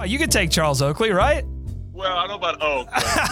Oh, 0.00 0.04
you 0.04 0.18
could 0.18 0.30
take 0.30 0.50
Charles 0.50 0.80
Oakley, 0.80 1.10
right? 1.10 1.44
Well, 1.92 2.16
I 2.16 2.28
don't 2.28 2.40
know 2.40 2.48
about 2.48 2.62
Oak. 2.62 2.88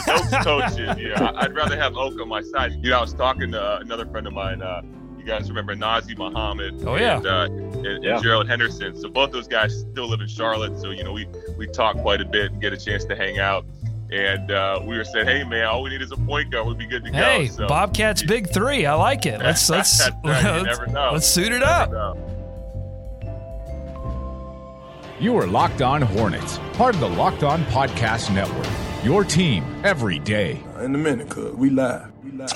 Oak's 0.09 0.45
coaching. 0.45 0.98
Yeah, 0.98 1.30
I'd 1.37 1.55
rather 1.55 1.77
have 1.77 1.97
Oak 1.97 2.20
on 2.20 2.29
my 2.29 2.43
side. 2.43 2.73
You 2.83 2.91
know, 2.91 2.98
I 2.98 3.01
was 3.01 3.15
talking 3.15 3.52
to 3.52 3.62
uh, 3.62 3.79
another 3.80 4.05
friend 4.07 4.27
of 4.27 4.33
mine. 4.33 4.61
Uh, 4.61 4.83
you 5.16 5.24
guys 5.24 5.48
remember 5.48 5.77
Nazr 5.77 6.19
Mohammed? 6.19 6.83
Oh 6.84 6.97
yeah. 6.97 7.19
And, 7.19 7.27
uh, 7.27 7.43
and, 7.45 8.05
yeah. 8.05 8.15
and 8.15 8.23
Gerald 8.23 8.48
Henderson. 8.48 9.01
So 9.01 9.09
both 9.09 9.30
those 9.30 9.47
guys 9.47 9.80
still 9.93 10.09
live 10.09 10.21
in 10.21 10.27
Charlotte. 10.27 10.80
So 10.80 10.91
you 10.91 11.05
know, 11.05 11.12
we 11.12 11.29
we 11.57 11.69
talk 11.69 11.97
quite 11.98 12.21
a 12.21 12.24
bit 12.24 12.51
and 12.51 12.60
get 12.60 12.73
a 12.73 12.77
chance 12.77 13.05
to 13.05 13.15
hang 13.15 13.38
out. 13.38 13.65
And 14.10 14.51
uh, 14.51 14.80
we 14.85 14.96
were 14.96 15.05
saying, 15.05 15.27
"Hey 15.27 15.45
man, 15.45 15.65
all 15.66 15.83
we 15.83 15.91
need 15.91 16.02
is 16.02 16.10
a 16.10 16.16
point 16.16 16.51
guard. 16.51 16.66
We'd 16.66 16.79
be 16.79 16.87
good 16.87 17.05
to 17.05 17.10
go." 17.10 17.19
Hey, 17.19 17.46
so, 17.46 17.69
Bobcats 17.69 18.23
big 18.23 18.52
three. 18.52 18.87
I 18.87 18.95
like 18.95 19.27
it. 19.27 19.41
Let's 19.41 19.71
let's 19.71 20.01
right. 20.24 20.62
let's, 20.62 20.80
let's, 20.93 21.29
suit 21.29 21.52
it 21.52 21.62
up. 21.62 21.93
You 25.19 25.34
are 25.38 25.47
Locked 25.47 25.80
On 25.80 26.02
Hornets, 26.02 26.59
part 26.75 26.95
of 26.95 27.01
the 27.01 27.09
Locked 27.09 27.43
On 27.43 27.65
Podcast 27.65 28.35
Network. 28.35 28.66
Your 29.02 29.24
team 29.24 29.65
every 29.82 30.18
day. 30.18 30.63
In 30.82 30.95
a 30.95 30.99
minute, 30.99 31.30
cuz 31.30 31.54
we 31.54 31.71
live. 31.71 32.13
We 32.23 32.32
live. 32.32 32.52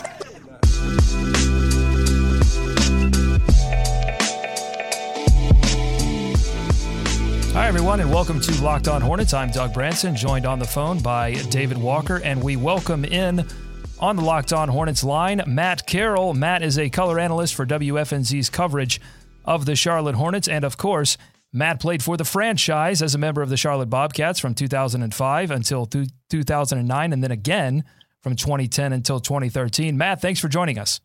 Hi, 7.55 7.67
everyone, 7.67 8.01
and 8.01 8.13
welcome 8.13 8.39
to 8.43 8.63
Locked 8.63 8.89
On 8.89 9.01
Hornets. 9.01 9.33
I'm 9.33 9.51
Doug 9.51 9.73
Branson, 9.73 10.15
joined 10.15 10.45
on 10.45 10.59
the 10.59 10.67
phone 10.67 10.99
by 10.99 11.33
David 11.49 11.79
Walker, 11.79 12.21
and 12.23 12.43
we 12.43 12.57
welcome 12.57 13.07
in 13.07 13.49
on 13.99 14.17
the 14.17 14.23
Locked 14.23 14.53
On 14.53 14.69
Hornets 14.69 15.03
line 15.03 15.43
Matt 15.47 15.87
Carroll. 15.87 16.35
Matt 16.35 16.63
is 16.63 16.79
a 16.79 16.91
color 16.91 17.19
analyst 17.19 17.55
for 17.55 17.65
WFNZ's 17.65 18.51
coverage 18.51 19.01
of 19.47 19.65
the 19.65 19.75
Charlotte 19.75 20.17
Hornets, 20.17 20.47
and 20.47 20.63
of 20.63 20.77
course, 20.77 21.17
Matt 21.53 21.81
played 21.81 22.03
for 22.03 22.17
the 22.17 22.25
franchise 22.25 23.03
as 23.03 23.15
a 23.15 23.19
member 23.19 23.43
of 23.43 23.49
the 23.49 23.57
Charlotte 23.57 23.91
Bobcats 23.91 24.39
from 24.39 24.55
2005 24.55 25.51
until 25.51 25.87
2009, 25.87 27.13
and 27.13 27.25
then 27.25 27.31
again 27.31 27.85
from 28.23 28.37
2010 28.37 28.93
until 28.93 29.19
2013. 29.21 29.97
Matt, 29.97 30.21
thanks 30.21 30.39
for 30.39 30.49
joining 30.49 30.79
us. 30.79 31.01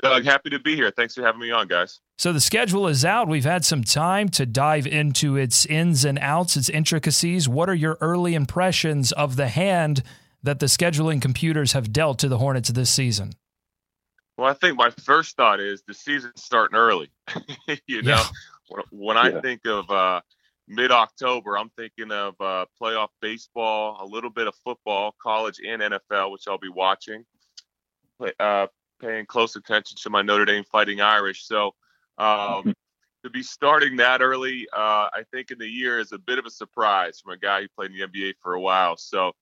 Doug, 0.00 0.24
happy 0.24 0.50
to 0.50 0.60
be 0.60 0.76
here. 0.76 0.92
Thanks 0.92 1.14
for 1.14 1.22
having 1.22 1.40
me 1.40 1.50
on, 1.50 1.66
guys. 1.66 2.00
So 2.18 2.32
the 2.32 2.40
schedule 2.40 2.86
is 2.86 3.04
out. 3.04 3.26
We've 3.26 3.44
had 3.44 3.64
some 3.64 3.82
time 3.82 4.28
to 4.30 4.46
dive 4.46 4.86
into 4.86 5.36
its 5.36 5.66
ins 5.66 6.04
and 6.04 6.18
outs, 6.20 6.56
its 6.56 6.68
intricacies. 6.68 7.48
What 7.48 7.68
are 7.68 7.74
your 7.74 7.98
early 8.00 8.34
impressions 8.34 9.10
of 9.10 9.34
the 9.34 9.48
hand 9.48 10.04
that 10.42 10.60
the 10.60 10.66
scheduling 10.66 11.20
computers 11.20 11.72
have 11.72 11.92
dealt 11.92 12.20
to 12.20 12.28
the 12.28 12.38
Hornets 12.38 12.68
this 12.68 12.90
season? 12.90 13.32
Well, 14.36 14.48
I 14.48 14.54
think 14.54 14.78
my 14.78 14.90
first 14.90 15.36
thought 15.36 15.58
is 15.58 15.82
the 15.88 15.94
season's 15.94 16.44
starting 16.44 16.76
early. 16.76 17.10
you 17.88 18.02
know, 18.02 18.12
yeah. 18.12 18.24
When 18.90 19.16
I 19.16 19.30
yeah. 19.30 19.40
think 19.40 19.66
of 19.66 19.90
uh, 19.90 20.20
mid 20.66 20.90
October, 20.90 21.58
I'm 21.58 21.70
thinking 21.70 22.10
of 22.12 22.34
uh, 22.40 22.66
playoff 22.80 23.08
baseball, 23.20 23.98
a 24.00 24.06
little 24.06 24.30
bit 24.30 24.46
of 24.46 24.54
football, 24.64 25.14
college 25.20 25.60
and 25.66 25.82
NFL, 25.82 26.32
which 26.32 26.48
I'll 26.48 26.58
be 26.58 26.68
watching, 26.68 27.24
uh, 28.40 28.66
paying 29.00 29.26
close 29.26 29.56
attention 29.56 29.96
to 30.02 30.10
my 30.10 30.22
Notre 30.22 30.44
Dame 30.44 30.64
Fighting 30.70 31.00
Irish. 31.00 31.46
So 31.46 31.74
um, 32.18 32.74
to 33.24 33.30
be 33.30 33.42
starting 33.42 33.96
that 33.96 34.22
early, 34.22 34.66
uh, 34.72 35.08
I 35.12 35.22
think 35.32 35.50
in 35.50 35.58
the 35.58 35.68
year 35.68 35.98
is 35.98 36.12
a 36.12 36.18
bit 36.18 36.38
of 36.38 36.46
a 36.46 36.50
surprise 36.50 37.20
from 37.20 37.32
a 37.32 37.38
guy 37.38 37.62
who 37.62 37.68
played 37.68 37.90
in 37.90 37.98
the 37.98 38.06
NBA 38.06 38.34
for 38.40 38.54
a 38.54 38.60
while. 38.60 38.96
So 38.96 39.32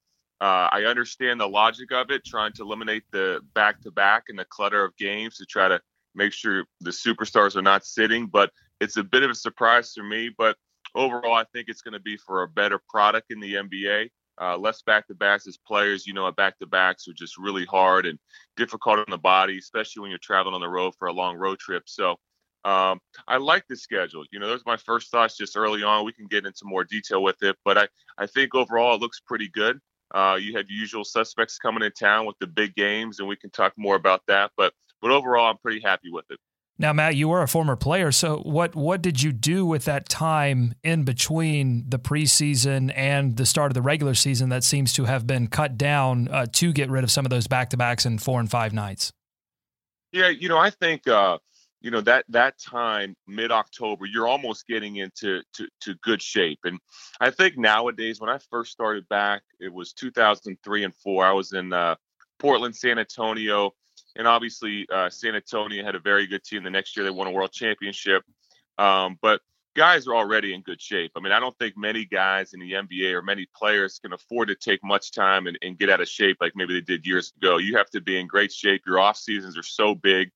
uh, 0.41 0.69
I 0.71 0.85
understand 0.87 1.41
the 1.41 1.49
logic 1.49 1.93
of 1.93 2.11
it, 2.11 2.25
trying 2.25 2.53
to 2.55 2.63
eliminate 2.63 3.05
the 3.11 3.41
back 3.55 3.81
to 3.83 3.91
back 3.91 4.25
and 4.29 4.39
the 4.39 4.45
clutter 4.45 4.85
of 4.85 4.97
games 4.97 5.37
to 5.39 5.47
try 5.47 5.69
to 5.69 5.81
make 6.15 6.33
sure 6.33 6.65
the 6.81 6.91
superstars 6.91 7.57
are 7.57 7.63
not 7.63 7.85
sitting. 7.85 8.27
But 8.27 8.51
it's 8.81 8.97
a 8.97 9.05
bit 9.05 9.23
of 9.23 9.31
a 9.31 9.35
surprise 9.35 9.93
to 9.95 10.03
me, 10.03 10.31
but 10.37 10.57
overall, 10.95 11.35
I 11.35 11.45
think 11.53 11.69
it's 11.69 11.83
going 11.83 11.95
to 11.95 12.01
be 12.01 12.17
for 12.17 12.43
a 12.43 12.49
better 12.49 12.81
product 12.89 13.31
in 13.31 13.41
the 13.41 13.55
NBA. 13.55 14.11
Uh, 14.39 14.57
less 14.59 14.83
back 14.83 15.07
to 15.07 15.15
backs 15.15 15.47
as 15.47 15.57
players, 15.57 16.07
you 16.07 16.13
know, 16.13 16.31
back 16.31 16.59
to 16.59 16.67
backs 16.67 17.09
are 17.09 17.15
just 17.15 17.39
really 17.39 17.65
hard 17.65 18.05
and 18.05 18.19
difficult 18.57 18.99
on 18.99 19.07
the 19.09 19.17
body, 19.17 19.57
especially 19.57 20.03
when 20.03 20.11
you're 20.11 20.19
traveling 20.19 20.55
on 20.55 20.61
the 20.61 20.69
road 20.69 20.93
for 20.99 21.09
a 21.09 21.13
long 21.13 21.37
road 21.37 21.59
trip. 21.59 21.85
So 21.87 22.17
um, 22.65 23.01
I 23.27 23.39
like 23.39 23.65
the 23.69 23.77
schedule. 23.77 24.25
You 24.31 24.39
know, 24.39 24.47
those 24.47 24.61
are 24.61 24.73
my 24.73 24.77
first 24.77 25.11
thoughts 25.11 25.39
just 25.39 25.57
early 25.57 25.83
on. 25.83 26.05
We 26.05 26.13
can 26.13 26.27
get 26.27 26.45
into 26.45 26.65
more 26.65 26.85
detail 26.85 27.23
with 27.23 27.43
it, 27.43 27.57
but 27.65 27.79
I, 27.79 27.89
I 28.19 28.27
think 28.27 28.55
overall 28.55 28.97
it 28.97 29.01
looks 29.01 29.21
pretty 29.21 29.49
good. 29.49 29.79
Uh, 30.15 30.39
you 30.41 30.57
have 30.57 30.67
usual 30.69 31.05
suspects 31.05 31.59
coming 31.59 31.83
in 31.83 31.93
town 31.93 32.27
with 32.27 32.37
the 32.39 32.47
big 32.47 32.75
games, 32.75 33.21
and 33.21 33.29
we 33.29 33.37
can 33.37 33.51
talk 33.51 33.73
more 33.77 33.97
about 33.97 34.23
that. 34.29 34.51
But 34.57 34.73
but 35.01 35.11
overall, 35.11 35.51
I'm 35.51 35.59
pretty 35.59 35.81
happy 35.81 36.11
with 36.11 36.25
it. 36.31 36.39
Now, 36.79 36.93
Matt, 36.93 37.17
you 37.17 37.29
were 37.29 37.43
a 37.43 37.49
former 37.49 37.75
player, 37.75 38.13
so 38.13 38.39
what 38.39 38.75
what 38.75 39.01
did 39.01 39.23
you 39.23 39.33
do 39.33 39.65
with 39.65 39.87
that 39.87 40.11
time 40.11 40.75
in 40.85 41.05
between 41.05 41.89
the 41.89 41.99
preseason 41.99 42.93
and 42.95 43.39
the 43.39 43.47
start 43.47 43.71
of 43.71 43.75
the 43.75 43.83
regular 43.83 44.15
season 44.15 44.51
that 44.51 44.63
seems 44.63 44.93
to 44.95 45.05
have 45.05 45.27
been 45.27 45.47
cut 45.47 45.79
down 45.79 46.29
uh, 46.29 46.47
to 46.53 46.73
get 46.75 46.91
rid 46.91 47.03
of 47.03 47.11
some 47.11 47.25
of 47.25 47.31
those 47.31 47.47
back 47.47 47.71
to 47.71 47.79
backs 47.79 48.05
and 48.05 48.21
four 48.21 48.41
and 48.41 48.51
five 48.51 48.75
nights? 48.75 49.11
Yeah, 50.13 50.29
you 50.29 50.51
know, 50.51 50.59
I 50.59 50.69
think 50.69 51.09
uh, 51.09 51.39
you 51.81 51.91
know 51.91 52.03
that 52.03 52.27
that 52.29 52.59
time 52.59 53.17
mid 53.27 53.51
October, 53.51 54.05
you're 54.05 54.29
almost 54.29 54.67
getting 54.67 54.97
into 54.97 55.43
to, 55.55 55.69
to 55.81 55.95
good 56.03 56.21
shape, 56.21 56.59
and 56.65 56.79
I 57.21 57.31
think 57.31 57.57
nowadays 57.57 58.21
when 58.21 58.29
I 58.29 58.39
first 58.51 58.73
started 58.73 59.09
back, 59.09 59.41
it 59.61 59.73
was 59.73 59.95
2003 59.95 60.85
and 60.85 60.95
four. 60.95 61.25
I 61.25 61.33
was 61.33 61.55
in 61.55 61.73
uh, 61.73 61.95
Portland, 62.39 62.77
San 62.77 62.99
Antonio 62.99 63.73
and 64.17 64.27
obviously 64.27 64.87
uh, 64.93 65.11
San 65.11 65.35
Antonio 65.35 65.85
had 65.85 65.95
a 65.95 66.01
very 66.01 66.27
good 66.27 66.45
team. 66.45 66.65
The 66.65 66.71
next 66.71 66.97
year 66.97 67.05
they 67.05 67.11
won 67.11 67.27
a 67.27 67.31
world 67.31 67.53
championship, 67.53 68.25
um, 68.79 69.19
but 69.23 69.41
guys 69.77 70.07
are 70.07 70.17
already 70.17 70.55
in 70.55 70.63
good 70.63 70.81
shape. 70.81 71.13
I 71.17 71.21
mean, 71.21 71.33
I 71.33 71.39
don't 71.39 71.57
think 71.59 71.77
many 71.77 72.07
guys 72.07 72.55
in 72.55 72.61
the 72.61 72.73
NBA 72.73 73.13
or 73.13 73.23
many 73.23 73.47
players 73.55 73.99
can 73.99 74.13
afford 74.15 74.49
to 74.49 74.55
take 74.55 74.83
much 74.83 75.13
time 75.13 75.47
and, 75.47 75.59
and 75.63 75.79
get 75.79 75.91
out 75.91 76.01
of 76.01 76.09
shape 76.09 76.39
like 76.41 76.53
maybe 76.57 76.75
they 76.75 76.81
did 76.81 77.07
years 77.07 77.33
ago. 77.37 77.59
You 77.59 77.77
have 77.77 77.91
to 77.91 78.01
be 78.01 78.19
in 78.19 78.27
great 78.27 78.53
shape. 78.53 78.83
Your 78.87 78.99
off 78.99 79.19
seasons 79.19 79.57
are 79.57 79.63
so 79.63 79.95
big. 79.95 80.31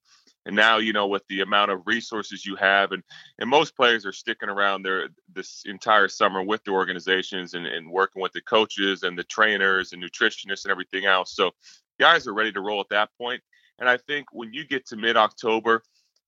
And 0.47 0.57
now, 0.57 0.79
you 0.79 0.93
know, 0.93 1.07
with 1.07 1.23
the 1.29 1.41
amount 1.41 1.71
of 1.71 1.87
resources 1.87 2.47
you 2.47 2.57
have, 2.57 2.93
and 2.93 3.03
and 3.39 3.51
most 3.51 3.77
players 3.77 4.07
are 4.07 4.13
sticking 4.13 4.49
around 4.49 4.83
there 4.83 5.09
this 5.33 5.63
entire 5.67 6.09
summer 6.09 6.43
with 6.43 6.65
the 6.65 6.71
organizations 6.71 7.53
and, 7.53 7.67
and 7.67 7.91
working 7.91 8.23
with 8.23 8.33
the 8.33 8.41
coaches 8.41 9.03
and 9.03 9.19
the 9.19 9.25
trainers 9.25 9.93
and 9.93 10.03
nutritionists 10.03 10.65
and 10.65 10.73
everything 10.73 11.05
else. 11.05 11.35
So 11.35 11.51
guys 11.99 12.27
are 12.27 12.33
ready 12.33 12.53
to 12.53 12.61
roll 12.61 12.81
at 12.81 12.89
that 12.89 13.11
point. 13.19 13.43
And 13.81 13.89
I 13.89 13.97
think 13.97 14.27
when 14.33 14.53
you 14.53 14.67
get 14.67 14.87
to 14.87 14.97
mid 14.97 15.17
October, 15.17 15.83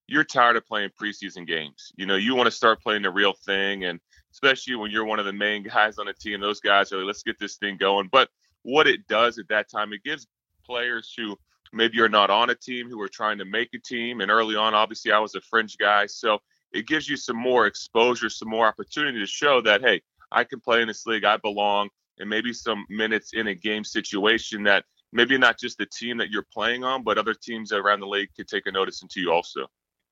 you're 0.08 0.24
tired 0.24 0.56
of 0.56 0.66
playing 0.66 0.90
preseason 1.00 1.46
games. 1.46 1.92
You 1.96 2.06
know, 2.06 2.16
you 2.16 2.34
want 2.34 2.46
to 2.46 2.50
start 2.50 2.82
playing 2.82 3.02
the 3.02 3.10
real 3.10 3.34
thing. 3.46 3.84
And 3.84 4.00
especially 4.32 4.74
when 4.74 4.90
you're 4.90 5.04
one 5.04 5.18
of 5.18 5.26
the 5.26 5.32
main 5.32 5.62
guys 5.62 5.98
on 5.98 6.06
the 6.06 6.14
team, 6.14 6.40
those 6.40 6.60
guys 6.60 6.92
are 6.92 6.98
like, 6.98 7.06
let's 7.06 7.22
get 7.22 7.38
this 7.38 7.56
thing 7.56 7.76
going. 7.76 8.08
But 8.10 8.28
what 8.62 8.86
it 8.86 9.06
does 9.06 9.38
at 9.38 9.48
that 9.48 9.70
time, 9.70 9.92
it 9.92 10.02
gives 10.02 10.26
players 10.64 11.14
who 11.16 11.38
maybe 11.72 12.00
are 12.00 12.08
not 12.08 12.30
on 12.30 12.50
a 12.50 12.54
team 12.54 12.88
who 12.88 13.00
are 13.00 13.08
trying 13.08 13.38
to 13.38 13.44
make 13.44 13.70
a 13.74 13.78
team. 13.78 14.20
And 14.20 14.30
early 14.30 14.56
on, 14.56 14.74
obviously, 14.74 15.12
I 15.12 15.19
was 15.19 15.34
a 15.34 15.40
fringe 15.40 15.76
guy. 15.78 16.06
So 16.06 16.38
it 16.72 16.86
gives 16.86 17.08
you 17.08 17.16
some 17.16 17.36
more 17.36 17.66
exposure, 17.66 18.30
some 18.30 18.48
more 18.48 18.66
opportunity 18.66 19.19
to 19.19 19.26
show 19.26 19.60
that, 19.62 19.82
hey, 19.82 20.02
I 20.31 20.44
can 20.44 20.60
play 20.60 20.81
in 20.81 20.88
this 20.88 21.06
league, 21.06 21.25
I 21.25 21.37
belong, 21.37 21.90
and 22.19 22.28
maybe 22.28 22.52
some 22.52 22.87
minutes 22.88 23.32
in 23.34 23.49
a 23.49 23.54
game 23.54 23.84
situation 23.84 24.62
that 24.64 24.84
maybe 25.12 25.37
not 25.38 25.59
just 25.59 25.79
the 25.79 25.87
team 25.87 26.17
that 26.19 26.31
you're 26.31 26.47
playing 26.53 26.85
on, 26.85 27.03
but 27.03 27.19
other 27.19 27.35
teams 27.35 27.73
around 27.73 28.00
the 28.00 28.06
league 28.06 28.31
could 28.37 28.49
take 28.49 28.67
a 28.67 28.73
notice 28.73 29.03
into 29.03 29.20
you 29.20 29.32
also. 29.32 29.67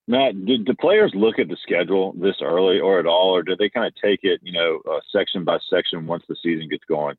Matt, 0.07 0.45
did 0.45 0.65
the 0.65 0.75
players 0.75 1.11
look 1.13 1.39
at 1.39 1.47
the 1.47 1.57
schedule 1.61 2.13
this 2.17 2.35
early 2.41 2.79
or 2.79 2.99
at 2.99 3.05
all, 3.05 3.35
or 3.35 3.43
do 3.43 3.55
they 3.55 3.69
kind 3.69 3.85
of 3.85 3.93
take 3.95 4.21
it, 4.23 4.39
you 4.43 4.51
know, 4.51 4.81
uh, 4.89 4.99
section 5.11 5.43
by 5.43 5.57
section 5.69 6.07
once 6.07 6.23
the 6.27 6.35
season 6.41 6.67
gets 6.69 6.83
going? 6.85 7.15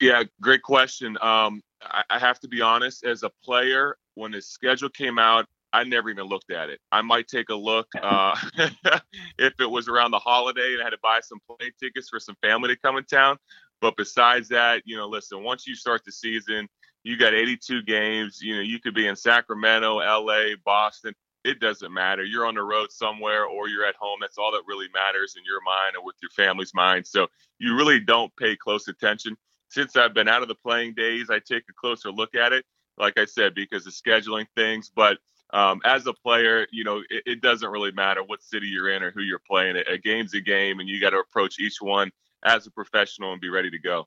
Yeah, 0.00 0.22
great 0.40 0.62
question. 0.62 1.16
Um, 1.20 1.62
I, 1.82 2.02
I 2.10 2.18
have 2.18 2.40
to 2.40 2.48
be 2.48 2.60
honest. 2.60 3.04
As 3.04 3.22
a 3.22 3.30
player, 3.42 3.96
when 4.14 4.32
the 4.32 4.40
schedule 4.40 4.88
came 4.88 5.18
out, 5.18 5.46
I 5.72 5.82
never 5.82 6.08
even 6.08 6.26
looked 6.26 6.52
at 6.52 6.70
it. 6.70 6.80
I 6.92 7.02
might 7.02 7.26
take 7.26 7.48
a 7.48 7.54
look 7.54 7.88
uh, 8.00 8.36
if 9.38 9.54
it 9.60 9.68
was 9.68 9.88
around 9.88 10.12
the 10.12 10.20
holiday 10.20 10.74
and 10.74 10.80
I 10.80 10.84
had 10.84 10.90
to 10.90 10.98
buy 11.02 11.18
some 11.20 11.40
plane 11.48 11.72
tickets 11.80 12.08
for 12.08 12.20
some 12.20 12.36
family 12.42 12.68
to 12.68 12.76
come 12.76 12.96
in 12.96 13.04
town. 13.04 13.38
But 13.80 13.96
besides 13.96 14.48
that, 14.50 14.82
you 14.84 14.96
know, 14.96 15.08
listen, 15.08 15.42
once 15.42 15.66
you 15.66 15.74
start 15.74 16.04
the 16.04 16.12
season, 16.12 16.68
you 17.04 17.18
got 17.18 17.34
82 17.34 17.82
games. 17.82 18.40
You 18.42 18.56
know, 18.56 18.62
you 18.62 18.80
could 18.80 18.94
be 18.94 19.06
in 19.06 19.14
Sacramento, 19.14 19.98
LA, 19.98 20.56
Boston. 20.64 21.14
it 21.44 21.60
doesn't 21.60 21.92
matter. 21.92 22.24
You're 22.24 22.46
on 22.46 22.54
the 22.54 22.62
road 22.62 22.90
somewhere 22.90 23.44
or 23.44 23.68
you're 23.68 23.86
at 23.86 23.94
home. 23.96 24.18
That's 24.20 24.38
all 24.38 24.50
that 24.52 24.62
really 24.66 24.88
matters 24.92 25.36
in 25.36 25.44
your 25.44 25.60
mind 25.62 25.94
and 25.94 26.04
with 26.04 26.16
your 26.22 26.30
family's 26.30 26.72
mind. 26.74 27.06
So 27.06 27.28
you 27.58 27.76
really 27.76 28.00
don't 28.00 28.34
pay 28.36 28.56
close 28.56 28.88
attention. 28.88 29.36
Since 29.68 29.96
I've 29.96 30.14
been 30.14 30.28
out 30.28 30.42
of 30.42 30.48
the 30.48 30.54
playing 30.54 30.94
days, 30.94 31.30
I 31.30 31.40
take 31.40 31.64
a 31.68 31.72
closer 31.78 32.10
look 32.10 32.34
at 32.34 32.52
it. 32.52 32.64
Like 32.96 33.18
I 33.18 33.26
said, 33.26 33.54
because 33.54 33.86
of 33.86 33.92
scheduling 33.92 34.46
things. 34.56 34.90
But 34.94 35.18
um, 35.52 35.80
as 35.84 36.06
a 36.06 36.12
player, 36.12 36.66
you 36.72 36.84
know, 36.84 37.02
it, 37.10 37.22
it, 37.26 37.40
doesn't 37.40 37.68
really 37.68 37.92
matter 37.92 38.22
what 38.22 38.42
city 38.42 38.66
you're 38.66 38.90
in 38.90 39.02
or 39.02 39.10
who 39.10 39.20
you're 39.20 39.42
playing. 39.46 39.76
A 39.76 39.98
game's 39.98 40.32
a 40.34 40.40
game, 40.40 40.80
and 40.80 40.88
you 40.88 41.00
got 41.00 41.10
to 41.10 41.18
approach 41.18 41.60
each 41.60 41.80
one 41.80 42.10
as 42.44 42.66
a 42.66 42.70
professional 42.70 43.32
and 43.32 43.40
be 43.40 43.50
ready 43.50 43.70
to 43.70 43.78
go. 43.78 44.06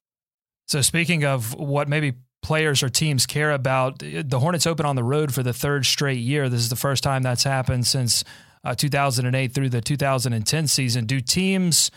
So, 0.67 0.81
speaking 0.81 1.25
of 1.25 1.53
what 1.55 1.87
maybe 1.87 2.13
players 2.47 2.81
or 2.81 2.87
teams 2.87 3.25
care 3.25 3.51
about. 3.51 3.99
The 3.99 4.39
Hornets 4.39 4.65
open 4.65 4.85
on 4.85 4.95
the 4.95 5.03
road 5.03 5.33
for 5.33 5.43
the 5.43 5.51
third 5.51 5.85
straight 5.85 6.19
year. 6.19 6.47
This 6.47 6.61
is 6.61 6.69
the 6.69 6.77
first 6.77 7.03
time 7.03 7.21
that's 7.21 7.43
happened 7.43 7.85
since 7.85 8.23
uh, 8.63 8.73
2008 8.73 9.53
through 9.53 9.67
the 9.67 9.81
2010 9.81 10.67
season. 10.67 11.05
Do 11.05 11.19
teams 11.19 11.91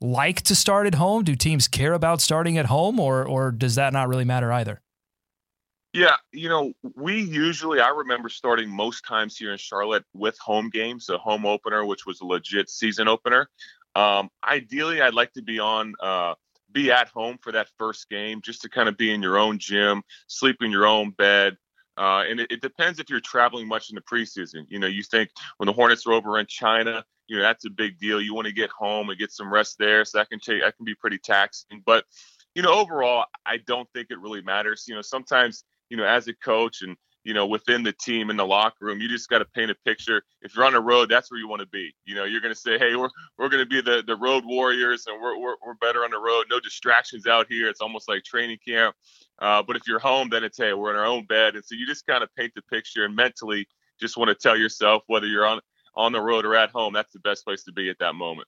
like 0.00 0.42
to 0.42 0.54
start 0.54 0.86
at 0.86 0.94
home? 0.94 1.24
Do 1.24 1.34
teams 1.34 1.66
care 1.66 1.92
about 1.92 2.20
starting 2.20 2.56
at 2.56 2.66
home, 2.66 3.00
or 3.00 3.24
or 3.24 3.50
does 3.50 3.74
that 3.74 3.92
not 3.92 4.08
really 4.08 4.24
matter 4.24 4.52
either? 4.52 4.80
Yeah, 5.92 6.16
you 6.30 6.48
know, 6.48 6.72
we 6.94 7.22
usually 7.22 7.80
I 7.80 7.88
remember 7.88 8.28
starting 8.28 8.68
most 8.70 9.04
times 9.04 9.36
here 9.36 9.50
in 9.50 9.58
Charlotte 9.58 10.04
with 10.14 10.38
home 10.38 10.70
games, 10.70 11.08
a 11.08 11.18
home 11.18 11.44
opener, 11.44 11.84
which 11.84 12.06
was 12.06 12.20
a 12.20 12.24
legit 12.24 12.70
season 12.70 13.08
opener. 13.08 13.48
Um, 13.96 14.30
ideally, 14.46 15.02
I'd 15.02 15.14
like 15.14 15.32
to 15.32 15.42
be 15.42 15.58
on 15.58 15.94
uh, 16.00 16.34
be 16.72 16.90
at 16.90 17.08
home 17.08 17.38
for 17.40 17.52
that 17.52 17.68
first 17.78 18.08
game, 18.08 18.40
just 18.42 18.62
to 18.62 18.68
kind 18.68 18.88
of 18.88 18.96
be 18.96 19.12
in 19.12 19.22
your 19.22 19.38
own 19.38 19.58
gym, 19.58 20.02
sleep 20.26 20.56
in 20.60 20.70
your 20.70 20.86
own 20.86 21.10
bed. 21.10 21.56
Uh, 21.98 22.24
and 22.28 22.40
it, 22.40 22.50
it, 22.50 22.60
depends 22.60 22.98
if 22.98 23.08
you're 23.08 23.20
traveling 23.20 23.66
much 23.66 23.88
in 23.88 23.94
the 23.94 24.02
preseason. 24.02 24.66
You 24.68 24.78
know, 24.78 24.86
you 24.86 25.02
think 25.02 25.30
when 25.56 25.66
the 25.66 25.72
Hornets 25.72 26.06
are 26.06 26.12
over 26.12 26.38
in 26.38 26.46
China, 26.46 27.02
you 27.26 27.36
know 27.36 27.42
that's 27.42 27.64
a 27.64 27.70
big 27.70 27.98
deal. 27.98 28.20
You 28.20 28.34
want 28.34 28.46
to 28.46 28.52
get 28.52 28.70
home 28.70 29.08
and 29.08 29.18
get 29.18 29.32
some 29.32 29.52
rest 29.52 29.76
there, 29.78 30.04
so 30.04 30.18
that 30.18 30.28
can 30.28 30.38
take 30.38 30.62
that 30.62 30.76
can 30.76 30.84
be 30.84 30.94
pretty 30.94 31.18
taxing. 31.18 31.82
But 31.84 32.04
you 32.54 32.62
know, 32.62 32.72
overall, 32.72 33.24
I 33.44 33.58
don't 33.58 33.88
think 33.94 34.08
it 34.10 34.20
really 34.20 34.42
matters. 34.42 34.84
You 34.86 34.94
know, 34.94 35.02
sometimes 35.02 35.64
you 35.88 35.96
know 35.96 36.04
as 36.04 36.28
a 36.28 36.34
coach 36.34 36.82
and 36.82 36.96
you 37.26 37.34
know, 37.34 37.44
within 37.44 37.82
the 37.82 37.92
team 37.92 38.30
in 38.30 38.36
the 38.36 38.46
locker 38.46 38.84
room. 38.84 39.00
You 39.00 39.08
just 39.08 39.28
got 39.28 39.38
to 39.38 39.44
paint 39.46 39.68
a 39.68 39.74
picture. 39.84 40.22
If 40.42 40.54
you're 40.54 40.64
on 40.64 40.74
the 40.74 40.80
road, 40.80 41.08
that's 41.08 41.28
where 41.28 41.40
you 41.40 41.48
want 41.48 41.58
to 41.60 41.66
be. 41.66 41.92
You 42.04 42.14
know, 42.14 42.22
you're 42.22 42.40
going 42.40 42.54
to 42.54 42.60
say, 42.60 42.78
hey, 42.78 42.94
we're 42.94 43.08
we're 43.36 43.48
going 43.48 43.64
to 43.64 43.68
be 43.68 43.80
the 43.80 44.04
the 44.06 44.14
road 44.14 44.44
warriors, 44.46 45.08
and 45.08 45.20
we're, 45.20 45.36
we're 45.36 45.56
we're 45.66 45.74
better 45.74 46.04
on 46.04 46.12
the 46.12 46.18
road. 46.18 46.44
No 46.48 46.60
distractions 46.60 47.26
out 47.26 47.48
here. 47.50 47.68
It's 47.68 47.80
almost 47.80 48.08
like 48.08 48.22
training 48.22 48.58
camp. 48.64 48.94
Uh, 49.40 49.60
but 49.60 49.74
if 49.74 49.82
you're 49.88 49.98
home, 49.98 50.28
then 50.30 50.44
it's 50.44 50.56
hey, 50.56 50.72
we're 50.72 50.90
in 50.90 50.96
our 50.96 51.04
own 51.04 51.26
bed, 51.26 51.56
and 51.56 51.64
so 51.64 51.74
you 51.74 51.84
just 51.84 52.06
kind 52.06 52.22
of 52.22 52.32
paint 52.36 52.52
the 52.54 52.62
picture 52.62 53.04
and 53.04 53.16
mentally 53.16 53.66
just 54.00 54.16
want 54.16 54.28
to 54.28 54.34
tell 54.36 54.56
yourself 54.56 55.02
whether 55.08 55.26
you're 55.26 55.46
on 55.46 55.60
on 55.96 56.12
the 56.12 56.20
road 56.20 56.44
or 56.44 56.54
at 56.54 56.70
home, 56.70 56.92
that's 56.92 57.12
the 57.12 57.18
best 57.20 57.44
place 57.44 57.64
to 57.64 57.72
be 57.72 57.90
at 57.90 57.98
that 57.98 58.14
moment. 58.14 58.46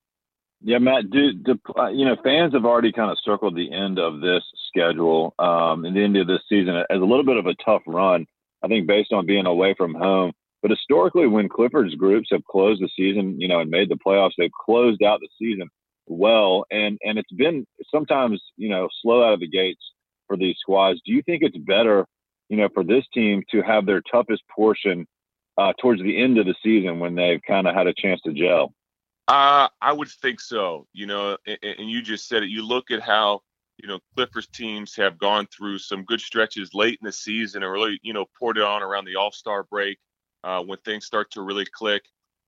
Yeah, 0.60 0.78
Matt. 0.78 1.10
Do, 1.10 1.32
do 1.32 1.58
uh, 1.76 1.88
you 1.88 2.04
know 2.04 2.16
fans 2.22 2.52
have 2.52 2.64
already 2.64 2.92
kind 2.92 3.10
of 3.10 3.19
circled 3.24 3.56
the 3.56 3.72
end 3.72 3.98
of 3.98 4.20
this 4.20 4.44
schedule 4.69 5.34
um, 5.40 5.84
and 5.84 5.96
the 5.96 6.02
end 6.04 6.16
of 6.16 6.28
this 6.28 6.42
season 6.48 6.76
as 6.76 7.00
a 7.00 7.04
little 7.04 7.24
bit 7.24 7.38
of 7.38 7.46
a 7.46 7.54
tough 7.64 7.82
run. 7.86 8.26
I 8.69 8.75
think 8.75 8.87
based 8.87 9.15
on 9.15 9.25
being 9.25 9.47
away 9.47 9.75
from 9.76 9.94
home. 9.94 10.32
But 10.61 10.70
historically, 10.70 11.26
when 11.26 11.49
Clifford's 11.49 11.94
groups 11.94 12.29
have 12.32 12.44
closed 12.44 12.82
the 12.82 12.91
season, 12.94 13.41
you 13.41 13.49
know, 13.49 13.61
and 13.61 13.70
made 13.70 13.88
the 13.88 13.97
playoffs, 13.97 14.32
they've 14.37 14.50
closed 14.67 15.03
out 15.03 15.20
the 15.20 15.29
season 15.38 15.69
well. 16.06 16.67
And 16.70 16.99
and 17.03 17.19
it's 17.19 17.32
been 17.32 17.67
sometimes, 17.91 18.43
you 18.56 18.69
know, 18.69 18.88
slow 19.00 19.25
out 19.25 19.32
of 19.32 19.41
the 19.41 19.49
gates 19.49 19.81
for 20.26 20.37
these 20.37 20.56
squads. 20.61 21.00
Do 21.06 21.12
you 21.12 21.23
think 21.23 21.43
it's 21.43 21.56
better, 21.56 22.06
you 22.50 22.59
know, 22.59 22.69
for 22.75 22.85
this 22.85 23.05
team 23.15 23.43
to 23.53 23.62
have 23.62 23.87
their 23.87 24.03
toughest 24.12 24.43
portion 24.55 25.06
uh, 25.56 25.73
towards 25.81 26.03
the 26.03 26.20
end 26.23 26.38
of 26.38 26.44
the 26.44 26.55
season 26.62 26.99
when 26.99 27.15
they've 27.15 27.41
kind 27.47 27.67
of 27.67 27.75
had 27.75 27.87
a 27.87 27.94
chance 27.94 28.20
to 28.23 28.32
gel? 28.32 28.75
Uh, 29.29 29.69
I 29.81 29.93
would 29.93 30.09
think 30.09 30.41
so. 30.41 30.87
You 30.93 31.06
know, 31.06 31.38
and, 31.47 31.59
and 31.62 31.91
you 31.91 32.03
just 32.03 32.29
said 32.29 32.43
it. 32.43 32.50
You 32.50 32.67
look 32.67 32.91
at 32.91 33.00
how 33.00 33.41
you 33.78 33.88
know, 33.88 33.98
Clifford's 34.14 34.48
teams 34.48 34.94
have 34.96 35.19
gone 35.19 35.46
through 35.46 35.78
some 35.78 36.04
good 36.04 36.20
stretches 36.20 36.75
late 36.75 36.98
in 37.00 37.06
the 37.06 37.12
season 37.12 37.62
and 37.62 37.72
really, 37.72 37.98
you 38.02 38.12
know, 38.12 38.26
poured 38.38 38.58
it 38.58 38.64
on 38.64 38.82
around 38.82 39.04
the 39.04 39.16
All 39.16 39.30
Star 39.30 39.62
break 39.64 39.98
uh, 40.44 40.62
when 40.62 40.78
things 40.78 41.06
start 41.06 41.30
to 41.32 41.42
really 41.42 41.64
click. 41.64 42.02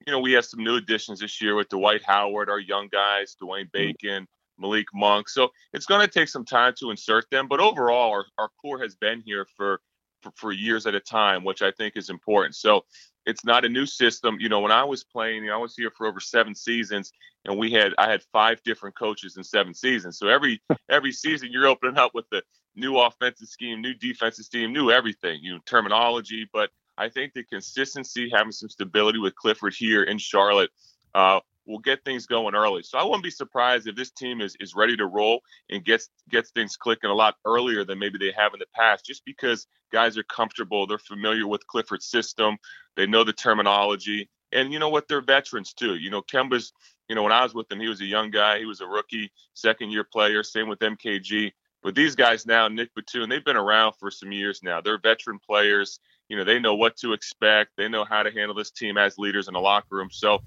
You 0.06 0.12
know, 0.12 0.21
we 0.21 0.32
have 0.32 0.44
some 0.44 0.65
new 0.65 0.77
additions 0.77 1.21
this 1.21 1.41
year 1.41 1.55
with 1.55 1.69
Dwight 1.69 2.03
Howard, 2.05 2.50
our 2.50 2.59
young 2.59 2.88
guys, 2.91 3.37
Dwayne 3.41 3.71
mm-hmm. 3.71 3.93
Bacon, 4.03 4.27
Malik 4.59 4.87
Monk. 4.93 5.29
So 5.29 5.50
it's 5.73 5.87
going 5.87 6.00
to 6.00 6.12
take 6.12 6.29
some 6.29 6.44
time 6.44 6.75
to 6.81 6.91
insert 6.91 7.31
them. 7.31 7.47
But 7.49 7.61
overall, 7.61 8.11
our, 8.11 8.25
our 8.38 8.49
core 8.61 8.81
has 8.81 8.97
been 8.97 9.23
here 9.25 9.47
for, 9.56 9.81
for, 10.23 10.33
for 10.37 10.53
years 10.53 10.87
at 10.87 10.95
a 10.95 11.01
time, 11.01 11.45
which 11.45 11.63
I 11.63 11.71
think 11.71 11.97
is 11.97 12.11
important. 12.11 12.55
So 12.55 12.85
it's 13.27 13.45
not 13.45 13.65
a 13.65 13.69
new 13.69 13.87
system. 13.87 14.39
You 14.41 14.49
know, 14.49 14.61
when 14.61 14.73
I 14.73 14.85
was 14.85 15.05
playing, 15.05 15.45
you 15.45 15.51
know, 15.51 15.55
I 15.55 15.59
was 15.59 15.77
here 15.77 15.91
for 15.97 16.07
over 16.07 16.21
seven 16.21 16.55
seasons, 16.55 17.13
and 17.45 17.59
we 17.59 17.73
had 17.73 17.95
I 17.99 18.11
had 18.11 18.23
five 18.33 18.63
different 18.63 18.97
coaches 18.97 19.37
in 19.37 19.45
seven 19.45 19.75
seasons. 19.75 20.19
So 20.19 20.29
every 20.29 20.63
every 20.91 21.13
season 21.13 21.51
you're 21.53 21.67
opening 21.67 21.99
up 21.99 22.13
with 22.15 22.27
the 22.31 22.43
new 22.77 22.99
offensive 22.99 23.49
scheme, 23.49 23.81
new 23.81 23.95
defensive 23.95 24.45
scheme, 24.45 24.73
new 24.73 24.91
everything, 24.91 25.41
you 25.43 25.55
know, 25.55 25.61
terminology. 25.67 26.49
But 26.53 26.71
I 26.97 27.09
think 27.09 27.33
the 27.33 27.45
consistency, 27.45 28.31
having 28.33 28.53
some 28.53 28.69
stability 28.69 29.19
with 29.19 29.35
Clifford 29.35 29.75
here 29.75 30.03
in 30.03 30.19
Charlotte, 30.19 30.71
uh, 31.15 31.41
will 31.71 31.79
get 31.79 32.05
things 32.05 32.27
going 32.27 32.55
early. 32.55 32.83
So 32.83 32.99
I 32.99 33.05
wouldn't 33.05 33.23
be 33.23 33.31
surprised 33.31 33.87
if 33.87 33.97
this 33.97 34.11
team 34.11 34.41
is 34.41 34.57
is 34.61 34.75
ready 34.75 34.97
to 34.97 35.07
roll 35.07 35.41
and 35.71 35.85
gets 35.85 36.09
gets 36.29 36.51
things 36.51 36.77
clicking 36.77 37.11
a 37.11 37.15
lot 37.15 37.37
earlier 37.45 37.85
than 37.85 37.99
maybe 37.99 38.19
they 38.19 38.33
have 38.37 38.53
in 38.53 38.59
the 38.59 38.67
past, 38.75 39.07
just 39.07 39.25
because 39.25 39.67
guys 39.93 40.17
are 40.19 40.25
comfortable, 40.25 40.87
they're 40.87 40.99
familiar 40.99 41.47
with 41.47 41.67
Clifford's 41.67 42.07
system, 42.07 42.57
they 42.97 43.07
know 43.07 43.25
the 43.25 43.33
terminology, 43.33 44.29
and 44.53 44.73
you 44.73 44.79
know 44.79 44.89
what, 44.89 45.09
they're 45.09 45.21
veterans 45.21 45.73
too. 45.73 45.97
You 45.97 46.11
know, 46.11 46.23
Kemba's, 46.23 46.73
you 47.09 47.15
know, 47.15 47.23
when 47.23 47.33
I 47.33 47.43
was 47.43 47.55
with 47.55 47.71
him, 47.71 47.81
he 47.81 47.89
was 47.89 48.01
a 48.01 48.07
young 48.07 48.31
guy, 48.31 48.59
he 48.59 48.67
was 48.67 48.81
a 48.81 48.87
rookie, 48.87 49.31
second 49.55 49.91
year 49.91 50.05
player. 50.05 50.43
Same 50.43 50.69
with 50.69 50.79
MKG. 50.81 51.53
But 51.83 51.95
these 51.95 52.15
guys 52.15 52.47
now, 52.47 52.69
Nick 52.69 52.91
Batum, 52.95 53.31
they've 53.31 53.45
been 53.45 53.57
around 53.57 53.95
for 53.99 54.11
some 54.11 54.33
years 54.33 54.61
now. 54.63 54.81
They're 54.81 54.99
veteran 54.99 55.39
players. 55.39 55.99
You 56.29 56.37
know, 56.37 56.45
they 56.45 56.59
know 56.59 56.75
what 56.75 56.97
to 56.99 57.13
expect. 57.13 57.71
They 57.77 57.89
know 57.89 58.05
how 58.05 58.23
to 58.23 58.31
handle 58.31 58.55
this 58.55 58.71
team 58.71 58.99
as 58.99 59.19
leaders 59.19 59.49
in 59.49 59.55
the 59.55 59.61
locker 59.61 59.97
room. 59.97 60.09
So 60.11 60.41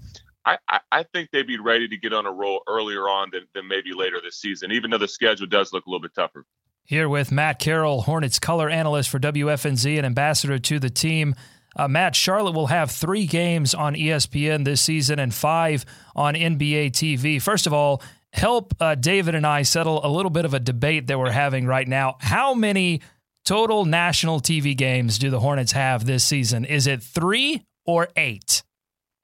I, 0.45 0.79
I, 0.91 1.03
think 1.13 1.29
they'd 1.31 1.47
be 1.47 1.57
ready 1.57 1.87
to 1.87 1.97
get 1.97 2.11
on 2.13 2.25
a 2.25 2.31
roll 2.31 2.63
earlier 2.67 3.07
on 3.07 3.29
than, 3.31 3.47
than 3.53 3.67
maybe 3.67 3.93
later 3.93 4.17
this 4.21 4.37
season, 4.37 4.71
even 4.71 4.91
though 4.91 4.97
the 4.97 5.07
schedule 5.07 5.47
does 5.47 5.71
look 5.71 5.85
a 5.85 5.89
little 5.89 6.01
bit 6.01 6.13
tougher. 6.13 6.45
Here 6.83 7.07
with 7.07 7.31
Matt 7.31 7.59
Carroll, 7.59 8.01
Hornets 8.01 8.39
color 8.39 8.69
analyst 8.69 9.09
for 9.09 9.19
WFNZ 9.19 9.95
and 9.95 10.05
ambassador 10.05 10.59
to 10.59 10.79
the 10.79 10.89
team. 10.89 11.33
Uh, 11.75 11.87
Matt, 11.87 12.15
Charlotte 12.15 12.53
will 12.53 12.67
have 12.67 12.91
three 12.91 13.25
games 13.25 13.73
on 13.73 13.95
ESPN 13.95 14.65
this 14.65 14.81
season 14.81 15.17
and 15.17 15.33
five 15.33 15.85
on 16.15 16.35
NBA 16.35 16.91
TV. 16.91 17.41
First 17.41 17.65
of 17.65 17.73
all, 17.73 18.01
help 18.33 18.73
uh, 18.81 18.95
David 18.95 19.35
and 19.35 19.47
I 19.47 19.61
settle 19.61 20.05
a 20.05 20.09
little 20.09 20.29
bit 20.29 20.43
of 20.45 20.53
a 20.53 20.59
debate 20.59 21.07
that 21.07 21.17
we're 21.17 21.31
having 21.31 21.65
right 21.65 21.87
now. 21.87 22.17
How 22.19 22.53
many 22.53 23.01
total 23.45 23.85
national 23.85 24.41
TV 24.41 24.75
games 24.75 25.17
do 25.17 25.29
the 25.29 25.39
Hornets 25.39 25.71
have 25.71 26.05
this 26.05 26.23
season? 26.23 26.65
Is 26.65 26.85
it 26.85 27.01
three 27.01 27.65
or 27.85 28.09
eight? 28.17 28.63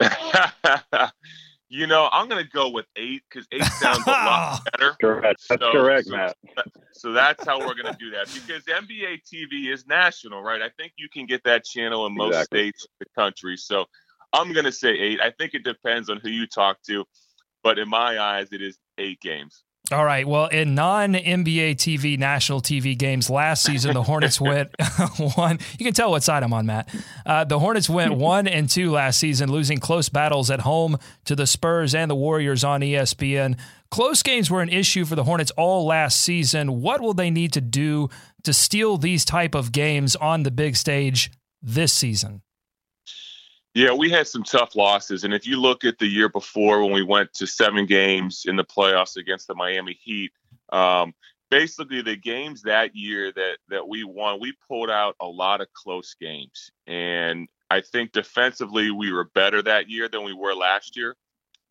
you 1.70 1.86
know, 1.86 2.08
I'm 2.12 2.28
going 2.28 2.44
to 2.44 2.50
go 2.50 2.68
with 2.68 2.86
eight 2.96 3.22
because 3.30 3.46
eight 3.52 3.62
sounds 3.78 4.04
a 4.04 4.10
lot 4.10 4.60
better. 4.72 4.96
Correct. 5.00 5.44
That's 5.48 5.62
so, 5.62 5.72
correct, 5.72 6.08
so, 6.08 6.16
Matt. 6.16 6.36
So 6.92 7.12
that's 7.12 7.46
how 7.46 7.60
we're 7.60 7.80
going 7.80 7.92
to 7.92 7.98
do 7.98 8.10
that 8.10 8.26
because 8.34 8.64
NBA 8.64 9.22
TV 9.32 9.72
is 9.72 9.86
national, 9.86 10.42
right? 10.42 10.60
I 10.60 10.68
think 10.76 10.92
you 10.98 11.08
can 11.08 11.26
get 11.26 11.44
that 11.44 11.64
channel 11.64 12.06
in 12.06 12.14
most 12.14 12.34
exactly. 12.34 12.58
states 12.58 12.84
of 12.84 12.90
the 12.98 13.06
country. 13.20 13.56
So 13.56 13.86
I'm 14.32 14.52
going 14.52 14.64
to 14.64 14.72
say 14.72 14.90
eight. 14.90 15.20
I 15.20 15.30
think 15.30 15.54
it 15.54 15.62
depends 15.62 16.10
on 16.10 16.18
who 16.18 16.28
you 16.28 16.48
talk 16.48 16.82
to, 16.88 17.04
but 17.62 17.78
in 17.78 17.88
my 17.88 18.18
eyes, 18.18 18.48
it 18.52 18.60
is 18.60 18.76
eight 18.98 19.20
games. 19.20 19.62
All 19.92 20.04
right. 20.04 20.26
Well, 20.26 20.46
in 20.46 20.76
non 20.76 21.14
NBA 21.14 21.72
TV 21.72 22.16
national 22.16 22.60
TV 22.60 22.96
games 22.96 23.28
last 23.28 23.64
season, 23.64 23.94
the 23.94 24.02
Hornets 24.04 24.40
went 24.40 24.70
one. 25.36 25.58
You 25.78 25.84
can 25.84 25.94
tell 25.94 26.12
what 26.12 26.22
side 26.22 26.44
I'm 26.44 26.52
on, 26.52 26.66
Matt. 26.66 26.94
Uh, 27.26 27.44
the 27.44 27.58
Hornets 27.58 27.88
went 27.88 28.14
one 28.16 28.46
and 28.46 28.68
two 28.68 28.92
last 28.92 29.18
season, 29.18 29.50
losing 29.50 29.78
close 29.78 30.08
battles 30.08 30.48
at 30.50 30.60
home 30.60 30.96
to 31.24 31.34
the 31.34 31.46
Spurs 31.46 31.94
and 31.94 32.08
the 32.08 32.14
Warriors 32.14 32.62
on 32.62 32.82
ESPN. 32.82 33.58
Close 33.90 34.22
games 34.22 34.48
were 34.48 34.62
an 34.62 34.68
issue 34.68 35.04
for 35.04 35.16
the 35.16 35.24
Hornets 35.24 35.50
all 35.56 35.84
last 35.86 36.20
season. 36.20 36.80
What 36.80 37.00
will 37.00 37.14
they 37.14 37.30
need 37.30 37.52
to 37.54 37.60
do 37.60 38.08
to 38.44 38.52
steal 38.52 38.96
these 38.96 39.24
type 39.24 39.56
of 39.56 39.72
games 39.72 40.14
on 40.14 40.44
the 40.44 40.52
big 40.52 40.76
stage 40.76 41.32
this 41.60 41.92
season? 41.92 42.42
Yeah, 43.74 43.92
we 43.92 44.10
had 44.10 44.26
some 44.26 44.42
tough 44.42 44.74
losses. 44.74 45.22
And 45.22 45.32
if 45.32 45.46
you 45.46 45.56
look 45.56 45.84
at 45.84 45.98
the 45.98 46.06
year 46.06 46.28
before 46.28 46.82
when 46.82 46.92
we 46.92 47.04
went 47.04 47.32
to 47.34 47.46
seven 47.46 47.86
games 47.86 48.44
in 48.46 48.56
the 48.56 48.64
playoffs 48.64 49.16
against 49.16 49.46
the 49.46 49.54
Miami 49.54 49.96
Heat, 50.02 50.32
um, 50.72 51.14
basically 51.50 52.02
the 52.02 52.16
games 52.16 52.62
that 52.62 52.96
year 52.96 53.32
that 53.32 53.58
that 53.68 53.86
we 53.86 54.02
won, 54.02 54.40
we 54.40 54.54
pulled 54.66 54.90
out 54.90 55.14
a 55.20 55.26
lot 55.26 55.60
of 55.60 55.72
close 55.72 56.16
games. 56.20 56.72
And 56.88 57.48
I 57.70 57.80
think 57.80 58.10
defensively 58.10 58.90
we 58.90 59.12
were 59.12 59.30
better 59.34 59.62
that 59.62 59.88
year 59.88 60.08
than 60.08 60.24
we 60.24 60.34
were 60.34 60.54
last 60.54 60.96
year. 60.96 61.16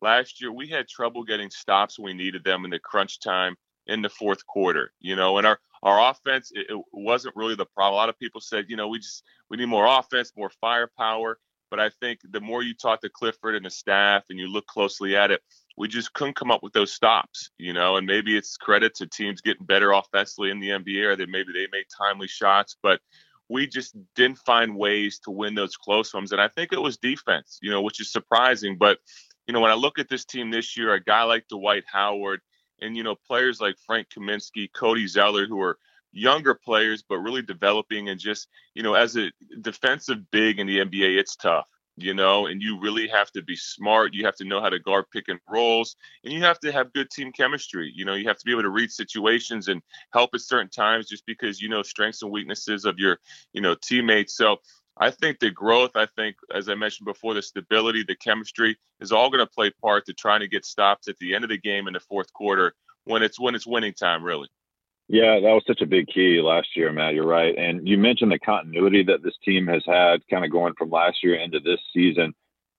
Last 0.00 0.40
year 0.40 0.52
we 0.52 0.68
had 0.68 0.88
trouble 0.88 1.22
getting 1.22 1.50
stops 1.50 1.98
when 1.98 2.16
we 2.16 2.24
needed 2.24 2.44
them 2.44 2.64
in 2.64 2.70
the 2.70 2.78
crunch 2.78 3.20
time 3.20 3.56
in 3.86 4.00
the 4.00 4.08
fourth 4.08 4.46
quarter. 4.46 4.92
You 5.00 5.16
know, 5.16 5.36
and 5.36 5.46
our 5.46 5.60
our 5.82 6.10
offense 6.10 6.50
it, 6.54 6.66
it 6.70 6.82
wasn't 6.92 7.36
really 7.36 7.56
the 7.56 7.66
problem. 7.66 7.92
A 7.92 7.96
lot 7.96 8.08
of 8.08 8.18
people 8.18 8.40
said, 8.40 8.66
you 8.68 8.76
know, 8.76 8.88
we 8.88 9.00
just 9.00 9.22
we 9.50 9.58
need 9.58 9.66
more 9.66 9.86
offense, 9.86 10.32
more 10.34 10.50
firepower 10.62 11.38
But 11.70 11.80
I 11.80 11.90
think 12.00 12.20
the 12.30 12.40
more 12.40 12.62
you 12.62 12.74
talk 12.74 13.00
to 13.02 13.08
Clifford 13.08 13.54
and 13.54 13.64
the 13.64 13.70
staff 13.70 14.24
and 14.28 14.38
you 14.38 14.48
look 14.48 14.66
closely 14.66 15.16
at 15.16 15.30
it, 15.30 15.40
we 15.76 15.88
just 15.88 16.12
couldn't 16.12 16.36
come 16.36 16.50
up 16.50 16.62
with 16.62 16.72
those 16.72 16.92
stops, 16.92 17.50
you 17.58 17.72
know. 17.72 17.96
And 17.96 18.06
maybe 18.06 18.36
it's 18.36 18.56
credit 18.56 18.94
to 18.96 19.06
teams 19.06 19.40
getting 19.40 19.66
better 19.66 19.92
offensively 19.92 20.50
in 20.50 20.60
the 20.60 20.70
NBA, 20.70 21.04
or 21.04 21.16
that 21.16 21.28
maybe 21.28 21.52
they 21.52 21.68
made 21.72 21.86
timely 21.96 22.28
shots, 22.28 22.76
but 22.82 23.00
we 23.48 23.66
just 23.66 23.96
didn't 24.14 24.38
find 24.38 24.76
ways 24.76 25.18
to 25.24 25.30
win 25.30 25.54
those 25.54 25.76
close 25.76 26.14
ones. 26.14 26.32
And 26.32 26.40
I 26.40 26.48
think 26.48 26.72
it 26.72 26.80
was 26.80 26.96
defense, 26.96 27.58
you 27.60 27.70
know, 27.70 27.82
which 27.82 28.00
is 28.00 28.12
surprising. 28.12 28.78
But 28.78 28.98
you 29.46 29.52
know, 29.52 29.60
when 29.60 29.72
I 29.72 29.74
look 29.74 29.98
at 29.98 30.08
this 30.08 30.24
team 30.24 30.50
this 30.50 30.76
year, 30.76 30.94
a 30.94 31.02
guy 31.02 31.24
like 31.24 31.48
Dwight 31.48 31.84
Howard, 31.92 32.40
and 32.80 32.96
you 32.96 33.02
know, 33.02 33.16
players 33.26 33.60
like 33.60 33.74
Frank 33.86 34.08
Kaminsky, 34.08 34.68
Cody 34.72 35.06
Zeller, 35.06 35.46
who 35.46 35.60
are 35.60 35.78
younger 36.12 36.54
players 36.54 37.04
but 37.08 37.18
really 37.18 37.42
developing 37.42 38.08
and 38.08 38.20
just 38.20 38.48
you 38.74 38.82
know 38.82 38.94
as 38.94 39.16
a 39.16 39.30
defensive 39.60 40.18
big 40.30 40.58
in 40.58 40.66
the 40.66 40.78
NBA 40.78 41.18
it's 41.18 41.36
tough 41.36 41.66
you 41.96 42.14
know 42.14 42.46
and 42.46 42.62
you 42.62 42.80
really 42.80 43.08
have 43.08 43.30
to 43.32 43.42
be 43.42 43.56
smart. 43.56 44.14
You 44.14 44.24
have 44.24 44.36
to 44.36 44.44
know 44.44 44.60
how 44.60 44.70
to 44.70 44.78
guard 44.78 45.04
pick 45.12 45.28
and 45.28 45.38
rolls 45.48 45.96
and 46.24 46.32
you 46.32 46.40
have 46.42 46.58
to 46.60 46.72
have 46.72 46.92
good 46.92 47.10
team 47.10 47.32
chemistry. 47.32 47.92
You 47.94 48.04
know 48.04 48.14
you 48.14 48.26
have 48.28 48.38
to 48.38 48.44
be 48.44 48.52
able 48.52 48.62
to 48.62 48.70
read 48.70 48.90
situations 48.90 49.68
and 49.68 49.82
help 50.12 50.30
at 50.34 50.40
certain 50.40 50.70
times 50.70 51.08
just 51.08 51.26
because 51.26 51.60
you 51.60 51.68
know 51.68 51.82
strengths 51.82 52.22
and 52.22 52.32
weaknesses 52.32 52.84
of 52.84 52.98
your 52.98 53.18
you 53.52 53.60
know 53.60 53.74
teammates. 53.74 54.36
So 54.36 54.58
I 54.96 55.10
think 55.10 55.38
the 55.38 55.50
growth, 55.50 55.92
I 55.94 56.06
think, 56.14 56.36
as 56.54 56.68
I 56.68 56.74
mentioned 56.74 57.06
before, 57.06 57.32
the 57.32 57.40
stability, 57.40 58.04
the 58.06 58.16
chemistry 58.16 58.76
is 59.00 59.12
all 59.12 59.30
going 59.30 59.44
to 59.44 59.50
play 59.50 59.70
part 59.70 60.04
to 60.06 60.12
trying 60.12 60.40
to 60.40 60.48
get 60.48 60.66
stops 60.66 61.08
at 61.08 61.16
the 61.18 61.34
end 61.34 61.42
of 61.42 61.50
the 61.50 61.56
game 61.56 61.86
in 61.88 61.94
the 61.94 62.00
fourth 62.00 62.30
quarter 62.34 62.74
when 63.04 63.22
it's 63.22 63.40
when 63.40 63.54
it's 63.54 63.66
winning 63.66 63.94
time, 63.94 64.22
really. 64.22 64.48
Yeah, 65.12 65.40
that 65.40 65.50
was 65.50 65.64
such 65.66 65.80
a 65.80 65.86
big 65.86 66.06
key 66.06 66.40
last 66.40 66.68
year, 66.76 66.92
Matt. 66.92 67.14
You're 67.14 67.26
right. 67.26 67.58
And 67.58 67.86
you 67.86 67.98
mentioned 67.98 68.30
the 68.30 68.38
continuity 68.38 69.02
that 69.04 69.24
this 69.24 69.34
team 69.44 69.66
has 69.66 69.82
had 69.84 70.20
kind 70.30 70.44
of 70.44 70.52
going 70.52 70.72
from 70.78 70.90
last 70.90 71.24
year 71.24 71.34
into 71.34 71.58
this 71.58 71.80
season. 71.92 72.32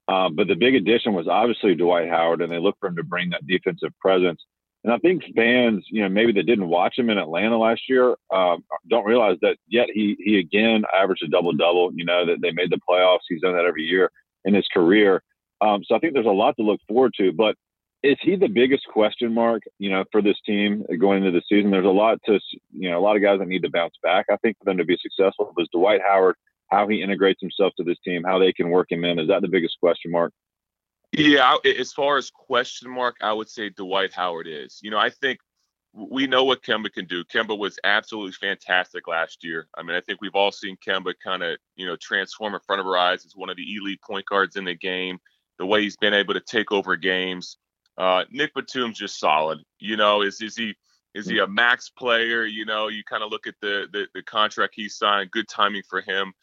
Um, 0.08 0.38
but 0.38 0.48
the 0.48 0.56
big 0.56 0.76
addition 0.76 1.14
was 1.14 1.28
obviously 1.28 1.76
Dwight 1.76 2.08
Howard, 2.08 2.42
and 2.42 2.50
they 2.50 2.58
look 2.58 2.78
for 2.80 2.88
him 2.88 2.96
to 2.96 3.04
bring 3.04 3.32
that 3.32 3.46
defensive 3.48 3.92
presence. 4.00 4.42
And 4.86 4.94
I 4.94 4.98
think 5.00 5.24
fans, 5.36 5.86
you 5.90 6.04
know, 6.04 6.08
maybe 6.08 6.32
they 6.32 6.42
didn't 6.42 6.70
watch 6.70 6.98
him 6.98 7.10
in 7.10 7.18
Atlanta 7.18 7.58
last 7.58 7.82
year, 7.90 8.16
um, 8.34 8.64
don't 8.90 9.06
realize 9.06 9.38
that 9.42 9.58
yet 9.68 9.90
he 9.94 10.16
he 10.24 10.40
again 10.40 10.84
averaged 10.98 11.24
a 11.24 11.28
double 11.28 11.52
double. 11.52 11.92
You 11.94 12.06
know 12.06 12.26
that 12.26 12.42
they 12.42 12.52
made 12.52 12.72
the 12.72 12.80
playoffs. 12.90 13.28
He's 13.28 13.42
done 13.42 13.56
that 13.56 13.66
every 13.66 13.84
year 13.84 14.10
in 14.46 14.54
his 14.54 14.68
career. 14.74 15.22
Um, 15.60 15.84
so 15.86 15.96
I 15.96 16.00
think 16.00 16.14
there's 16.14 16.26
a 16.26 16.30
lot 16.30 16.56
to 16.56 16.64
look 16.64 16.80
forward 16.88 17.14
to. 17.18 17.34
But 17.34 17.56
is 18.04 18.18
he 18.22 18.36
the 18.36 18.48
biggest 18.48 18.86
question 18.88 19.34
mark, 19.34 19.62
you 19.78 19.90
know, 19.90 20.04
for 20.12 20.22
this 20.22 20.38
team 20.46 20.86
going 21.00 21.24
into 21.24 21.32
the 21.32 21.44
season? 21.48 21.72
There's 21.72 21.86
a 21.86 21.90
lot 21.90 22.20
to, 22.26 22.40
you 22.72 22.90
know, 22.90 23.00
a 23.00 23.02
lot 23.02 23.16
of 23.16 23.22
guys 23.22 23.40
that 23.40 23.48
need 23.48 23.64
to 23.64 23.70
bounce 23.70 23.96
back. 24.02 24.26
I 24.32 24.38
think 24.38 24.58
for 24.58 24.66
them 24.66 24.78
to 24.78 24.86
be 24.86 24.98
successful 25.02 25.54
was 25.56 25.70
Dwight 25.72 26.02
Howard, 26.08 26.36
how 26.68 26.88
he 26.88 27.02
integrates 27.02 27.42
himself 27.42 27.74
to 27.78 27.84
this 27.84 27.98
team, 28.04 28.24
how 28.24 28.40
they 28.40 28.54
can 28.54 28.70
work 28.70 28.92
him 28.92 29.06
in. 29.06 29.20
Is 29.20 29.28
that 29.28 29.42
the 29.42 29.48
biggest 29.48 29.78
question 29.80 30.12
mark? 30.12 30.34
Yeah, 31.12 31.58
as 31.78 31.92
far 31.92 32.18
as 32.18 32.32
question 32.32 32.90
mark, 32.90 33.18
I 33.22 33.34
would 33.34 33.50
say 33.50 33.70
Dwight 33.70 34.14
Howard 34.14 34.48
is. 34.48 34.80
You 34.82 34.92
know, 34.92 34.98
I 34.98 35.10
think 35.10 35.40
we 35.94 36.26
know 36.26 36.46
what 36.46 36.64
Kemba 36.64 36.92
can 36.92 37.06
do. 37.06 37.24
Kemba 37.26 37.58
was 37.58 37.78
absolutely 37.84 38.32
fantastic 38.32 39.08
last 39.08 39.44
year. 39.44 39.68
I 39.76 39.84
mean, 39.84 39.96
I 39.96 40.02
think 40.02 40.22
we've 40.22 40.36
all 40.36 40.54
seen 40.54 40.78
Kemba 40.88 41.14
kind 41.24 41.44
of, 41.44 41.58
you 41.76 41.86
know, 41.86 41.98
transform 42.02 42.54
in 42.54 42.62
front 42.66 42.80
of 42.80 42.88
our 42.88 42.98
eyes 42.98 43.26
as 43.26 43.34
one 43.36 43.50
of 43.50 43.58
the 43.58 43.76
elite 43.76 44.00
point 44.02 44.26
guards 44.26 44.56
in 44.56 44.64
the 44.64 44.74
game. 44.74 45.20
The 45.60 45.66
way 45.66 45.82
he's 45.82 45.98
been 45.98 46.14
able 46.14 46.34
to 46.34 46.40
take 46.40 46.72
over 46.72 46.96
games, 46.96 47.58
uh, 47.98 48.24
Nick 48.32 48.54
Batum's 48.54 48.98
just 48.98 49.20
solid. 49.20 49.60
You 49.80 49.98
know, 49.98 50.22
is 50.22 50.42
is 50.42 50.56
he 50.56 50.76
is 51.14 51.28
he 51.28 51.40
a 51.40 51.48
max 51.48 51.90
player? 51.90 52.46
You 52.46 52.66
know, 52.66 52.88
you 52.88 53.04
kind 53.04 53.24
of 53.24 53.32
look 53.32 53.48
at 53.48 53.56
the, 53.62 53.88
the, 53.92 54.08
the 54.14 54.24
contract 54.24 54.74
he 54.76 54.88
signed. 54.88 55.32
Good 55.32 55.48
timing 55.48 55.84
for 55.90 56.02
him, 56.02 56.34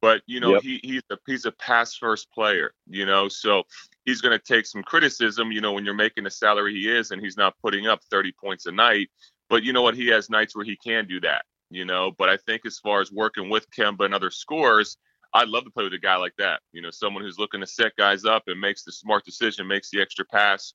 but 0.00 0.22
you 0.26 0.40
know 0.40 0.54
yep. 0.54 0.62
he 0.62 0.80
he's 0.82 1.02
a 1.10 1.18
he's 1.26 1.44
a 1.44 1.52
pass 1.52 1.94
first 1.94 2.30
player. 2.32 2.72
You 2.86 3.06
know, 3.06 3.28
so 3.28 3.64
he's 4.04 4.20
going 4.20 4.38
to 4.38 4.44
take 4.44 4.66
some 4.66 4.82
criticism. 4.82 5.52
You 5.52 5.60
know, 5.60 5.72
when 5.72 5.84
you're 5.84 5.94
making 5.94 6.24
the 6.24 6.30
salary 6.30 6.74
he 6.74 6.88
is, 6.88 7.10
and 7.10 7.20
he's 7.20 7.36
not 7.36 7.54
putting 7.62 7.86
up 7.86 8.00
30 8.10 8.32
points 8.32 8.66
a 8.66 8.72
night. 8.72 9.08
But 9.50 9.62
you 9.62 9.72
know 9.72 9.82
what? 9.82 9.94
He 9.94 10.08
has 10.08 10.30
nights 10.30 10.56
where 10.56 10.64
he 10.64 10.76
can 10.76 11.06
do 11.06 11.20
that. 11.20 11.44
You 11.70 11.84
know, 11.84 12.12
but 12.16 12.28
I 12.28 12.36
think 12.38 12.62
as 12.66 12.78
far 12.78 13.00
as 13.00 13.10
working 13.10 13.50
with 13.50 13.70
Kemba 13.70 14.04
and 14.04 14.14
other 14.14 14.30
scores, 14.30 14.96
I'd 15.34 15.48
love 15.48 15.64
to 15.64 15.70
play 15.70 15.84
with 15.84 15.92
a 15.94 15.98
guy 15.98 16.16
like 16.16 16.34
that. 16.38 16.60
You 16.72 16.80
know, 16.80 16.90
someone 16.90 17.24
who's 17.24 17.38
looking 17.38 17.60
to 17.60 17.66
set 17.66 17.96
guys 17.96 18.24
up 18.24 18.44
and 18.46 18.60
makes 18.60 18.84
the 18.84 18.92
smart 18.92 19.24
decision, 19.24 19.66
makes 19.66 19.90
the 19.90 20.00
extra 20.00 20.24
pass. 20.24 20.74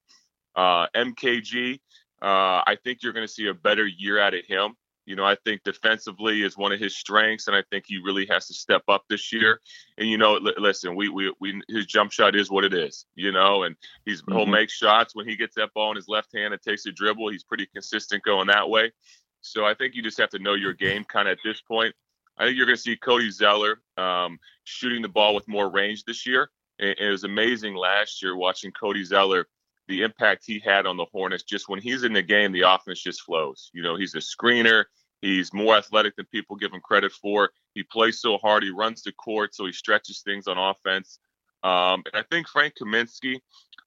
Uh, 0.55 0.87
MKG, 0.95 1.79
uh, 2.21 2.61
I 2.67 2.77
think 2.83 3.01
you're 3.01 3.13
going 3.13 3.25
to 3.25 3.31
see 3.31 3.47
a 3.47 3.53
better 3.53 3.87
year 3.87 4.19
out 4.19 4.33
of 4.33 4.45
him. 4.45 4.73
You 5.05 5.15
know, 5.15 5.25
I 5.25 5.37
think 5.43 5.63
defensively 5.63 6.43
is 6.43 6.55
one 6.55 6.71
of 6.71 6.79
his 6.79 6.95
strengths, 6.95 7.47
and 7.47 7.55
I 7.55 7.63
think 7.71 7.85
he 7.87 7.97
really 7.97 8.27
has 8.27 8.45
to 8.47 8.53
step 8.53 8.83
up 8.87 9.05
this 9.09 9.33
year. 9.33 9.59
And 9.97 10.07
you 10.07 10.19
know, 10.19 10.35
l- 10.35 10.53
listen, 10.57 10.95
we, 10.95 11.09
we 11.09 11.33
we 11.39 11.59
his 11.67 11.87
jump 11.87 12.11
shot 12.11 12.35
is 12.35 12.51
what 12.51 12.63
it 12.63 12.75
is, 12.75 13.07
you 13.15 13.31
know, 13.31 13.63
and 13.63 13.75
he's 14.05 14.21
mm-hmm. 14.21 14.37
he'll 14.37 14.45
make 14.45 14.69
shots 14.69 15.15
when 15.15 15.27
he 15.27 15.35
gets 15.35 15.55
that 15.55 15.73
ball 15.73 15.89
in 15.89 15.95
his 15.95 16.07
left 16.07 16.35
hand 16.35 16.53
and 16.53 16.61
takes 16.61 16.85
a 16.85 16.91
dribble. 16.91 17.29
He's 17.29 17.43
pretty 17.43 17.65
consistent 17.73 18.21
going 18.23 18.47
that 18.47 18.69
way. 18.69 18.91
So 19.41 19.65
I 19.65 19.73
think 19.73 19.95
you 19.95 20.03
just 20.03 20.19
have 20.19 20.29
to 20.29 20.39
know 20.39 20.53
your 20.53 20.73
game 20.73 21.03
kind 21.05 21.27
of 21.27 21.31
at 21.31 21.39
this 21.43 21.61
point. 21.61 21.95
I 22.39 22.45
think 22.45 22.57
you're 22.57 22.65
going 22.65 22.77
to 22.77 22.81
see 22.81 22.95
Cody 22.95 23.29
Zeller 23.29 23.81
um, 23.97 24.39
shooting 24.63 25.01
the 25.01 25.09
ball 25.09 25.35
with 25.35 25.47
more 25.47 25.69
range 25.69 26.05
this 26.05 26.25
year. 26.25 26.49
And 26.79 26.95
it 26.97 27.09
was 27.09 27.25
amazing 27.25 27.75
last 27.75 28.23
year 28.23 28.35
watching 28.35 28.71
Cody 28.71 29.03
Zeller 29.03 29.47
the 29.89 30.03
impact 30.03 30.43
he 30.45 30.59
had 30.59 30.85
on 30.85 30.95
the 30.95 31.05
Hornets. 31.11 31.43
Just 31.43 31.67
when 31.67 31.81
he's 31.81 32.03
in 32.03 32.13
the 32.13 32.21
game, 32.21 32.53
the 32.53 32.61
offense 32.61 33.01
just 33.01 33.21
flows. 33.23 33.69
You 33.73 33.83
know, 33.83 33.97
he's 33.97 34.15
a 34.15 34.19
screener. 34.19 34.85
He's 35.21 35.53
more 35.53 35.75
athletic 35.75 36.15
than 36.15 36.25
people 36.27 36.55
give 36.55 36.71
him 36.71 36.79
credit 36.79 37.11
for. 37.11 37.49
He 37.73 37.83
plays 37.83 38.21
so 38.21 38.37
hard. 38.37 38.63
He 38.63 38.69
runs 38.69 39.01
the 39.01 39.11
court, 39.11 39.53
so 39.53 39.65
he 39.65 39.73
stretches 39.73 40.21
things 40.21 40.47
on 40.47 40.57
offense. 40.57 41.19
Um, 41.63 42.03
and 42.05 42.15
I 42.15 42.23
think 42.31 42.47
Frank 42.47 42.75
Kaminsky, 42.81 43.39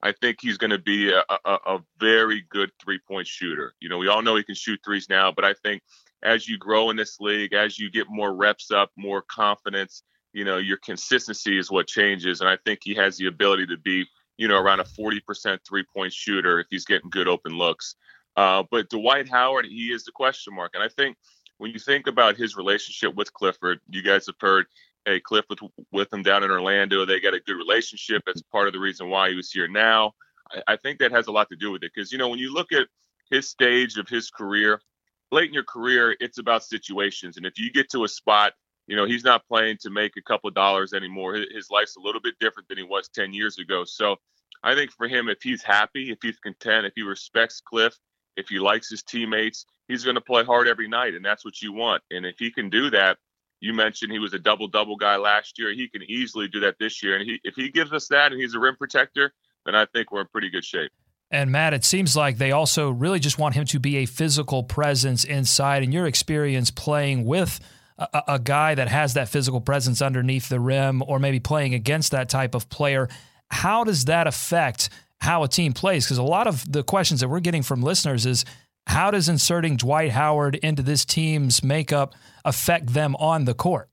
I 0.03 0.13
think 0.13 0.39
he's 0.43 0.59
going 0.59 0.73
to 0.73 0.79
be 0.79 1.11
a, 1.11 1.23
a, 1.47 1.59
a 1.67 1.79
very 1.99 2.45
good 2.51 2.71
three 2.83 2.99
point 3.09 3.27
shooter. 3.27 3.75
You 3.81 3.89
know, 3.89 3.97
we 3.97 4.09
all 4.09 4.21
know 4.21 4.37
he 4.37 4.43
can 4.43 4.55
shoot 4.55 4.81
threes 4.85 5.09
now, 5.09 5.33
but 5.33 5.47
I 5.47 5.55
think 5.55 5.83
as 6.23 6.49
you 6.49 6.59
grow 6.59 6.91
in 6.91 6.97
this 6.97 7.19
league, 7.21 7.53
as 7.53 7.79
you 7.79 7.91
get 7.91 8.07
more 8.09 8.35
reps 8.35 8.71
up, 8.71 8.91
more 8.97 9.23
confidence, 9.23 10.03
you 10.33 10.45
know, 10.45 10.59
your 10.59 10.79
consistency 10.79 11.59
is 11.59 11.71
what 11.71 11.87
changes. 11.87 12.41
And 12.41 12.49
I 12.49 12.57
think 12.65 12.81
he 12.83 12.95
has 12.95 13.17
the 13.17 13.27
ability 13.27 13.67
to 13.67 13.77
be 13.77 14.07
you 14.37 14.49
know, 14.49 14.59
around 14.59 14.81
a 14.81 14.85
40% 14.85 15.59
three 15.67 15.85
point 15.95 16.13
shooter 16.13 16.61
if 16.61 16.67
he's 16.71 16.85
getting 16.85 17.11
good 17.11 17.29
open 17.29 17.57
looks. 17.57 17.97
Uh, 18.37 18.65
but 18.71 18.89
Dwight 18.89 19.29
Howard, 19.29 19.67
he 19.67 19.93
is 19.93 20.05
the 20.05 20.13
question 20.13 20.55
mark. 20.55 20.73
And 20.75 20.83
I 20.83 20.89
think 20.89 21.17
when 21.59 21.71
you 21.71 21.79
think 21.79 22.07
about 22.07 22.37
his 22.37 22.57
relationship 22.57 23.15
with 23.15 23.33
Clifford, 23.33 23.81
you 23.89 24.03
guys 24.03 24.27
have 24.27 24.37
heard, 24.41 24.67
hey, 25.05 25.21
Cliff 25.21 25.45
with, 25.49 25.61
with 25.93 26.13
him 26.13 26.23
down 26.23 26.43
in 26.43 26.51
Orlando, 26.51 27.05
they 27.05 27.21
got 27.21 27.35
a 27.35 27.41
good 27.41 27.57
relationship. 27.57 28.23
That's 28.27 28.43
part 28.43 28.67
of 28.67 28.73
the 28.73 28.81
reason 28.81 29.11
why 29.11 29.31
he 29.31 29.37
was 29.37 29.51
here 29.51 29.69
now. 29.69 30.13
I, 30.51 30.73
I 30.73 30.77
think 30.77 30.99
that 30.99 31.13
has 31.13 31.27
a 31.27 31.33
lot 31.33 31.49
to 31.51 31.57
do 31.57 31.71
with 31.71 31.83
it 31.85 31.93
because, 31.95 32.11
you 32.11 32.19
know, 32.19 32.29
when 32.29 32.39
you 32.39 32.53
look 32.53 32.73
at 32.73 32.89
his 33.31 33.49
stage 33.49 33.97
of 33.99 34.09
his 34.09 34.31
career, 34.31 34.81
late 35.33 35.49
in 35.49 35.55
your 35.55 35.65
career, 35.65 36.17
it's 36.21 36.39
about 36.39 36.63
situations. 36.63 37.37
And 37.37 37.47
if 37.47 37.59
you 37.59 37.73
get 37.73 37.91
to 37.91 38.05
a 38.05 38.09
spot 38.09 38.53
you 38.87 38.97
know, 38.97 39.07
he's 39.07 39.25
not 39.25 39.47
playing 39.47 39.79
to 39.83 39.91
make 39.91 40.17
a 40.17 40.23
couple 40.23 40.51
dollars 40.51 40.93
anymore. 40.93 41.35
His 41.35 41.71
life's 41.71 41.97
a 41.97 42.01
little 42.01 42.21
bit 42.21 42.35
different 42.41 42.69
than 42.69 42.79
he 42.79 42.85
was 42.85 43.09
10 43.09 43.33
years 43.33 43.59
ago. 43.59 43.85
So 43.85 44.17
I 44.63 44.75
think 44.75 44.93
for 44.93 45.09
him, 45.09 45.29
if 45.29 45.43
he's 45.43 45.63
happy, 45.63 46.11
if 46.11 46.19
he's 46.21 46.39
content, 46.39 46.87
if 46.87 46.93
he 46.95 47.03
respects 47.03 47.61
Cliff, 47.61 47.97
if 48.37 48.49
he 48.49 48.59
likes 48.59 48.91
his 48.91 49.03
teammates, 49.03 49.67
he's 49.89 50.05
going 50.05 50.17
to 50.17 50.21
play 50.21 50.45
hard 50.45 50.67
every 50.67 50.89
night. 50.89 51.15
And 51.15 51.25
that's 51.25 51.45
what 51.45 51.63
you 51.63 51.73
want. 51.73 52.03
And 52.11 52.27
if 52.27 52.37
he 52.39 52.51
can 52.51 52.71
do 52.71 52.91
that, 52.91 53.19
you 53.61 53.73
mentioned 53.73 54.11
he 54.11 54.19
was 54.19 54.35
a 54.35 54.39
double 54.39 54.67
double 54.67 54.97
guy 54.97 55.17
last 55.17 55.59
year. 55.59 55.73
He 55.73 55.89
can 55.89 56.03
easily 56.03 56.49
do 56.49 56.61
that 56.61 56.77
this 56.81 57.03
year. 57.03 57.17
And 57.17 57.29
he, 57.29 57.41
if 57.45 57.55
he 57.55 57.71
gives 57.71 57.93
us 57.93 58.09
that 58.09 58.33
and 58.33 58.41
he's 58.41 58.55
a 58.55 58.59
rim 58.59 58.75
protector, 58.77 59.33
then 59.65 59.77
I 59.77 59.87
think 59.87 60.11
we're 60.11 60.23
in 60.23 60.27
pretty 60.27 60.51
good 60.51 60.65
shape. 60.65 60.91
And 61.33 61.51
Matt, 61.51 61.73
it 61.73 61.85
seems 61.85 62.15
like 62.15 62.37
they 62.37 62.53
also 62.53 62.91
really 62.91 63.19
just 63.19 63.39
want 63.39 63.55
him 63.55 63.65
to 63.67 63.81
be 63.81 63.97
a 63.97 64.07
physical 64.07 64.63
presence 64.63 65.25
inside. 65.25 65.83
And 65.83 65.93
your 65.93 66.07
experience 66.07 66.71
playing 66.71 67.25
with 67.25 67.59
a, 67.99 68.23
a 68.29 68.39
guy 68.39 68.75
that 68.75 68.89
has 68.89 69.15
that 69.15 69.31
physical 69.31 69.61
presence 69.61 70.03
underneath 70.03 70.51
the 70.51 70.61
rim 70.61 71.03
or 71.07 71.19
maybe 71.19 71.41
playing 71.41 71.73
against 71.73 72.13
that 72.13 72.29
type 72.29 72.55
of 72.55 72.69
player, 72.69 73.09
how 73.51 73.83
does 73.83 74.05
that 74.05 74.27
affect 74.27 74.91
how 75.23 75.43
a 75.43 75.49
team 75.49 75.73
plays? 75.73 76.05
Because 76.05 76.19
a 76.19 76.23
lot 76.23 76.47
of 76.47 76.71
the 76.71 76.83
questions 76.83 77.21
that 77.21 77.29
we're 77.29 77.41
getting 77.41 77.63
from 77.63 77.83
listeners 77.83 78.27
is 78.27 78.45
how 78.87 79.11
does 79.11 79.29
inserting 79.29 79.77
Dwight 79.77 80.11
Howard 80.11 80.57
into 80.57 80.83
this 80.83 81.05
team's 81.05 81.63
makeup 81.65 82.15
affect 82.45 82.93
them 82.93 83.17
on 83.17 83.47
the 83.47 83.55
court? 83.55 83.89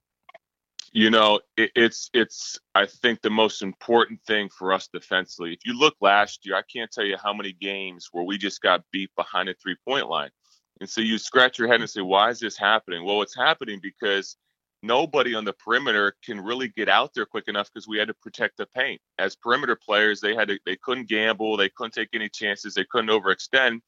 You 0.91 1.09
know, 1.11 1.39
it, 1.57 1.71
it's 1.75 2.09
it's 2.13 2.59
I 2.75 2.85
think 2.85 3.21
the 3.21 3.29
most 3.29 3.61
important 3.61 4.19
thing 4.25 4.49
for 4.49 4.73
us 4.73 4.87
defensively. 4.91 5.53
If 5.53 5.59
you 5.65 5.77
look 5.77 5.95
last 6.01 6.45
year, 6.45 6.55
I 6.55 6.63
can't 6.71 6.91
tell 6.91 7.05
you 7.05 7.17
how 7.21 7.33
many 7.33 7.53
games 7.53 8.09
where 8.11 8.23
we 8.23 8.37
just 8.37 8.61
got 8.61 8.83
beat 8.91 9.11
behind 9.15 9.49
the 9.49 9.55
three 9.61 9.75
point 9.87 10.09
line. 10.09 10.31
And 10.79 10.89
so 10.89 11.01
you 11.01 11.17
scratch 11.17 11.59
your 11.59 11.67
head 11.67 11.81
and 11.81 11.89
say, 11.89 12.01
why 12.01 12.29
is 12.29 12.39
this 12.39 12.57
happening? 12.57 13.05
Well, 13.05 13.21
it's 13.21 13.35
happening 13.35 13.79
because 13.83 14.37
nobody 14.81 15.35
on 15.35 15.43
the 15.43 15.53
perimeter 15.53 16.15
can 16.23 16.39
really 16.39 16.69
get 16.69 16.87
out 16.87 17.13
there 17.13 17.25
quick 17.25 17.49
enough 17.49 17.69
because 17.71 17.87
we 17.87 17.97
had 17.97 18.07
to 18.07 18.13
protect 18.13 18.57
the 18.57 18.65
paint. 18.67 19.01
As 19.17 19.35
perimeter 19.35 19.75
players, 19.75 20.21
they 20.21 20.33
had 20.33 20.47
to 20.47 20.59
they 20.65 20.77
couldn't 20.77 21.09
gamble, 21.09 21.57
they 21.57 21.69
couldn't 21.69 21.93
take 21.93 22.09
any 22.13 22.29
chances, 22.29 22.73
they 22.73 22.85
couldn't 22.89 23.09
overextend 23.09 23.81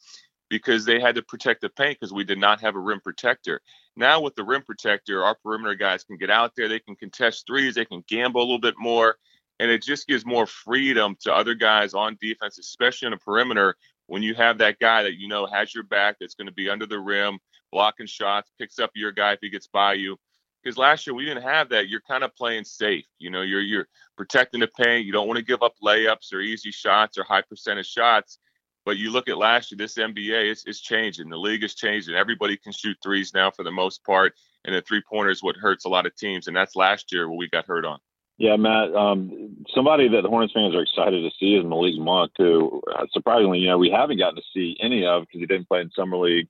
because 0.52 0.86
they 0.86 1.02
had 1.02 1.16
to 1.16 1.24
protect 1.24 1.62
the 1.64 1.70
paint 1.72 2.00
because 2.00 2.14
we 2.14 2.26
did 2.26 2.40
not 2.40 2.62
have 2.62 2.76
a 2.78 2.80
rim 2.80 3.02
protector. 3.02 3.62
Now 3.98 4.22
with 4.22 4.36
the 4.36 4.46
rim 4.46 4.64
protector, 4.64 5.24
our 5.26 5.38
perimeter 5.44 5.76
guys 5.76 6.06
can 6.06 6.18
get 6.18 6.32
out 6.32 6.54
there, 6.58 6.70
they 6.70 6.82
can 6.82 6.98
contest 6.98 7.48
threes, 7.48 7.76
they 7.76 7.86
can 7.86 8.04
gamble 8.08 8.42
a 8.42 8.44
little 8.44 8.60
bit 8.60 8.76
more. 8.80 9.18
and 9.60 9.72
it 9.72 9.84
just 9.84 10.08
gives 10.08 10.26
more 10.26 10.48
freedom 10.48 11.18
to 11.22 11.34
other 11.34 11.56
guys 11.56 11.96
on 11.96 12.18
defense, 12.22 12.60
especially 12.60 13.08
in 13.08 13.14
a 13.14 13.20
perimeter. 13.20 13.78
When 14.08 14.24
you 14.24 14.36
have 14.36 14.60
that 14.60 14.80
guy 14.80 15.04
that 15.04 15.16
you 15.20 15.28
know 15.30 15.48
has 15.48 15.74
your 15.76 15.86
back, 15.86 16.18
that's 16.20 16.36
going 16.36 16.48
to 16.48 16.54
be 16.54 16.70
under 16.70 16.88
the 16.88 17.00
rim, 17.00 17.40
blocking 17.74 18.08
shots, 18.08 18.52
picks 18.60 18.80
up 18.80 18.92
your 18.96 19.14
guy 19.14 19.34
if 19.34 19.40
he 19.42 19.50
gets 19.50 19.68
by 19.68 19.96
you. 19.96 20.18
Because 20.64 20.78
last 20.78 21.08
year 21.08 21.16
we 21.16 21.26
didn't 21.26 21.44
have 21.44 21.70
that. 21.72 21.90
You're 21.90 22.02
kind 22.02 22.24
of 22.24 22.36
playing 22.36 22.66
safe. 22.66 23.06
You 23.20 23.32
know, 23.32 23.44
you're 23.44 23.62
you're 23.62 23.88
protecting 24.18 24.62
the 24.62 24.68
paint. 24.68 25.08
You 25.08 25.14
don't 25.14 25.28
want 25.28 25.40
to 25.40 25.46
give 25.46 25.64
up 25.64 25.76
layups 25.84 26.34
or 26.34 26.42
easy 26.42 26.72
shots 26.72 27.18
or 27.18 27.24
high 27.26 27.44
percentage 27.44 27.88
shots. 27.90 28.40
But 28.86 28.98
you 28.98 29.12
look 29.12 29.30
at 29.30 29.38
last 29.38 29.72
year, 29.72 29.78
this 29.78 29.96
NBA 29.96 30.52
is, 30.52 30.64
is 30.66 30.82
changing. 30.82 31.30
The 31.30 31.38
league 31.38 31.64
is 31.64 31.76
changing. 31.76 32.16
Everybody 32.16 32.58
can 32.58 32.72
shoot 32.72 32.98
threes 33.04 33.34
now 33.34 33.52
for 33.52 33.64
the 33.64 33.72
most 33.72 34.04
part, 34.04 34.34
and 34.66 34.76
the 34.76 34.82
three 34.82 35.02
pointer 35.08 35.30
is 35.30 35.44
what 35.44 35.56
hurts 35.56 35.86
a 35.86 35.90
lot 35.90 36.06
of 36.06 36.16
teams. 36.16 36.48
And 36.48 36.56
that's 36.56 36.76
last 36.76 37.12
year 37.12 37.28
where 37.28 37.38
we 37.38 37.50
got 37.50 37.66
hurt 37.66 37.86
on. 37.86 38.00
Yeah, 38.38 38.56
Matt. 38.56 38.96
Um, 38.96 39.58
somebody 39.76 40.08
that 40.10 40.24
the 40.24 40.30
Hornets 40.30 40.54
fans 40.54 40.74
are 40.74 40.82
excited 40.82 41.22
to 41.22 41.30
see 41.40 41.54
is 41.54 41.64
Malik 41.64 42.00
Monk, 42.00 42.32
who 42.40 42.82
uh, 42.96 43.06
surprisingly, 43.12 43.60
you 43.60 43.68
know, 43.68 43.78
we 43.78 43.92
haven't 43.92 44.18
gotten 44.18 44.38
to 44.38 44.42
see 44.52 44.76
any 44.82 45.06
of 45.06 45.22
because 45.22 45.42
he 45.42 45.46
didn't 45.46 45.68
play 45.68 45.82
in 45.82 45.92
summer 45.92 46.18
league, 46.18 46.48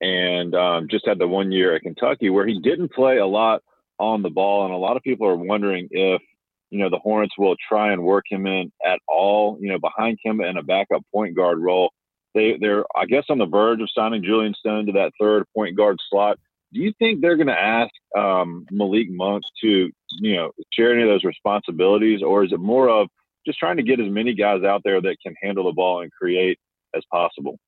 and 0.00 0.54
um, 0.54 0.88
just 0.88 1.06
had 1.06 1.18
the 1.18 1.28
one 1.28 1.52
year 1.52 1.74
at 1.74 1.82
Kentucky 1.82 2.30
where 2.30 2.46
he 2.46 2.58
didn't 2.60 2.94
play 2.94 3.18
a 3.18 3.26
lot 3.26 3.62
on 3.98 4.22
the 4.22 4.30
ball, 4.30 4.64
and 4.64 4.72
a 4.72 4.78
lot 4.78 4.96
of 4.96 5.02
people 5.02 5.26
are 5.26 5.36
wondering 5.36 5.88
if 5.90 6.22
you 6.70 6.78
know 6.78 6.90
the 6.90 6.98
Hornets 6.98 7.34
will 7.38 7.56
try 7.68 7.92
and 7.92 8.02
work 8.02 8.24
him 8.28 8.46
in 8.46 8.72
at 8.84 9.00
all, 9.08 9.58
you 9.60 9.68
know, 9.68 9.78
behind 9.78 10.18
Kemba 10.24 10.48
in 10.48 10.56
a 10.56 10.62
backup 10.62 11.02
point 11.12 11.36
guard 11.36 11.58
role. 11.58 11.92
They 12.34 12.56
they're 12.60 12.84
I 12.96 13.06
guess 13.06 13.24
on 13.28 13.38
the 13.38 13.46
verge 13.46 13.80
of 13.80 13.88
signing 13.94 14.22
Julyan 14.22 14.54
Stone 14.54 14.86
to 14.86 14.92
that 14.92 15.12
third 15.20 15.44
point 15.54 15.76
guard 15.76 15.98
slot. 16.10 16.38
Do 16.72 16.80
you 16.80 16.92
think 16.98 17.20
they're 17.20 17.36
going 17.36 17.46
to 17.46 17.52
ask 17.60 17.92
um, 18.16 18.66
Malik 18.70 19.08
Monk 19.10 19.44
to 19.60 19.90
you 20.20 20.36
know 20.36 20.50
share 20.72 20.92
any 20.92 21.02
of 21.02 21.08
those 21.08 21.24
responsibilities, 21.24 22.22
or 22.22 22.44
is 22.44 22.52
it 22.52 22.60
more 22.60 22.88
of 22.88 23.08
just 23.46 23.58
trying 23.58 23.76
to 23.76 23.82
get 23.82 24.00
as 24.00 24.10
many 24.10 24.34
guys 24.34 24.64
out 24.64 24.82
there 24.84 25.00
that 25.00 25.16
can 25.24 25.34
handle 25.42 25.64
the 25.64 25.72
ball 25.72 26.00
and 26.00 26.10
create 26.10 26.58
as 26.94 27.04
possible? 27.10 27.58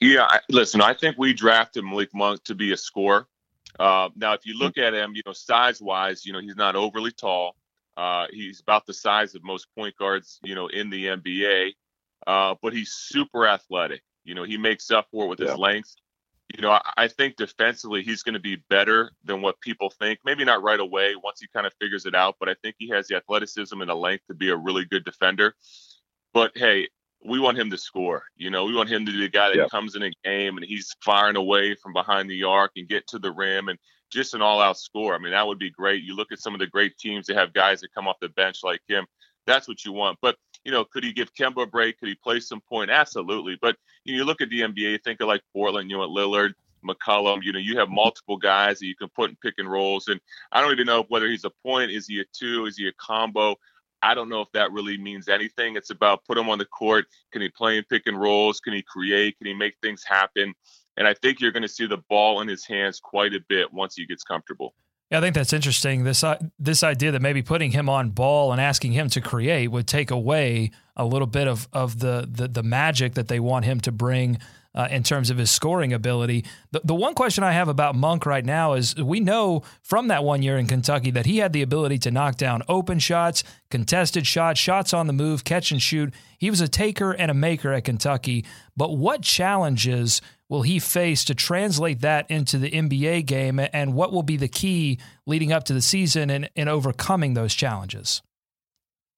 Yeah, 0.00 0.26
I, 0.28 0.40
listen, 0.48 0.80
I 0.80 0.94
think 0.94 1.16
we 1.18 1.32
drafted 1.32 1.84
Malik 1.84 2.10
Monk 2.14 2.42
to 2.44 2.54
be 2.54 2.72
a 2.72 2.76
scorer. 2.76 3.26
Uh, 3.78 4.10
now, 4.16 4.32
if 4.34 4.44
you 4.44 4.58
look 4.58 4.76
at 4.78 4.94
him, 4.94 5.12
you 5.14 5.22
know, 5.24 5.32
size 5.32 5.80
wise, 5.80 6.26
you 6.26 6.32
know, 6.32 6.40
he's 6.40 6.56
not 6.56 6.76
overly 6.76 7.12
tall. 7.12 7.54
Uh, 7.96 8.26
he's 8.30 8.60
about 8.60 8.86
the 8.86 8.94
size 8.94 9.34
of 9.34 9.44
most 9.44 9.66
point 9.76 9.96
guards, 9.96 10.40
you 10.42 10.54
know, 10.54 10.68
in 10.68 10.90
the 10.90 11.06
NBA. 11.06 11.72
Uh, 12.26 12.54
but 12.62 12.72
he's 12.72 12.92
super 12.92 13.46
athletic. 13.46 14.02
You 14.24 14.34
know, 14.34 14.44
he 14.44 14.56
makes 14.56 14.90
up 14.90 15.08
for 15.10 15.24
it 15.24 15.28
with 15.28 15.40
yeah. 15.40 15.50
his 15.50 15.58
length. 15.58 15.94
You 16.54 16.62
know, 16.62 16.70
I, 16.70 16.80
I 16.96 17.08
think 17.08 17.36
defensively 17.36 18.02
he's 18.02 18.22
going 18.22 18.34
to 18.34 18.40
be 18.40 18.62
better 18.70 19.12
than 19.24 19.42
what 19.42 19.60
people 19.60 19.90
think. 19.90 20.20
Maybe 20.24 20.44
not 20.44 20.62
right 20.62 20.78
away 20.78 21.14
once 21.22 21.40
he 21.40 21.48
kind 21.52 21.66
of 21.66 21.72
figures 21.80 22.06
it 22.06 22.14
out, 22.14 22.36
but 22.38 22.48
I 22.48 22.54
think 22.62 22.76
he 22.78 22.88
has 22.90 23.08
the 23.08 23.16
athleticism 23.16 23.80
and 23.80 23.90
the 23.90 23.94
length 23.94 24.26
to 24.28 24.34
be 24.34 24.50
a 24.50 24.56
really 24.56 24.84
good 24.84 25.04
defender. 25.04 25.54
But 26.32 26.52
hey, 26.54 26.88
we 27.24 27.38
want 27.38 27.58
him 27.58 27.70
to 27.70 27.78
score. 27.78 28.24
You 28.36 28.50
know, 28.50 28.64
we 28.64 28.74
want 28.74 28.88
him 28.88 29.06
to 29.06 29.12
be 29.12 29.20
the 29.20 29.28
guy 29.28 29.48
that 29.48 29.56
yeah. 29.56 29.68
comes 29.68 29.94
in 29.94 30.02
a 30.02 30.10
game 30.24 30.56
and 30.56 30.66
he's 30.66 30.94
firing 31.04 31.36
away 31.36 31.74
from 31.74 31.92
behind 31.92 32.28
the 32.28 32.44
arc 32.44 32.72
and 32.76 32.88
get 32.88 33.06
to 33.08 33.18
the 33.18 33.32
rim 33.32 33.68
and 33.68 33.78
just 34.10 34.34
an 34.34 34.42
all-out 34.42 34.78
score. 34.78 35.14
I 35.14 35.18
mean, 35.18 35.32
that 35.32 35.46
would 35.46 35.58
be 35.58 35.70
great. 35.70 36.02
You 36.02 36.14
look 36.14 36.32
at 36.32 36.40
some 36.40 36.54
of 36.54 36.60
the 36.60 36.66
great 36.66 36.98
teams 36.98 37.26
that 37.26 37.36
have 37.36 37.52
guys 37.52 37.80
that 37.80 37.94
come 37.94 38.08
off 38.08 38.20
the 38.20 38.28
bench 38.28 38.58
like 38.62 38.80
him. 38.88 39.06
That's 39.46 39.66
what 39.66 39.84
you 39.84 39.92
want. 39.92 40.18
But 40.20 40.36
you 40.64 40.70
know, 40.70 40.84
could 40.84 41.02
he 41.02 41.12
give 41.12 41.34
Kemba 41.34 41.64
a 41.64 41.66
break? 41.66 41.98
Could 41.98 42.08
he 42.08 42.14
play 42.14 42.38
some 42.40 42.60
point? 42.60 42.90
Absolutely. 42.90 43.58
But 43.60 43.76
you, 44.04 44.14
know, 44.14 44.18
you 44.18 44.24
look 44.24 44.40
at 44.40 44.48
the 44.50 44.60
NBA, 44.60 45.02
think 45.02 45.20
of 45.20 45.28
like 45.28 45.42
Portland. 45.52 45.90
You 45.90 45.98
know, 45.98 46.08
Lillard, 46.08 46.52
McCollum. 46.88 47.42
You 47.42 47.52
know, 47.52 47.58
you 47.58 47.78
have 47.78 47.88
multiple 47.88 48.36
guys 48.36 48.78
that 48.78 48.86
you 48.86 48.94
can 48.94 49.08
put 49.08 49.30
in 49.30 49.36
pick 49.42 49.54
and 49.58 49.70
rolls. 49.70 50.08
And 50.08 50.20
I 50.52 50.60
don't 50.60 50.72
even 50.72 50.86
know 50.86 51.04
whether 51.08 51.26
he's 51.26 51.44
a 51.44 51.50
point. 51.64 51.90
Is 51.90 52.06
he 52.06 52.20
a 52.20 52.24
two? 52.32 52.66
Is 52.66 52.76
he 52.76 52.86
a 52.86 52.92
combo? 52.92 53.56
I 54.02 54.14
don't 54.14 54.28
know 54.28 54.40
if 54.40 54.50
that 54.52 54.72
really 54.72 54.98
means 54.98 55.28
anything. 55.28 55.76
It's 55.76 55.90
about 55.90 56.24
put 56.24 56.36
him 56.36 56.48
on 56.48 56.58
the 56.58 56.64
court. 56.64 57.06
Can 57.32 57.42
he 57.42 57.48
play 57.48 57.78
in 57.78 57.84
pick 57.84 58.06
and 58.06 58.20
rolls? 58.20 58.60
Can 58.60 58.72
he 58.72 58.82
create? 58.82 59.38
Can 59.38 59.46
he 59.46 59.54
make 59.54 59.74
things 59.80 60.02
happen? 60.04 60.54
And 60.96 61.06
I 61.06 61.14
think 61.14 61.40
you're 61.40 61.52
going 61.52 61.62
to 61.62 61.68
see 61.68 61.86
the 61.86 62.02
ball 62.10 62.40
in 62.40 62.48
his 62.48 62.66
hands 62.66 63.00
quite 63.00 63.32
a 63.32 63.40
bit 63.48 63.72
once 63.72 63.94
he 63.94 64.04
gets 64.04 64.24
comfortable. 64.24 64.74
Yeah, 65.10 65.18
I 65.18 65.20
think 65.20 65.34
that's 65.34 65.52
interesting. 65.52 66.04
This 66.04 66.24
uh, 66.24 66.38
this 66.58 66.82
idea 66.82 67.10
that 67.12 67.20
maybe 67.20 67.42
putting 67.42 67.70
him 67.70 67.88
on 67.88 68.10
ball 68.10 68.50
and 68.50 68.60
asking 68.60 68.92
him 68.92 69.08
to 69.10 69.20
create 69.20 69.68
would 69.68 69.86
take 69.86 70.10
away 70.10 70.70
a 70.96 71.04
little 71.04 71.26
bit 71.26 71.48
of 71.48 71.68
of 71.72 71.98
the 71.98 72.26
the, 72.30 72.48
the 72.48 72.62
magic 72.62 73.14
that 73.14 73.28
they 73.28 73.38
want 73.38 73.66
him 73.66 73.78
to 73.80 73.92
bring 73.92 74.38
uh, 74.74 74.88
in 74.90 75.02
terms 75.02 75.30
of 75.30 75.38
his 75.38 75.50
scoring 75.50 75.92
ability. 75.92 76.44
The, 76.70 76.80
the 76.84 76.94
one 76.94 77.14
question 77.14 77.44
I 77.44 77.52
have 77.52 77.68
about 77.68 77.94
Monk 77.94 78.26
right 78.26 78.44
now 78.44 78.74
is 78.74 78.96
we 78.96 79.20
know 79.20 79.62
from 79.82 80.08
that 80.08 80.24
one 80.24 80.42
year 80.42 80.56
in 80.56 80.66
Kentucky 80.66 81.10
that 81.12 81.26
he 81.26 81.38
had 81.38 81.52
the 81.52 81.62
ability 81.62 81.98
to 81.98 82.10
knock 82.10 82.36
down 82.36 82.62
open 82.68 82.98
shots, 82.98 83.44
contested 83.70 84.26
shots, 84.26 84.58
shots 84.58 84.94
on 84.94 85.06
the 85.06 85.12
move, 85.12 85.44
catch 85.44 85.70
and 85.70 85.82
shoot. 85.82 86.14
He 86.38 86.50
was 86.50 86.60
a 86.60 86.68
taker 86.68 87.12
and 87.12 87.30
a 87.30 87.34
maker 87.34 87.72
at 87.72 87.84
Kentucky. 87.84 88.44
But 88.76 88.96
what 88.96 89.22
challenges 89.22 90.20
will 90.48 90.62
he 90.62 90.78
face 90.78 91.24
to 91.24 91.34
translate 91.34 92.00
that 92.00 92.30
into 92.30 92.58
the 92.58 92.70
NBA 92.70 93.24
game, 93.24 93.58
and 93.58 93.94
what 93.94 94.12
will 94.12 94.22
be 94.22 94.36
the 94.36 94.48
key 94.48 94.98
leading 95.26 95.50
up 95.50 95.64
to 95.64 95.72
the 95.72 95.80
season 95.80 96.28
in, 96.28 96.48
in 96.54 96.68
overcoming 96.68 97.34
those 97.34 97.54
challenges? 97.54 98.20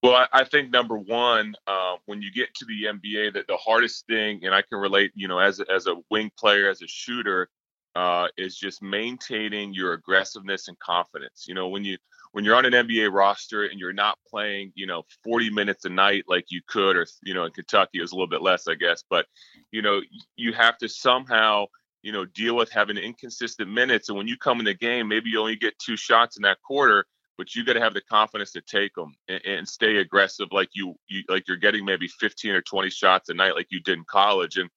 Well, 0.04 0.16
I, 0.16 0.26
I 0.40 0.44
think 0.44 0.70
number 0.70 0.98
one, 0.98 1.54
uh, 1.66 1.96
when 2.04 2.20
you 2.20 2.30
get 2.30 2.52
to 2.56 2.66
the 2.66 2.84
NBA, 2.92 3.32
that 3.32 3.46
the 3.46 3.56
hardest 3.56 4.06
thing, 4.06 4.44
and 4.44 4.54
I 4.54 4.60
can 4.60 4.78
relate, 4.78 5.12
you 5.14 5.28
know, 5.28 5.38
as 5.38 5.60
a, 5.60 5.72
as 5.72 5.86
a 5.86 5.94
wing 6.10 6.30
player, 6.38 6.68
as 6.68 6.82
a 6.82 6.86
shooter, 6.86 7.48
uh, 7.96 8.26
is 8.36 8.54
just 8.54 8.82
maintaining 8.82 9.72
your 9.72 9.94
aggressiveness 9.94 10.68
and 10.68 10.78
confidence. 10.78 11.46
You 11.48 11.54
know, 11.54 11.68
when 11.68 11.86
you 11.86 11.96
when 12.32 12.44
you're 12.44 12.54
on 12.54 12.66
an 12.66 12.74
NBA 12.74 13.14
roster 13.14 13.64
and 13.64 13.80
you're 13.80 13.94
not 13.94 14.18
playing, 14.28 14.72
you 14.74 14.86
know, 14.86 15.04
40 15.24 15.48
minutes 15.48 15.86
a 15.86 15.88
night 15.88 16.24
like 16.28 16.50
you 16.50 16.60
could, 16.68 16.98
or 16.98 17.06
you 17.22 17.32
know, 17.32 17.44
in 17.44 17.52
Kentucky 17.52 18.00
it 18.00 18.02
was 18.02 18.12
a 18.12 18.14
little 18.14 18.28
bit 18.28 18.42
less, 18.42 18.68
I 18.68 18.74
guess, 18.74 19.02
but 19.08 19.24
you 19.72 19.80
know, 19.80 20.02
you 20.36 20.52
have 20.52 20.76
to 20.78 20.88
somehow, 20.88 21.64
you 22.02 22.12
know, 22.12 22.26
deal 22.26 22.56
with 22.56 22.70
having 22.70 22.98
inconsistent 22.98 23.70
minutes. 23.70 24.10
And 24.10 24.18
when 24.18 24.28
you 24.28 24.36
come 24.36 24.58
in 24.58 24.66
the 24.66 24.74
game, 24.74 25.08
maybe 25.08 25.30
you 25.30 25.40
only 25.40 25.56
get 25.56 25.78
two 25.78 25.96
shots 25.96 26.36
in 26.36 26.42
that 26.42 26.60
quarter 26.60 27.06
but 27.36 27.54
you 27.54 27.64
got 27.64 27.74
to 27.74 27.80
have 27.80 27.94
the 27.94 28.00
confidence 28.02 28.52
to 28.52 28.60
take 28.60 28.94
them 28.94 29.12
and, 29.28 29.44
and, 29.44 29.68
stay 29.68 29.96
aggressive 29.96 30.48
like 30.52 30.68
you, 30.72 30.94
you 31.08 31.22
like 31.28 31.48
you're 31.48 31.56
getting 31.56 31.84
maybe 31.84 32.08
15 32.08 32.52
or 32.52 32.62
20 32.62 32.90
shots 32.90 33.28
a 33.28 33.34
night 33.34 33.54
like 33.54 33.66
you 33.70 33.80
did 33.80 33.98
in 33.98 34.04
college. 34.04 34.56
And 34.56 34.70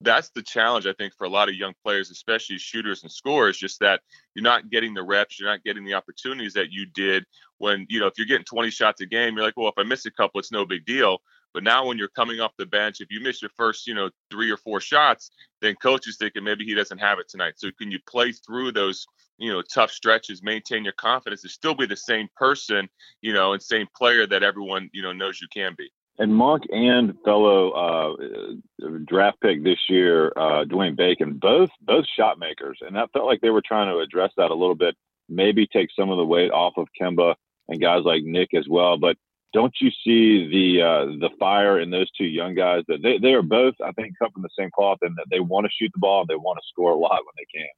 that's 0.00 0.30
the 0.30 0.42
challenge 0.42 0.86
i 0.86 0.92
think 0.94 1.12
for 1.16 1.24
a 1.24 1.28
lot 1.28 1.48
of 1.48 1.54
young 1.54 1.74
players 1.84 2.10
especially 2.10 2.58
shooters 2.58 3.02
and 3.02 3.12
scorers 3.12 3.58
just 3.58 3.78
that 3.80 4.00
you're 4.34 4.42
not 4.42 4.70
getting 4.70 4.94
the 4.94 5.02
reps 5.02 5.38
you're 5.38 5.48
not 5.48 5.62
getting 5.62 5.84
the 5.84 5.94
opportunities 5.94 6.54
that 6.54 6.70
you 6.70 6.86
did 6.94 7.24
when 7.58 7.86
you 7.90 8.00
know 8.00 8.06
if 8.06 8.14
you're 8.16 8.26
getting 8.26 8.44
20 8.44 8.70
shots 8.70 9.00
a 9.00 9.06
game 9.06 9.34
you're 9.34 9.44
like 9.44 9.56
well 9.56 9.68
if 9.68 9.74
i 9.78 9.82
miss 9.82 10.06
a 10.06 10.10
couple 10.10 10.40
it's 10.40 10.52
no 10.52 10.64
big 10.64 10.84
deal 10.86 11.18
but 11.52 11.64
now 11.64 11.86
when 11.86 11.98
you're 11.98 12.08
coming 12.08 12.40
off 12.40 12.52
the 12.58 12.66
bench, 12.66 13.00
if 13.00 13.10
you 13.10 13.20
miss 13.20 13.42
your 13.42 13.50
first, 13.56 13.86
you 13.86 13.94
know, 13.94 14.10
three 14.30 14.50
or 14.50 14.56
four 14.56 14.80
shots, 14.80 15.30
then 15.60 15.74
coach 15.76 16.06
is 16.06 16.16
thinking 16.16 16.44
maybe 16.44 16.64
he 16.64 16.74
doesn't 16.74 16.98
have 16.98 17.18
it 17.18 17.28
tonight. 17.28 17.54
So 17.56 17.70
can 17.78 17.90
you 17.90 17.98
play 18.08 18.32
through 18.32 18.72
those, 18.72 19.06
you 19.38 19.52
know, 19.52 19.62
tough 19.62 19.90
stretches, 19.90 20.42
maintain 20.42 20.84
your 20.84 20.92
confidence, 20.94 21.42
and 21.42 21.50
still 21.50 21.74
be 21.74 21.86
the 21.86 21.96
same 21.96 22.28
person, 22.36 22.88
you 23.20 23.32
know, 23.32 23.52
and 23.52 23.62
same 23.62 23.88
player 23.96 24.26
that 24.26 24.42
everyone, 24.42 24.90
you 24.92 25.02
know, 25.02 25.12
knows 25.12 25.40
you 25.40 25.48
can 25.52 25.74
be. 25.76 25.90
And 26.18 26.34
Monk 26.34 26.64
and 26.68 27.14
fellow 27.24 27.70
uh, 27.70 28.86
draft 29.06 29.40
pick 29.40 29.64
this 29.64 29.78
year, 29.88 30.32
uh, 30.36 30.64
Dwayne 30.64 30.94
Bacon, 30.94 31.38
both 31.38 31.70
both 31.80 32.04
shot 32.14 32.38
makers, 32.38 32.78
and 32.82 32.98
I 32.98 33.06
felt 33.06 33.24
like 33.24 33.40
they 33.40 33.48
were 33.48 33.62
trying 33.66 33.90
to 33.90 34.00
address 34.00 34.30
that 34.36 34.50
a 34.50 34.54
little 34.54 34.74
bit. 34.74 34.96
Maybe 35.30 35.66
take 35.66 35.88
some 35.98 36.10
of 36.10 36.18
the 36.18 36.26
weight 36.26 36.50
off 36.50 36.74
of 36.76 36.88
Kemba 37.00 37.36
and 37.70 37.80
guys 37.80 38.02
like 38.04 38.22
Nick 38.22 38.52
as 38.52 38.68
well. 38.68 38.98
But 38.98 39.16
don't 39.52 39.74
you 39.80 39.90
see 40.04 40.48
the 40.48 40.82
uh, 40.82 41.04
the 41.18 41.30
fire 41.38 41.80
in 41.80 41.90
those 41.90 42.10
two 42.12 42.24
young 42.24 42.54
guys 42.54 42.84
that 42.88 43.02
they, 43.02 43.18
they 43.18 43.32
are 43.32 43.42
both 43.42 43.74
I 43.84 43.92
think 43.92 44.14
cut 44.18 44.32
from 44.32 44.42
the 44.42 44.48
same 44.58 44.70
cloth 44.74 44.98
and 45.02 45.16
that 45.16 45.26
they 45.30 45.40
want 45.40 45.66
to 45.66 45.72
shoot 45.72 45.90
the 45.92 46.00
ball 46.00 46.20
and 46.20 46.28
they 46.28 46.36
want 46.36 46.58
to 46.58 46.68
score 46.68 46.92
a 46.92 46.96
lot 46.96 47.20
when 47.24 47.34
they 47.36 47.58
can. 47.58 47.68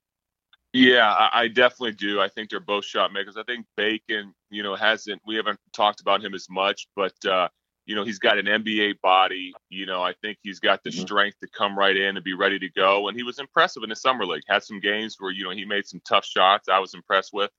Yeah, 0.74 1.12
I, 1.12 1.42
I 1.42 1.48
definitely 1.48 1.92
do. 1.92 2.20
I 2.20 2.28
think 2.28 2.48
they're 2.48 2.60
both 2.60 2.84
shot 2.84 3.12
makers. 3.12 3.36
I 3.36 3.42
think 3.42 3.66
Bacon, 3.76 4.34
you 4.50 4.62
know, 4.62 4.74
hasn't 4.74 5.20
we 5.26 5.36
haven't 5.36 5.60
talked 5.72 6.00
about 6.00 6.24
him 6.24 6.34
as 6.34 6.46
much, 6.48 6.88
but 6.96 7.12
uh, 7.26 7.48
you 7.84 7.94
know, 7.94 8.04
he's 8.04 8.18
got 8.18 8.38
an 8.38 8.46
NBA 8.46 9.00
body. 9.02 9.52
You 9.68 9.86
know, 9.86 10.02
I 10.02 10.14
think 10.22 10.38
he's 10.42 10.60
got 10.60 10.82
the 10.82 10.90
mm-hmm. 10.90 11.00
strength 11.00 11.38
to 11.40 11.48
come 11.48 11.78
right 11.78 11.96
in 11.96 12.16
and 12.16 12.24
be 12.24 12.34
ready 12.34 12.58
to 12.58 12.70
go. 12.70 13.08
And 13.08 13.16
he 13.16 13.22
was 13.22 13.38
impressive 13.38 13.82
in 13.82 13.90
the 13.90 13.96
summer 13.96 14.24
league. 14.24 14.44
Had 14.48 14.62
some 14.62 14.80
games 14.80 15.16
where 15.18 15.30
you 15.30 15.44
know 15.44 15.50
he 15.50 15.64
made 15.64 15.86
some 15.86 16.00
tough 16.08 16.24
shots. 16.24 16.68
I 16.68 16.78
was 16.78 16.94
impressed 16.94 17.32
with. 17.32 17.50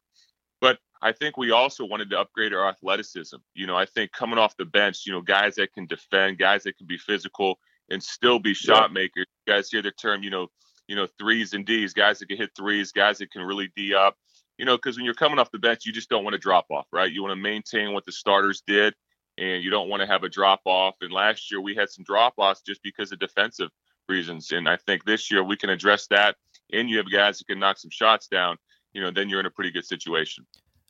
But 0.64 0.80
I 1.02 1.12
think 1.12 1.36
we 1.36 1.52
also 1.52 1.84
wanted 1.84 2.10
to 2.12 2.20
upgrade 2.22 2.54
our 2.54 2.70
athleticism. 2.70 3.36
You 3.54 3.68
know, 3.68 3.76
I 3.76 3.86
think 3.86 4.14
coming 4.14 4.40
off 4.40 4.56
the 4.56 4.64
bench, 4.64 5.02
you 5.06 5.12
know, 5.12 5.20
guys 5.20 5.56
that 5.56 5.74
can 5.74 5.86
defend, 5.88 6.38
guys 6.38 6.64
that 6.64 6.78
can 6.78 6.88
be 6.88 6.98
physical 6.98 7.60
and 7.90 8.02
still 8.02 8.40
be 8.40 8.54
shot 8.54 8.94
makers. 8.94 9.26
You 9.46 9.54
guys 9.54 9.70
hear 9.70 9.82
the 9.82 9.92
term, 9.92 10.24
you 10.24 10.30
know, 10.30 10.48
you 10.88 10.96
know, 10.96 11.06
threes 11.20 11.52
and 11.52 11.66
D's, 11.66 11.94
guys 11.94 12.20
that 12.20 12.30
can 12.30 12.38
hit 12.38 12.52
threes, 12.56 12.94
guys 12.94 13.18
that 13.18 13.30
can 13.30 13.42
really 13.42 13.74
D 13.76 13.94
up. 13.94 14.16
You 14.58 14.64
know, 14.64 14.78
because 14.78 14.96
when 14.96 15.04
you're 15.04 15.16
coming 15.16 15.38
off 15.38 15.52
the 15.52 15.60
bench, 15.60 15.86
you 15.86 15.92
just 15.92 16.10
don't 16.10 16.24
want 16.24 16.34
to 16.36 16.40
drop 16.40 16.68
off, 16.72 16.88
right? 16.94 17.12
You 17.12 17.22
want 17.24 17.34
to 17.34 17.42
maintain 17.42 17.92
what 17.92 18.06
the 18.06 18.14
starters 18.14 18.64
did, 18.66 18.94
and 19.38 19.62
you 19.62 19.70
don't 19.70 19.90
want 19.90 20.00
to 20.00 20.08
have 20.08 20.24
a 20.24 20.30
drop 20.30 20.62
off. 20.64 20.96
And 21.02 21.12
last 21.12 21.52
year 21.52 21.60
we 21.60 21.76
had 21.76 21.90
some 21.90 22.06
drop 22.06 22.36
offs 22.38 22.62
just 22.66 22.82
because 22.84 23.12
of 23.12 23.20
defensive 23.20 23.70
reasons. 24.08 24.54
And 24.54 24.70
I 24.70 24.78
think 24.78 25.04
this 25.04 25.30
year 25.30 25.44
we 25.44 25.58
can 25.58 25.70
address 25.70 26.08
that, 26.08 26.38
and 26.72 26.90
you 26.90 26.96
have 27.00 27.12
guys 27.12 27.40
that 27.40 27.48
can 27.48 27.60
knock 27.60 27.80
some 27.80 27.92
shots 27.92 28.30
down. 28.30 28.56
You 28.94 29.02
know, 29.02 29.12
then 29.12 29.30
you're 29.30 29.40
in 29.40 29.46
a 29.46 29.52
pretty 29.52 29.72
good 29.72 29.86
situation. 29.86 30.46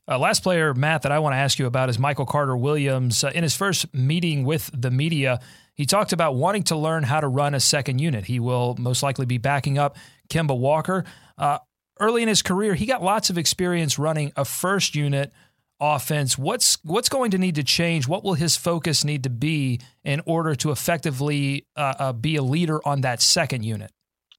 Uh, 0.06 0.20
last 0.20 0.44
player, 0.44 0.74
Matt, 0.74 1.04
that 1.04 1.12
I 1.14 1.20
want 1.20 1.34
to 1.34 1.38
ask 1.38 1.58
you 1.58 1.66
about 1.66 1.90
is 1.90 1.98
Michael 1.98 2.26
Carter 2.26 2.58
Williams. 2.58 3.24
Uh, 3.24 3.32
in 3.34 3.44
his 3.44 3.56
first 3.56 3.94
meeting 3.94 4.44
with 4.44 4.70
the 4.74 4.92
media, 4.92 5.40
he 5.76 5.86
talked 5.86 6.12
about 6.12 6.36
wanting 6.36 6.64
to 6.64 6.76
learn 6.76 7.04
how 7.04 7.22
to 7.22 7.28
run 7.28 7.56
a 7.56 7.60
second 7.60 8.00
unit. 8.00 8.26
He 8.26 8.40
will 8.40 8.76
most 8.78 9.02
likely 9.02 9.26
be 9.26 9.38
backing 9.38 9.78
up 9.78 9.96
Kemba 10.30 10.58
Walker. 10.58 11.06
Uh, 11.38 11.60
early 12.00 12.22
in 12.22 12.28
his 12.28 12.42
career, 12.42 12.76
he 12.76 12.86
got 12.86 13.02
lots 13.02 13.30
of 13.30 13.38
experience 13.38 13.98
running 13.98 14.34
a 14.36 14.44
first 14.44 14.94
unit 14.94 15.32
offense. 15.80 16.38
What's 16.38 16.78
what's 16.84 17.10
going 17.10 17.32
to 17.32 17.38
need 17.38 17.56
to 17.56 17.64
change? 17.64 18.08
What 18.08 18.24
will 18.24 18.36
his 18.36 18.58
focus 18.58 19.04
need 19.04 19.24
to 19.24 19.30
be 19.30 19.80
in 20.04 20.22
order 20.26 20.54
to 20.56 20.72
effectively 20.72 21.66
uh, 21.76 21.94
uh, 21.98 22.14
be 22.14 22.36
a 22.36 22.44
leader 22.44 22.86
on 22.86 23.02
that 23.02 23.22
second 23.22 23.64
unit? 23.64 23.92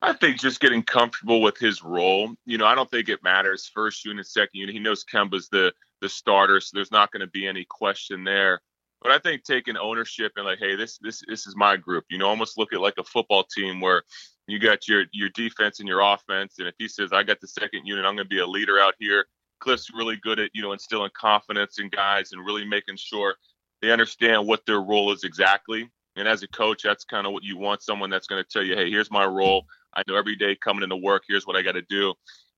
I 0.05 0.13
think 0.13 0.39
just 0.39 0.61
getting 0.61 0.83
comfortable 0.83 1.41
with 1.41 1.57
his 1.57 1.83
role. 1.83 2.35
You 2.45 2.59
know, 2.59 2.67
I 2.67 2.75
don't 2.75 2.91
think 2.91 3.09
it 3.09 3.23
matters 3.23 3.71
first 3.73 4.05
unit, 4.05 4.27
second 4.27 4.51
unit. 4.53 4.75
He 4.75 4.81
knows 4.81 5.03
Kemba's 5.03 5.49
the 5.49 5.73
the 6.03 6.11
starter, 6.11 6.61
so 6.61 6.73
there's 6.75 6.91
not 6.91 7.11
going 7.11 7.23
to 7.23 7.27
be 7.27 7.47
any 7.47 7.65
question 7.65 8.23
there. 8.23 8.61
But 9.01 9.13
I 9.13 9.19
think 9.19 9.45
taking 9.45 9.79
ownership 9.79 10.33
and 10.37 10.45
like, 10.45 10.59
hey, 10.59 10.77
this 10.77 10.99
this 10.99 11.23
this 11.27 11.47
is 11.47 11.57
my 11.57 11.79
group. 11.79 12.05
You 12.11 12.19
know, 12.19 12.29
almost 12.29 12.59
look 12.59 12.75
at 12.75 12.83
like 12.83 12.99
a 12.99 13.05
football 13.05 13.45
team 13.45 13.81
where 13.81 14.03
you 14.47 14.59
got 14.59 14.87
your 14.87 15.05
your 15.13 15.31
defense 15.31 15.81
and 15.81 15.89
your 15.89 16.01
offense, 16.01 16.57
and 16.59 16.69
if 16.69 16.75
he 16.79 16.87
says 16.87 17.11
I 17.15 17.23
got 17.23 17.41
the 17.41 17.49
second 17.49 17.87
unit, 17.87 18.05
I'm 18.05 18.15
going 18.15 18.27
to 18.27 18.35
be 18.35 18.41
a 18.41 18.47
leader 18.47 18.79
out 18.79 18.95
here. 18.99 19.25
Cliff's 19.61 19.89
really 19.95 20.17
good 20.17 20.39
at 20.39 20.51
you 20.53 20.61
know 20.61 20.73
instilling 20.73 21.13
confidence 21.19 21.79
in 21.79 21.89
guys 21.89 22.33
and 22.33 22.45
really 22.45 22.67
making 22.67 22.97
sure 22.99 23.37
they 23.81 23.91
understand 23.91 24.47
what 24.47 24.67
their 24.67 24.83
role 24.83 25.13
is 25.13 25.25
exactly. 25.25 25.89
And 26.17 26.29
as 26.29 26.43
a 26.43 26.49
coach, 26.49 26.83
that's 26.83 27.05
kind 27.05 27.27
of 27.27 27.33
what 27.33 27.43
you 27.43 27.57
want 27.57 27.83
someone 27.83 28.11
that's 28.11 28.27
going 28.27 28.43
to 28.43 28.49
tell 28.49 28.63
you, 28.63 28.77
hey, 28.77 28.91
here's 28.91 29.11
my 29.11 29.25
role. 29.25 29.65
I 29.97 30.03
know 30.09 30.17
every 30.17 30.37
day 30.37 30.57
coming 30.57 30.83
into 30.83 30.97
work, 30.97 31.25
here's 31.29 31.47
what 31.47 31.57
I 31.57 31.63
got 31.63 31.73
to 31.73 31.83
do. 31.83 32.15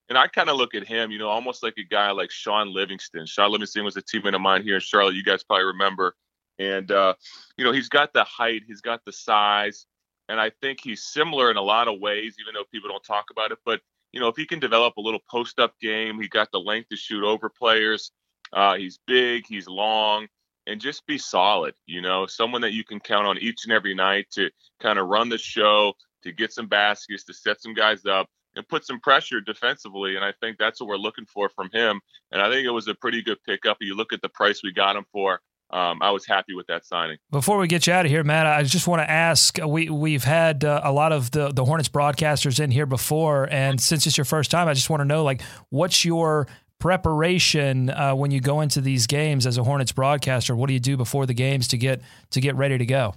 And 0.08 0.16
I 0.16 0.28
kind 0.28 0.48
of 0.48 0.56
look 0.56 0.74
at 0.74 0.86
him, 0.86 1.10
you 1.10 1.18
know, 1.18 1.28
almost 1.28 1.62
like 1.62 1.74
a 1.78 1.84
guy 1.84 2.10
like 2.12 2.30
Shaun 2.30 2.72
Livingston. 2.72 3.26
Shaun 3.26 3.50
Livingston 3.50 3.84
was 3.84 3.96
a 3.96 4.02
teammate 4.02 4.34
of 4.34 4.40
mine 4.40 4.62
here 4.62 4.76
in 4.76 4.80
Charlotte. 4.80 5.16
You 5.16 5.24
guys 5.24 5.42
probably 5.42 5.64
remember. 5.64 6.14
And, 6.58 6.90
uh, 6.90 7.14
you 7.56 7.64
know, 7.64 7.72
he's 7.72 7.88
got 7.88 8.12
the 8.12 8.24
height, 8.24 8.62
he's 8.66 8.80
got 8.80 9.04
the 9.04 9.12
size. 9.12 9.86
And 10.28 10.40
I 10.40 10.50
think 10.60 10.80
he's 10.82 11.04
similar 11.04 11.50
in 11.50 11.56
a 11.56 11.62
lot 11.62 11.88
of 11.88 12.00
ways, 12.00 12.36
even 12.40 12.54
though 12.54 12.64
people 12.72 12.88
don't 12.88 13.04
talk 13.04 13.26
about 13.30 13.52
it. 13.52 13.58
But, 13.64 13.80
you 14.12 14.20
know, 14.20 14.28
if 14.28 14.36
he 14.36 14.46
can 14.46 14.58
develop 14.58 14.96
a 14.96 15.00
little 15.00 15.20
post 15.30 15.58
up 15.58 15.74
game, 15.80 16.20
he 16.20 16.28
got 16.28 16.50
the 16.52 16.60
length 16.60 16.88
to 16.90 16.96
shoot 16.96 17.24
over 17.24 17.48
players. 17.48 18.12
Uh, 18.52 18.76
he's 18.76 18.98
big, 19.06 19.44
he's 19.48 19.68
long, 19.68 20.26
and 20.66 20.80
just 20.80 21.06
be 21.06 21.18
solid. 21.18 21.74
You 21.86 22.00
know, 22.00 22.26
someone 22.26 22.62
that 22.62 22.72
you 22.72 22.84
can 22.84 23.00
count 23.00 23.26
on 23.26 23.38
each 23.38 23.64
and 23.64 23.72
every 23.72 23.94
night 23.94 24.26
to 24.32 24.50
kind 24.80 24.98
of 24.98 25.08
run 25.08 25.28
the 25.28 25.38
show, 25.38 25.94
to 26.26 26.32
get 26.32 26.52
some 26.52 26.66
baskets, 26.66 27.24
to 27.24 27.34
set 27.34 27.60
some 27.60 27.74
guys 27.74 28.04
up, 28.06 28.28
and 28.54 28.66
put 28.68 28.84
some 28.84 29.00
pressure 29.00 29.40
defensively. 29.40 30.16
And 30.16 30.24
I 30.24 30.32
think 30.40 30.58
that's 30.58 30.80
what 30.80 30.88
we're 30.88 30.96
looking 30.96 31.26
for 31.26 31.48
from 31.48 31.70
him. 31.72 32.00
And 32.32 32.42
I 32.42 32.50
think 32.50 32.66
it 32.66 32.70
was 32.70 32.88
a 32.88 32.94
pretty 32.94 33.22
good 33.22 33.38
pickup. 33.44 33.78
You 33.80 33.94
look 33.94 34.12
at 34.12 34.22
the 34.22 34.28
price 34.28 34.62
we 34.62 34.72
got 34.72 34.96
him 34.96 35.04
for. 35.12 35.40
Um, 35.70 35.98
I 36.00 36.10
was 36.12 36.24
happy 36.24 36.54
with 36.54 36.66
that 36.68 36.86
signing. 36.86 37.18
Before 37.32 37.58
we 37.58 37.66
get 37.66 37.86
you 37.88 37.92
out 37.92 38.06
of 38.06 38.10
here, 38.10 38.22
Matt, 38.22 38.46
I 38.46 38.62
just 38.62 38.86
want 38.86 39.02
to 39.02 39.10
ask: 39.10 39.58
we 39.66 39.90
we've 39.90 40.22
had 40.22 40.64
uh, 40.64 40.80
a 40.84 40.92
lot 40.92 41.10
of 41.10 41.32
the 41.32 41.48
the 41.48 41.64
Hornets 41.64 41.88
broadcasters 41.88 42.60
in 42.60 42.70
here 42.70 42.86
before, 42.86 43.48
and 43.50 43.80
since 43.80 44.06
it's 44.06 44.16
your 44.16 44.24
first 44.24 44.52
time, 44.52 44.68
I 44.68 44.74
just 44.74 44.90
want 44.90 45.00
to 45.00 45.04
know, 45.04 45.24
like, 45.24 45.42
what's 45.70 46.04
your 46.04 46.46
preparation 46.78 47.90
uh, 47.90 48.14
when 48.14 48.30
you 48.30 48.40
go 48.40 48.60
into 48.60 48.80
these 48.80 49.08
games 49.08 49.44
as 49.44 49.58
a 49.58 49.64
Hornets 49.64 49.90
broadcaster? 49.90 50.54
What 50.54 50.68
do 50.68 50.72
you 50.72 50.80
do 50.80 50.96
before 50.96 51.26
the 51.26 51.34
games 51.34 51.66
to 51.68 51.78
get 51.78 52.00
to 52.30 52.40
get 52.40 52.54
ready 52.54 52.78
to 52.78 52.86
go? 52.86 53.14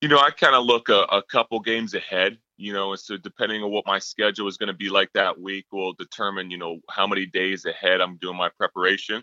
You 0.00 0.08
know, 0.08 0.18
I 0.18 0.30
kind 0.30 0.54
of 0.54 0.64
look 0.64 0.88
a, 0.88 1.02
a, 1.02 1.22
couple 1.22 1.60
games 1.60 1.94
ahead. 1.94 2.38
You 2.56 2.72
know, 2.72 2.90
and 2.90 3.00
so 3.00 3.16
depending 3.16 3.62
on 3.62 3.70
what 3.70 3.86
my 3.86 3.98
schedule 3.98 4.46
is 4.46 4.58
going 4.58 4.68
to 4.68 4.74
be 4.74 4.90
like 4.90 5.10
that 5.14 5.40
week, 5.40 5.66
will 5.72 5.94
determine 5.94 6.50
you 6.50 6.58
know 6.58 6.80
how 6.90 7.06
many 7.06 7.26
days 7.26 7.64
ahead 7.64 8.00
I'm 8.00 8.16
doing 8.16 8.36
my 8.36 8.50
preparation. 8.50 9.22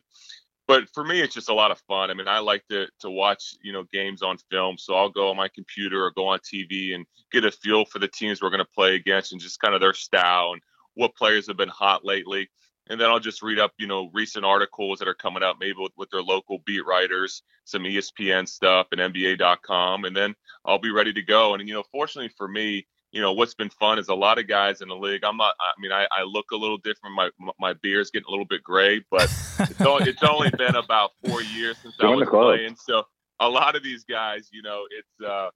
But 0.67 0.89
for 0.93 1.03
me, 1.03 1.21
it's 1.21 1.33
just 1.33 1.49
a 1.49 1.53
lot 1.53 1.71
of 1.71 1.79
fun. 1.87 2.09
I 2.09 2.13
mean, 2.13 2.27
I 2.27 2.39
like 2.39 2.67
to 2.69 2.87
to 3.01 3.09
watch 3.09 3.55
you 3.61 3.73
know 3.73 3.83
games 3.91 4.21
on 4.21 4.37
film, 4.49 4.77
so 4.77 4.95
I'll 4.95 5.09
go 5.09 5.29
on 5.29 5.37
my 5.37 5.49
computer 5.49 6.03
or 6.03 6.11
go 6.11 6.27
on 6.27 6.39
TV 6.39 6.95
and 6.95 7.05
get 7.31 7.45
a 7.45 7.51
feel 7.51 7.85
for 7.85 7.99
the 7.99 8.07
teams 8.07 8.41
we're 8.41 8.49
going 8.49 8.59
to 8.59 8.73
play 8.75 8.95
against 8.95 9.31
and 9.31 9.41
just 9.41 9.59
kind 9.59 9.75
of 9.75 9.81
their 9.81 9.93
style 9.93 10.51
and 10.53 10.61
what 10.95 11.15
players 11.15 11.47
have 11.47 11.57
been 11.57 11.69
hot 11.69 12.03
lately 12.03 12.49
and 12.89 12.99
then 12.99 13.09
I'll 13.09 13.19
just 13.19 13.41
read 13.41 13.59
up, 13.59 13.73
you 13.77 13.87
know, 13.87 14.09
recent 14.13 14.45
articles 14.45 14.99
that 14.99 15.07
are 15.07 15.13
coming 15.13 15.43
out, 15.43 15.57
maybe 15.59 15.75
with, 15.77 15.91
with 15.97 16.09
their 16.09 16.21
local 16.21 16.59
beat 16.65 16.85
writers, 16.85 17.43
some 17.65 17.83
ESPN 17.83 18.47
stuff 18.47 18.87
and 18.91 19.01
NBA.com, 19.13 20.05
and 20.05 20.15
then 20.15 20.35
I'll 20.65 20.79
be 20.79 20.91
ready 20.91 21.13
to 21.13 21.21
go. 21.21 21.53
And 21.53 21.67
you 21.67 21.73
know, 21.73 21.83
fortunately 21.91 22.31
for 22.37 22.47
me, 22.47 22.87
you 23.11 23.21
know, 23.21 23.33
what's 23.33 23.53
been 23.53 23.69
fun 23.69 23.99
is 23.99 24.09
a 24.09 24.15
lot 24.15 24.37
of 24.37 24.47
guys 24.47 24.81
in 24.81 24.89
the 24.89 24.95
league. 24.95 25.23
I'm 25.23 25.37
not. 25.37 25.53
I 25.59 25.71
mean, 25.79 25.91
I, 25.91 26.07
I 26.11 26.23
look 26.23 26.51
a 26.51 26.57
little 26.57 26.77
different. 26.77 27.15
My 27.15 27.29
my 27.59 27.73
beard's 27.81 28.11
getting 28.11 28.27
a 28.27 28.31
little 28.31 28.45
bit 28.45 28.63
gray, 28.63 29.01
but 29.09 29.23
it's 29.59 29.81
only, 29.81 30.09
it's 30.09 30.23
only 30.23 30.49
been 30.57 30.75
about 30.75 31.11
four 31.25 31.41
years 31.41 31.77
since 31.79 31.95
I 31.99 32.07
was 32.09 32.27
playing. 32.29 32.75
So 32.75 33.03
a 33.39 33.49
lot 33.49 33.75
of 33.75 33.83
these 33.83 34.03
guys, 34.03 34.49
you 34.51 34.61
know, 34.61 34.83
it's. 34.91 35.27
uh 35.27 35.49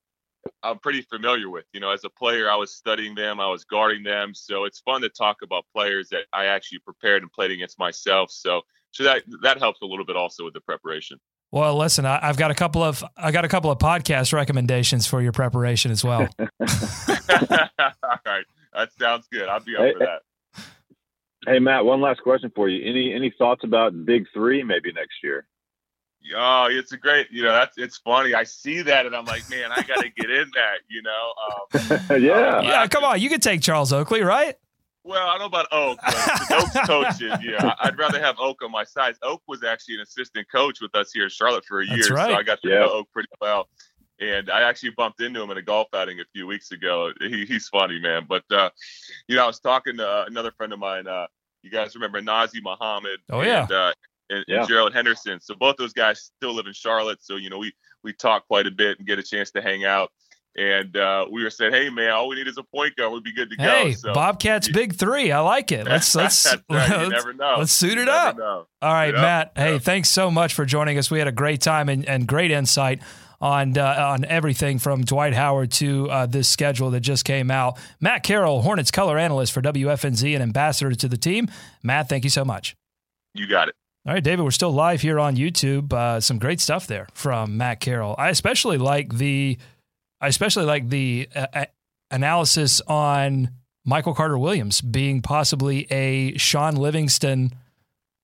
I'm 0.63 0.80
pretty 0.80 1.01
familiar 1.01 1.49
with. 1.49 1.65
You 1.73 1.80
know, 1.80 1.91
as 1.91 2.04
a 2.04 2.10
player, 2.10 2.49
I 2.49 2.56
was 2.56 2.73
studying 2.73 3.15
them, 3.15 3.39
I 3.39 3.47
was 3.47 3.63
guarding 3.63 4.04
them, 4.04 4.34
so 4.34 4.65
it's 4.65 4.80
fun 4.80 5.01
to 5.01 5.10
talk 5.10 5.38
about 5.43 5.65
players 5.73 6.10
that 6.10 6.25
I 6.34 6.45
actually 6.45 6.80
prepared 6.80 7.21
and 7.21 7.32
played 7.32 7.51
against 7.51 7.80
myself. 7.80 8.32
So, 8.32 8.62
so 8.91 9.04
that 9.04 9.23
that 9.41 9.60
helps 9.60 9.82
a 9.82 9.86
little 9.86 10.06
bit 10.06 10.15
also 10.15 10.45
with 10.45 10.54
the 10.54 10.62
preparation. 10.62 11.19
Well, 11.51 11.75
listen, 11.75 12.06
I, 12.06 12.19
have 12.25 12.38
got 12.38 12.49
a 12.49 12.56
couple 12.56 12.82
of 12.82 13.04
I 13.17 13.32
got 13.32 13.43
a 13.43 13.49
couple 13.49 13.71
of 13.71 13.77
podcast 13.77 14.32
recommendations 14.32 15.06
for 15.06 15.21
your 15.21 15.34
preparation 15.34 15.91
as 15.91 16.04
well. 16.04 16.27
All 16.39 16.47
right, 18.25 18.45
that 18.73 18.89
sounds 18.97 19.27
good. 19.32 19.49
I'll 19.49 19.60
be 19.60 19.75
up 19.75 19.84
hey, 19.84 19.93
for 19.93 19.99
that. 19.99 20.21
Hey 21.45 21.60
Matt, 21.60 21.86
one 21.86 22.01
last 22.01 22.21
question 22.21 22.51
for 22.56 22.69
you. 22.69 22.88
Any 22.88 23.13
any 23.13 23.34
thoughts 23.38 23.63
about 23.63 24.06
Big 24.06 24.27
Three 24.34 24.63
maybe 24.63 24.93
next 24.93 25.15
year? 25.23 25.45
Oh, 26.36 26.68
it's 26.70 26.92
a 26.92 26.98
great, 26.98 27.28
you 27.32 27.44
know, 27.44 27.52
that's 27.52 27.78
it's 27.78 27.98
funny. 27.98 28.34
I 28.34 28.44
see 28.44 28.82
that 28.84 29.06
and 29.06 29.16
I'm 29.16 29.26
like, 29.26 29.50
man, 29.50 29.72
I 29.72 29.82
got 29.82 30.02
to 30.02 30.10
get 30.10 30.30
in 30.30 30.50
that, 30.56 30.80
you 30.90 31.02
know. 31.02 31.34
Um, 31.50 32.22
yeah, 32.24 32.58
um, 32.58 32.66
yeah. 32.66 32.88
Come 32.88 33.04
on, 33.04 33.20
you 33.20 33.30
could 33.30 33.42
take 33.42 33.62
Charles 33.62 33.92
Oakley, 33.92 34.22
right? 34.22 34.56
Well, 35.04 35.28
I 35.28 35.38
don't 35.38 35.40
know 35.40 35.46
about 35.46 35.68
Oak. 35.72 36.00
Oak's 36.52 36.78
coaching. 36.88 37.34
Yeah, 37.42 37.74
I'd 37.80 37.98
rather 37.98 38.20
have 38.22 38.36
Oak 38.40 38.62
on 38.64 38.72
my 38.72 38.84
side. 38.84 39.16
Oak 39.24 39.42
was 39.48 39.64
actually 39.64 39.96
an 39.96 40.02
assistant 40.02 40.48
coach 40.52 40.80
with 40.80 40.94
us 40.94 41.12
here 41.12 41.24
in 41.24 41.30
Charlotte 41.30 41.66
for 41.66 41.82
a 41.82 41.86
year, 41.88 42.08
right. 42.12 42.30
so 42.30 42.36
I 42.36 42.44
got 42.44 42.62
to 42.62 42.70
yeah. 42.70 42.80
know 42.82 42.92
Oak 42.92 43.08
pretty 43.12 43.30
well. 43.42 43.68
And 44.20 44.52
I 44.52 44.62
actually 44.62 44.92
bumped 44.92 45.20
into 45.20 45.42
him 45.42 45.50
in 45.50 45.58
a 45.58 45.64
golf 45.64 45.88
outing 45.96 46.20
a 46.20 46.26
few 46.34 46.46
weeks 46.46 46.72
ago. 46.72 47.12
He, 47.20 47.46
he's 47.46 47.68
funny, 47.70 48.00
man. 48.00 48.28
But 48.30 48.44
uh, 48.52 48.70
you 49.28 49.36
know, 49.36 49.44
I 49.44 49.48
was 49.48 49.60
talking 49.60 49.98
to 49.98 50.08
uh, 50.08 50.26
another 50.28 50.52
friend 50.52 50.72
of 50.72 50.78
mine. 50.78 51.08
Uh, 51.08 51.26
you 51.64 51.72
guys 51.72 51.96
remember 51.96 52.22
Nazr 52.22 52.62
Mohammed? 52.62 53.20
Oh 53.32 53.42
yeah. 53.42 53.64
And, 53.64 53.72
uh, 53.72 53.94
and, 54.32 54.46
yeah. 54.48 54.60
and, 54.60 54.67
Gerald 54.67 54.94
Henderson. 54.94 55.39
So 55.41 55.54
both 55.56 55.78
those 55.78 55.94
guys 55.94 56.32
still 56.38 56.54
live 56.56 56.67
in 56.67 56.74
Charlotte. 56.74 57.20
So 57.22 57.36
you 57.36 57.50
know 57.50 57.58
we 57.58 57.74
we 58.04 58.13
talk 58.13 58.48
quite 58.48 58.67
a 58.67 58.72
bit 58.72 58.98
and 58.98 59.08
get 59.08 59.20
a 59.20 59.24
chance 59.24 59.52
to 59.52 59.62
hang 59.62 59.86
out. 59.86 60.12
And 60.58 60.98
uh, 60.98 61.28
we 61.32 61.44
were 61.44 61.50
saying, 61.50 61.72
hey 61.72 61.89
man, 61.89 62.12
all 62.12 62.28
we 62.28 62.36
need 62.36 62.48
is 62.48 62.58
a 62.58 62.63
point 62.63 62.96
guard. 62.98 63.13
We'd 63.13 63.24
be 63.24 63.34
good 63.34 63.50
to 63.52 63.56
go. 63.56 63.63
Hey, 63.63 63.94
so, 63.94 64.13
Bobcats 64.13 64.67
yeah. 64.67 64.74
big 64.74 64.96
three. 64.96 65.32
I 65.32 65.39
like 65.39 65.72
it. 65.72 65.86
Let's 65.86 66.13
let's 66.15 66.46
right. 66.46 67.08
let's, 67.08 67.26
let's, 67.39 67.72
suit 67.72 67.98
it 67.98 68.10
up. 68.10 68.38
Know. 68.38 68.67
All 68.82 68.94
right, 68.94 69.13
Matt. 69.13 69.54
Hey, 69.56 69.80
thanks 69.80 70.10
so 70.10 70.30
much 70.30 70.54
for 70.54 70.65
joining 70.65 70.98
us. 70.98 71.10
We 71.10 71.20
had 71.20 71.30
a 71.30 71.34
great 71.34 71.62
time 71.62 71.88
and, 71.88 72.06
and 72.06 72.28
great 72.28 72.52
insight 72.52 73.02
on 73.39 73.78
uh, 73.78 73.96
on 74.13 74.26
everything 74.26 74.78
from 74.78 75.04
Dwight 75.04 75.34
Howard 75.34 75.72
to 75.74 76.10
uh, 76.10 76.26
this 76.26 76.50
schedule 76.50 76.91
that 76.91 77.00
just 77.00 77.24
came 77.24 77.50
out. 77.50 77.80
Matt 78.00 78.24
Carroll, 78.24 78.62
Hornets 78.62 78.91
color 78.91 79.17
analyst 79.17 79.52
for 79.54 79.62
WFNZ 79.62 80.34
and 80.34 80.44
ambassador 80.44 80.94
to 80.94 81.08
the 81.08 81.17
team. 81.17 81.48
Matt, 81.82 82.10
thank 82.10 82.24
you 82.24 82.30
so 82.30 82.46
much. 82.46 82.76
You 83.34 83.48
got 83.48 83.70
it. 83.70 83.76
All 84.04 84.14
right, 84.14 84.24
David, 84.24 84.42
we're 84.44 84.50
still 84.50 84.72
live 84.72 85.02
here 85.02 85.20
on 85.20 85.36
YouTube. 85.36 85.94
Uh, 85.94 86.20
some 86.20 86.40
great 86.40 86.60
stuff 86.60 86.88
there 86.88 87.08
from 87.14 87.58
Matt 87.58 87.80
Carroll. 87.80 88.16
I 88.18 88.30
especially 88.30 88.80
like 88.80 89.14
the, 89.14 89.60
I 90.20 90.28
especially 90.28 90.66
like 90.66 90.90
the 90.90 91.30
uh, 91.36 91.66
analysis 92.10 92.82
on 92.88 93.52
Michael 93.86 94.16
Carter 94.16 94.40
Williams 94.40 94.82
being 94.82 95.22
possibly 95.22 95.86
a 95.92 96.36
Shaun 96.40 96.78
Livingston 96.78 97.54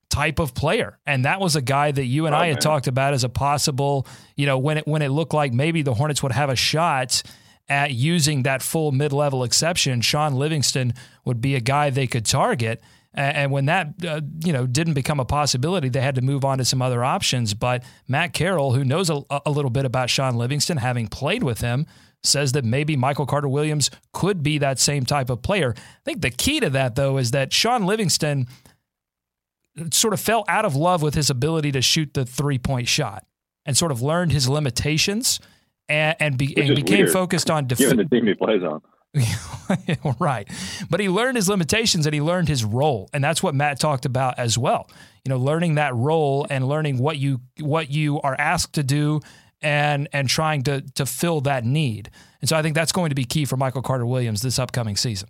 type 0.10 0.40
of 0.40 0.56
player, 0.56 0.98
and 1.06 1.26
that 1.26 1.40
was 1.40 1.56
a 1.56 1.62
guy 1.62 1.92
that 1.92 2.06
you 2.06 2.26
and 2.26 2.34
oh, 2.34 2.40
I 2.40 2.48
had 2.48 2.56
man. 2.56 2.62
talked 2.62 2.88
about 2.88 3.14
as 3.14 3.24
a 3.24 3.30
possible, 3.30 4.08
you 4.36 4.48
know, 4.48 4.58
when 4.58 4.80
it 4.80 4.88
when 4.88 5.04
it 5.04 5.10
looked 5.10 5.36
like 5.36 5.54
maybe 5.54 5.84
the 5.84 5.94
Hornets 5.94 6.24
would 6.24 6.32
have 6.32 6.50
a 6.50 6.56
shot 6.56 7.22
at 7.70 7.92
using 7.92 8.44
that 8.44 8.64
full 8.64 8.92
mid 8.92 9.14
level 9.14 9.44
exception. 9.44 10.02
Shaun 10.02 10.34
Livingston 10.34 10.96
would 11.24 11.40
be 11.40 11.54
a 11.54 11.60
guy 11.60 11.92
they 11.92 12.08
could 12.08 12.26
target. 12.26 12.82
And 13.18 13.52
when 13.52 13.66
that 13.66 13.96
uh, 14.08 14.22
you 14.46 14.54
know 14.54 14.68
didn't 14.68 14.94
become 14.94 15.20
a 15.20 15.26
possibility, 15.26 15.90
they 15.90 16.02
had 16.02 16.16
to 16.16 16.22
move 16.22 16.46
on 16.46 16.60
to 16.60 16.66
some 16.66 16.84
other 16.84 17.04
options. 17.04 17.56
But 17.56 17.84
Matt 18.08 18.34
Carroll, 18.34 18.74
who 18.74 18.84
knows 18.84 19.10
a, 19.10 19.24
a 19.46 19.50
little 19.50 19.72
bit 19.72 19.86
about 19.86 20.12
Shaun 20.12 20.36
Livingston, 20.36 20.78
having 20.78 21.08
played 21.08 21.42
with 21.42 21.60
him, 21.62 21.88
says 22.24 22.52
that 22.52 22.64
maybe 22.64 22.96
Michael 22.96 23.26
Carter 23.26 23.48
Williams 23.48 23.90
could 24.14 24.44
be 24.44 24.60
that 24.60 24.80
same 24.80 25.04
type 25.04 25.32
of 25.32 25.42
player. 25.42 25.74
I 25.76 26.04
think 26.06 26.22
the 26.22 26.30
key 26.30 26.60
to 26.60 26.70
that, 26.70 26.96
though, 26.96 27.18
is 27.18 27.32
that 27.32 27.52
Shaun 27.52 27.88
Livingston 27.88 28.48
sort 29.92 30.14
of 30.14 30.20
fell 30.20 30.46
out 30.48 30.66
of 30.66 30.76
love 30.76 31.02
with 31.02 31.16
his 31.16 31.32
ability 31.32 31.72
to 31.72 31.82
shoot 31.82 32.14
the 32.14 32.26
three 32.26 32.60
point 32.60 32.88
shot 32.88 33.26
and 33.66 33.76
sort 33.76 33.92
of 33.92 34.02
learned 34.02 34.32
his 34.32 34.48
limitations 34.48 35.40
and, 35.90 36.16
and, 36.20 36.38
be, 36.38 36.56
and 36.58 36.76
became 36.76 37.00
weird, 37.00 37.12
focused 37.12 37.50
on 37.50 37.68
defense. 37.68 37.90
Given 37.92 38.08
the 38.10 38.16
team 38.16 38.28
he 38.28 38.34
plays 38.34 38.62
on. 38.64 38.82
right. 40.20 40.48
But 40.90 41.00
he 41.00 41.10
learned 41.10 41.38
his 41.38 41.50
limitations 41.50 42.06
and 42.06 42.14
he 42.14 42.22
learned 42.22 42.48
his 42.48 42.64
role. 42.64 43.10
And 43.14 43.24
that's 43.24 43.42
what 43.42 43.56
Matt 43.56 43.80
talked 43.80 44.06
about 44.06 44.38
as 44.38 44.58
well. 44.58 44.90
You 45.26 45.30
know, 45.30 45.38
learning 45.38 45.76
that 45.76 45.96
role 45.96 46.48
and 46.50 46.68
learning 46.68 47.00
what 47.00 47.18
you 47.18 47.42
what 47.60 47.90
you 47.90 48.22
are 48.22 48.36
asked 48.40 48.74
to 48.74 48.84
do 48.84 49.22
and 49.62 50.08
and 50.14 50.30
trying 50.30 50.64
to 50.64 50.82
to 50.96 51.06
fill 51.06 51.42
that 51.42 51.66
need. 51.66 52.10
And 52.42 52.50
so 52.50 52.56
I 52.56 52.62
think 52.62 52.76
that's 52.76 52.92
going 52.92 53.10
to 53.10 53.16
be 53.16 53.26
key 53.26 53.46
for 53.46 53.58
Michael 53.58 53.82
Carter 53.82 54.06
Williams 54.06 54.42
this 54.42 54.60
upcoming 54.60 54.96
season. 54.96 55.30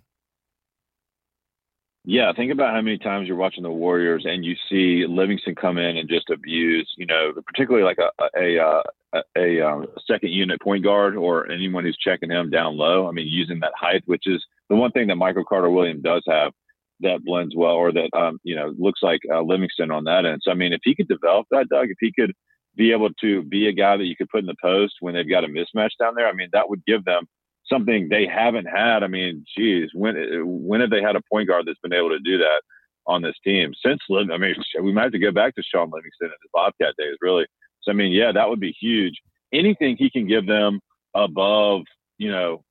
Yeah, 2.04 2.32
think 2.34 2.52
about 2.52 2.74
how 2.74 2.80
many 2.80 2.96
times 2.96 3.28
you're 3.28 3.36
watching 3.36 3.62
the 3.62 3.70
Warriors 3.70 4.24
and 4.24 4.44
you 4.44 4.54
see 4.70 5.04
Livingston 5.06 5.54
come 5.54 5.76
in 5.76 5.98
and 5.98 6.08
just 6.08 6.30
abuse, 6.30 6.90
you 6.96 7.04
know, 7.04 7.32
particularly 7.46 7.84
like 7.84 7.98
a 7.98 8.38
a, 8.38 8.56
a, 8.56 8.82
a, 9.14 9.22
a 9.36 9.60
um, 9.60 9.86
second 10.06 10.30
unit 10.30 10.60
point 10.60 10.84
guard 10.84 11.16
or 11.16 11.50
anyone 11.50 11.84
who's 11.84 11.96
checking 11.96 12.30
him 12.30 12.50
down 12.50 12.76
low. 12.76 13.08
I 13.08 13.12
mean, 13.12 13.26
using 13.26 13.60
that 13.60 13.72
height, 13.78 14.02
which 14.06 14.24
is 14.26 14.44
the 14.68 14.76
one 14.76 14.92
thing 14.92 15.08
that 15.08 15.16
Michael 15.16 15.44
Carter 15.44 15.70
Williams 15.70 16.02
does 16.02 16.22
have 16.28 16.52
that 17.00 17.24
blends 17.24 17.54
well, 17.56 17.74
or 17.74 17.92
that 17.92 18.10
um, 18.16 18.38
you 18.42 18.54
know 18.54 18.74
looks 18.78 19.00
like 19.02 19.20
uh, 19.32 19.42
Livingston 19.42 19.90
on 19.90 20.04
that 20.04 20.26
end. 20.26 20.40
So 20.42 20.50
I 20.50 20.54
mean, 20.54 20.72
if 20.72 20.80
he 20.82 20.94
could 20.94 21.08
develop 21.08 21.46
that, 21.50 21.68
Doug, 21.68 21.88
if 21.90 21.96
he 22.00 22.12
could 22.12 22.32
be 22.76 22.92
able 22.92 23.10
to 23.20 23.42
be 23.42 23.68
a 23.68 23.72
guy 23.72 23.96
that 23.96 24.04
you 24.04 24.16
could 24.16 24.28
put 24.28 24.40
in 24.40 24.46
the 24.46 24.54
post 24.62 24.94
when 25.00 25.14
they've 25.14 25.28
got 25.28 25.44
a 25.44 25.48
mismatch 25.48 25.90
down 25.98 26.14
there, 26.14 26.28
I 26.28 26.32
mean, 26.32 26.48
that 26.52 26.68
would 26.68 26.84
give 26.86 27.04
them 27.04 27.26
something 27.70 28.08
they 28.08 28.26
haven't 28.26 28.66
had. 28.66 29.02
I 29.02 29.08
mean, 29.08 29.44
geez, 29.56 29.90
when 29.94 30.16
when 30.44 30.80
have 30.80 30.90
they 30.90 31.02
had 31.02 31.16
a 31.16 31.22
point 31.30 31.48
guard 31.48 31.66
that's 31.66 31.80
been 31.80 31.92
able 31.92 32.10
to 32.10 32.20
do 32.20 32.38
that 32.38 32.62
on 33.06 33.22
this 33.22 33.36
team 33.44 33.72
since? 33.84 34.00
I 34.10 34.36
mean, 34.36 34.54
we 34.82 34.92
might 34.92 35.04
have 35.04 35.12
to 35.12 35.18
go 35.18 35.32
back 35.32 35.54
to 35.54 35.62
Shaun 35.62 35.90
Livingston 35.92 36.28
and 36.28 36.32
the 36.42 36.48
Bobcat 36.52 36.94
days, 36.98 37.16
really. 37.20 37.46
I 37.88 37.92
mean, 37.92 38.12
yeah, 38.12 38.32
that 38.32 38.48
would 38.48 38.60
be 38.60 38.74
huge. 38.78 39.14
Anything 39.52 39.96
he 39.98 40.10
can 40.10 40.26
give 40.26 40.46
them 40.46 40.80
above, 41.14 41.82
you 42.18 42.30
know, 42.30 42.62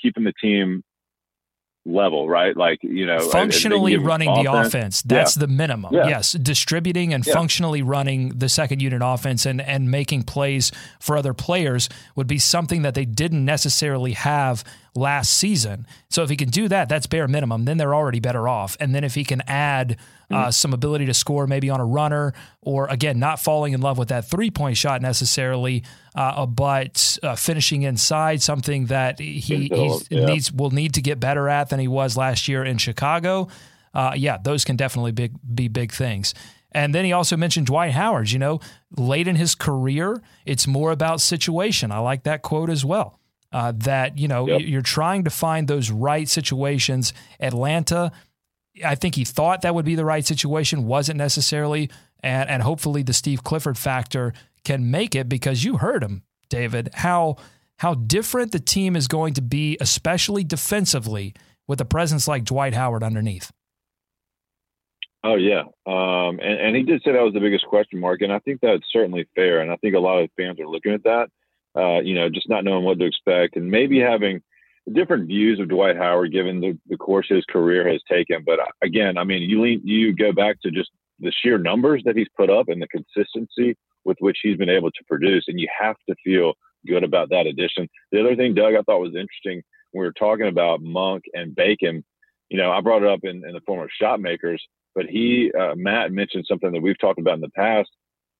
keeping 0.00 0.24
the 0.24 0.32
team 0.40 0.82
level, 1.86 2.28
right? 2.28 2.56
Like, 2.56 2.78
you 2.82 3.06
know, 3.06 3.18
functionally 3.30 3.96
running 3.96 4.28
offense. 4.28 4.44
the 4.46 4.52
offense. 4.52 5.02
That's 5.02 5.36
yeah. 5.36 5.40
the 5.40 5.46
minimum. 5.48 5.94
Yeah. 5.94 6.08
Yes. 6.08 6.32
Distributing 6.32 7.12
and 7.12 7.26
yeah. 7.26 7.34
functionally 7.34 7.82
running 7.82 8.30
the 8.30 8.48
second 8.48 8.80
unit 8.80 9.02
offense 9.04 9.44
and, 9.46 9.60
and 9.60 9.90
making 9.90 10.22
plays 10.22 10.72
for 10.98 11.16
other 11.16 11.34
players 11.34 11.88
would 12.16 12.26
be 12.26 12.38
something 12.38 12.82
that 12.82 12.94
they 12.94 13.04
didn't 13.04 13.44
necessarily 13.44 14.12
have 14.12 14.64
last 14.94 15.34
season. 15.38 15.86
So 16.08 16.22
if 16.22 16.30
he 16.30 16.36
can 16.36 16.50
do 16.50 16.68
that, 16.68 16.88
that's 16.88 17.06
bare 17.06 17.26
minimum. 17.26 17.64
Then 17.64 17.78
they're 17.78 17.94
already 17.94 18.20
better 18.20 18.48
off. 18.48 18.76
And 18.78 18.94
then 18.94 19.04
if 19.04 19.14
he 19.14 19.24
can 19.24 19.42
add 19.46 19.96
uh, 20.30 20.34
mm-hmm. 20.34 20.50
some 20.50 20.72
ability 20.72 21.06
to 21.06 21.14
score 21.14 21.46
maybe 21.46 21.68
on 21.70 21.80
a 21.80 21.84
runner, 21.84 22.32
or 22.62 22.86
again, 22.88 23.18
not 23.18 23.40
falling 23.40 23.72
in 23.72 23.80
love 23.80 23.98
with 23.98 24.08
that 24.08 24.28
three 24.28 24.50
point 24.50 24.76
shot 24.76 25.02
necessarily, 25.02 25.82
uh, 26.14 26.46
but 26.46 27.18
uh, 27.22 27.34
finishing 27.34 27.82
inside, 27.82 28.40
something 28.40 28.86
that 28.86 29.18
he 29.18 29.70
yeah. 29.72 30.26
needs 30.26 30.52
will 30.52 30.70
need 30.70 30.94
to 30.94 31.02
get 31.02 31.18
better 31.18 31.48
at 31.48 31.70
than 31.70 31.80
he 31.80 31.88
was 31.88 32.16
last 32.16 32.46
year 32.46 32.64
in 32.64 32.78
Chicago. 32.78 33.48
Uh, 33.92 34.12
yeah, 34.16 34.38
those 34.42 34.64
can 34.64 34.76
definitely 34.76 35.12
be, 35.12 35.30
be 35.54 35.68
big 35.68 35.92
things. 35.92 36.34
And 36.72 36.92
then 36.92 37.04
he 37.04 37.12
also 37.12 37.36
mentioned 37.36 37.66
Dwight 37.66 37.92
Howard. 37.92 38.30
You 38.30 38.40
know, 38.40 38.60
late 38.96 39.28
in 39.28 39.36
his 39.36 39.54
career, 39.54 40.20
it's 40.44 40.66
more 40.66 40.90
about 40.90 41.20
situation. 41.20 41.92
I 41.92 41.98
like 41.98 42.24
that 42.24 42.42
quote 42.42 42.70
as 42.70 42.84
well 42.84 43.20
uh, 43.54 43.72
that 43.76 44.18
you 44.18 44.26
know 44.26 44.48
yep. 44.48 44.62
you're 44.64 44.82
trying 44.82 45.22
to 45.22 45.30
find 45.30 45.68
those 45.68 45.88
right 45.88 46.28
situations. 46.28 47.14
Atlanta, 47.38 48.10
I 48.84 48.96
think 48.96 49.14
he 49.14 49.24
thought 49.24 49.62
that 49.62 49.76
would 49.76 49.84
be 49.84 49.94
the 49.94 50.04
right 50.04 50.26
situation, 50.26 50.86
wasn't 50.86 51.18
necessarily, 51.18 51.88
and 52.20 52.50
and 52.50 52.62
hopefully 52.64 53.04
the 53.04 53.12
Steve 53.12 53.44
Clifford 53.44 53.78
factor 53.78 54.34
can 54.64 54.90
make 54.90 55.14
it 55.14 55.28
because 55.28 55.62
you 55.62 55.76
heard 55.76 56.02
him, 56.02 56.24
David, 56.50 56.90
how 56.94 57.36
how 57.78 57.94
different 57.94 58.50
the 58.50 58.58
team 58.58 58.96
is 58.96 59.06
going 59.06 59.34
to 59.34 59.42
be, 59.42 59.78
especially 59.80 60.42
defensively, 60.42 61.32
with 61.68 61.80
a 61.80 61.84
presence 61.84 62.26
like 62.26 62.42
Dwight 62.42 62.74
Howard 62.74 63.04
underneath. 63.04 63.52
Oh 65.22 65.36
yeah, 65.36 65.62
um, 65.86 66.40
and, 66.40 66.60
and 66.60 66.76
he 66.76 66.82
did 66.82 67.02
say 67.04 67.12
that 67.12 67.22
was 67.22 67.34
the 67.34 67.40
biggest 67.40 67.66
question 67.66 68.00
mark, 68.00 68.20
and 68.20 68.32
I 68.32 68.40
think 68.40 68.60
that's 68.60 68.82
certainly 68.92 69.28
fair, 69.36 69.60
and 69.60 69.70
I 69.70 69.76
think 69.76 69.94
a 69.94 70.00
lot 70.00 70.18
of 70.18 70.28
fans 70.36 70.58
are 70.58 70.66
looking 70.66 70.92
at 70.92 71.04
that 71.04 71.28
uh, 71.76 72.00
you 72.00 72.14
know, 72.14 72.28
just 72.28 72.48
not 72.48 72.64
knowing 72.64 72.84
what 72.84 72.98
to 72.98 73.04
expect 73.04 73.56
and 73.56 73.70
maybe 73.70 73.98
having 73.98 74.40
different 74.92 75.26
views 75.26 75.58
of 75.60 75.68
Dwight 75.68 75.96
Howard 75.96 76.32
given 76.32 76.60
the, 76.60 76.78
the 76.88 76.96
course 76.96 77.26
his 77.28 77.44
career 77.46 77.88
has 77.88 78.00
taken. 78.10 78.42
But 78.44 78.60
uh, 78.60 78.66
again, 78.82 79.16
I 79.16 79.24
mean, 79.24 79.42
you 79.42 79.62
lean, 79.62 79.80
you 79.84 80.14
go 80.14 80.32
back 80.32 80.60
to 80.62 80.70
just 80.70 80.90
the 81.20 81.32
sheer 81.32 81.58
numbers 81.58 82.02
that 82.04 82.16
he's 82.16 82.28
put 82.36 82.50
up 82.50 82.68
and 82.68 82.82
the 82.82 82.88
consistency 82.88 83.76
with 84.04 84.18
which 84.20 84.38
he's 84.42 84.56
been 84.56 84.68
able 84.68 84.90
to 84.90 85.04
produce, 85.08 85.44
and 85.48 85.58
you 85.58 85.68
have 85.80 85.96
to 86.08 86.14
feel 86.22 86.52
good 86.86 87.04
about 87.04 87.30
that 87.30 87.46
addition. 87.46 87.88
The 88.12 88.20
other 88.20 88.36
thing, 88.36 88.54
Doug, 88.54 88.74
I 88.74 88.82
thought 88.82 89.00
was 89.00 89.14
interesting 89.14 89.62
when 89.92 90.02
we 90.02 90.06
were 90.06 90.12
talking 90.12 90.48
about 90.48 90.82
Monk 90.82 91.24
and 91.32 91.54
Bacon. 91.54 92.04
You 92.50 92.58
know, 92.58 92.70
I 92.70 92.82
brought 92.82 93.02
it 93.02 93.08
up 93.08 93.20
in, 93.22 93.42
in 93.46 93.54
the 93.54 93.62
form 93.66 93.82
of 93.82 93.88
shot 93.98 94.20
makers, 94.20 94.62
but 94.94 95.06
he, 95.06 95.50
uh, 95.58 95.74
Matt 95.76 96.12
mentioned 96.12 96.44
something 96.46 96.72
that 96.72 96.82
we've 96.82 96.98
talked 96.98 97.18
about 97.18 97.34
in 97.34 97.40
the 97.40 97.48
past 97.50 97.88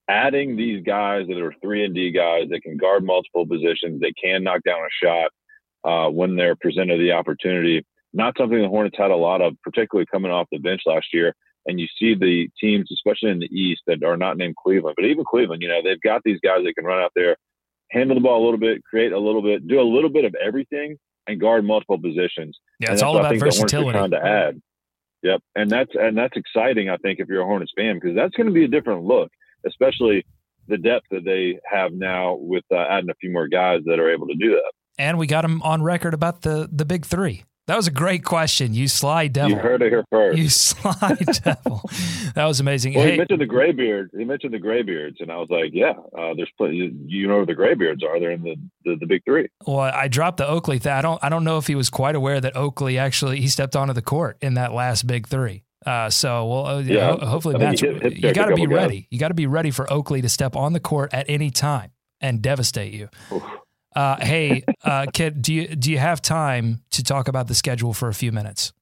adding 0.09 0.55
these 0.55 0.83
guys 0.83 1.27
that 1.27 1.41
are 1.41 1.53
three 1.61 1.83
and 1.83 1.95
D 1.95 2.11
guys 2.11 2.49
that 2.49 2.61
can 2.61 2.77
guard 2.77 3.03
multiple 3.03 3.45
positions, 3.45 4.01
they 4.01 4.13
can 4.13 4.43
knock 4.43 4.61
down 4.63 4.79
a 4.79 5.05
shot 5.05 5.31
uh, 5.83 6.09
when 6.09 6.35
they're 6.35 6.55
presented 6.55 6.99
the 6.99 7.11
opportunity. 7.11 7.85
Not 8.13 8.35
something 8.37 8.61
the 8.61 8.67
Hornets 8.67 8.97
had 8.97 9.11
a 9.11 9.15
lot 9.15 9.41
of, 9.41 9.55
particularly 9.63 10.05
coming 10.11 10.31
off 10.31 10.47
the 10.51 10.59
bench 10.59 10.81
last 10.85 11.07
year. 11.13 11.33
And 11.67 11.79
you 11.79 11.87
see 11.99 12.13
the 12.13 12.47
teams, 12.61 12.89
especially 12.91 13.31
in 13.31 13.39
the 13.39 13.47
East, 13.47 13.81
that 13.87 14.03
are 14.03 14.17
not 14.17 14.37
named 14.37 14.55
Cleveland, 14.55 14.95
but 14.97 15.05
even 15.05 15.25
Cleveland, 15.25 15.63
you 15.63 15.67
know, 15.67 15.81
they've 15.83 15.99
got 16.01 16.21
these 16.23 16.39
guys 16.41 16.59
that 16.63 16.75
can 16.75 16.85
run 16.85 17.01
out 17.01 17.11
there, 17.15 17.35
handle 17.89 18.15
the 18.15 18.21
ball 18.21 18.43
a 18.43 18.45
little 18.45 18.59
bit, 18.59 18.83
create 18.83 19.11
a 19.11 19.19
little 19.19 19.41
bit, 19.41 19.67
do 19.67 19.79
a 19.79 19.81
little 19.81 20.11
bit 20.11 20.25
of 20.25 20.35
everything, 20.35 20.97
and 21.27 21.41
guard 21.41 21.65
multiple 21.65 21.99
positions. 21.99 22.57
Yeah, 22.79 22.93
it's 22.93 23.01
all 23.01 23.17
about 23.17 23.35
versatility. 23.37 23.97
Trying 23.97 24.11
to 24.11 24.23
add. 24.23 24.61
Yep, 25.23 25.41
and 25.55 25.71
that's 25.71 25.91
and 25.95 26.15
that's 26.15 26.37
exciting. 26.37 26.87
I 26.87 26.97
think 26.97 27.19
if 27.19 27.27
you're 27.27 27.41
a 27.41 27.45
Hornets 27.45 27.71
fan, 27.75 27.95
because 27.95 28.15
that's 28.15 28.35
going 28.35 28.45
to 28.45 28.53
be 28.53 28.65
a 28.65 28.67
different 28.67 29.05
look 29.05 29.31
especially 29.65 30.25
the 30.67 30.77
depth 30.77 31.05
that 31.11 31.23
they 31.23 31.59
have 31.69 31.93
now 31.93 32.35
with 32.39 32.63
uh, 32.71 32.77
adding 32.77 33.09
a 33.09 33.15
few 33.15 33.31
more 33.31 33.47
guys 33.47 33.81
that 33.85 33.99
are 33.99 34.11
able 34.11 34.27
to 34.27 34.35
do 34.35 34.51
that. 34.51 34.71
And 34.97 35.17
we 35.17 35.27
got 35.27 35.45
him 35.45 35.61
on 35.61 35.83
record 35.83 36.13
about 36.13 36.41
the 36.41 36.69
the 36.71 36.85
big 36.85 37.05
three. 37.05 37.43
That 37.67 37.77
was 37.77 37.87
a 37.87 37.91
great 37.91 38.23
question. 38.23 38.75
You 38.75 38.87
sly 38.87 39.27
devil. 39.27 39.49
You 39.49 39.57
heard 39.57 39.81
it 39.81 39.89
here 39.89 40.05
first. 40.11 40.37
You 40.37 40.49
sly 40.49 41.17
devil. 41.43 41.81
That 42.35 42.45
was 42.45 42.59
amazing. 42.59 42.93
Well, 42.93 43.03
hey, 43.03 43.13
he 43.13 43.17
mentioned 43.17 43.41
the 43.41 43.47
graybeard. 43.47 44.11
He 44.15 44.23
mentioned 44.23 44.53
the 44.53 44.59
graybeards, 44.59 45.17
and 45.19 45.31
I 45.31 45.37
was 45.37 45.49
like, 45.49 45.71
"Yeah, 45.73 45.93
uh, 46.17 46.35
there's 46.35 46.51
plenty. 46.57 46.93
You 47.07 47.27
know 47.27 47.37
where 47.37 47.45
the 47.45 47.55
graybeards 47.55 48.03
are? 48.03 48.19
They're 48.19 48.31
in 48.31 48.43
the, 48.43 48.55
the, 48.83 48.97
the 48.99 49.07
big 49.07 49.23
three. 49.25 49.47
Well, 49.65 49.79
I 49.79 50.07
dropped 50.07 50.37
the 50.37 50.47
Oakley 50.47 50.77
thing. 50.77 50.91
I 50.93 51.01
don't 51.01 51.21
I 51.23 51.29
don't 51.29 51.43
know 51.43 51.57
if 51.57 51.65
he 51.65 51.75
was 51.75 51.89
quite 51.89 52.15
aware 52.15 52.39
that 52.39 52.55
Oakley 52.55 52.99
actually 52.99 53.41
he 53.41 53.47
stepped 53.47 53.75
onto 53.75 53.93
the 53.93 54.03
court 54.03 54.37
in 54.41 54.53
that 54.53 54.71
last 54.71 55.07
big 55.07 55.27
three. 55.27 55.63
Uh, 55.85 56.09
so 56.09 56.45
well, 56.47 56.65
uh, 56.65 56.79
yeah, 56.79 57.11
ho- 57.11 57.25
hopefully, 57.25 57.57
Matt's, 57.57 57.81
hit, 57.81 58.01
hit 58.01 58.17
you 58.17 58.33
got 58.33 58.47
to 58.47 58.55
be 58.55 58.65
ready. 58.65 59.01
Guys. 59.01 59.07
You 59.11 59.19
got 59.19 59.27
to 59.27 59.35
be 59.35 59.47
ready 59.47 59.71
for 59.71 59.91
Oakley 59.91 60.21
to 60.21 60.29
step 60.29 60.55
on 60.55 60.73
the 60.73 60.79
court 60.79 61.13
at 61.13 61.29
any 61.29 61.51
time 61.51 61.91
and 62.19 62.41
devastate 62.41 62.93
you. 62.93 63.09
Uh, 63.95 64.17
hey, 64.19 64.63
uh, 64.83 65.05
kid, 65.13 65.41
do 65.41 65.53
you 65.53 65.67
do 65.67 65.91
you 65.91 65.99
have 65.99 66.21
time 66.21 66.81
to 66.91 67.03
talk 67.03 67.27
about 67.27 67.47
the 67.47 67.55
schedule 67.55 67.93
for 67.93 68.07
a 68.07 68.13
few 68.13 68.31
minutes? 68.31 68.73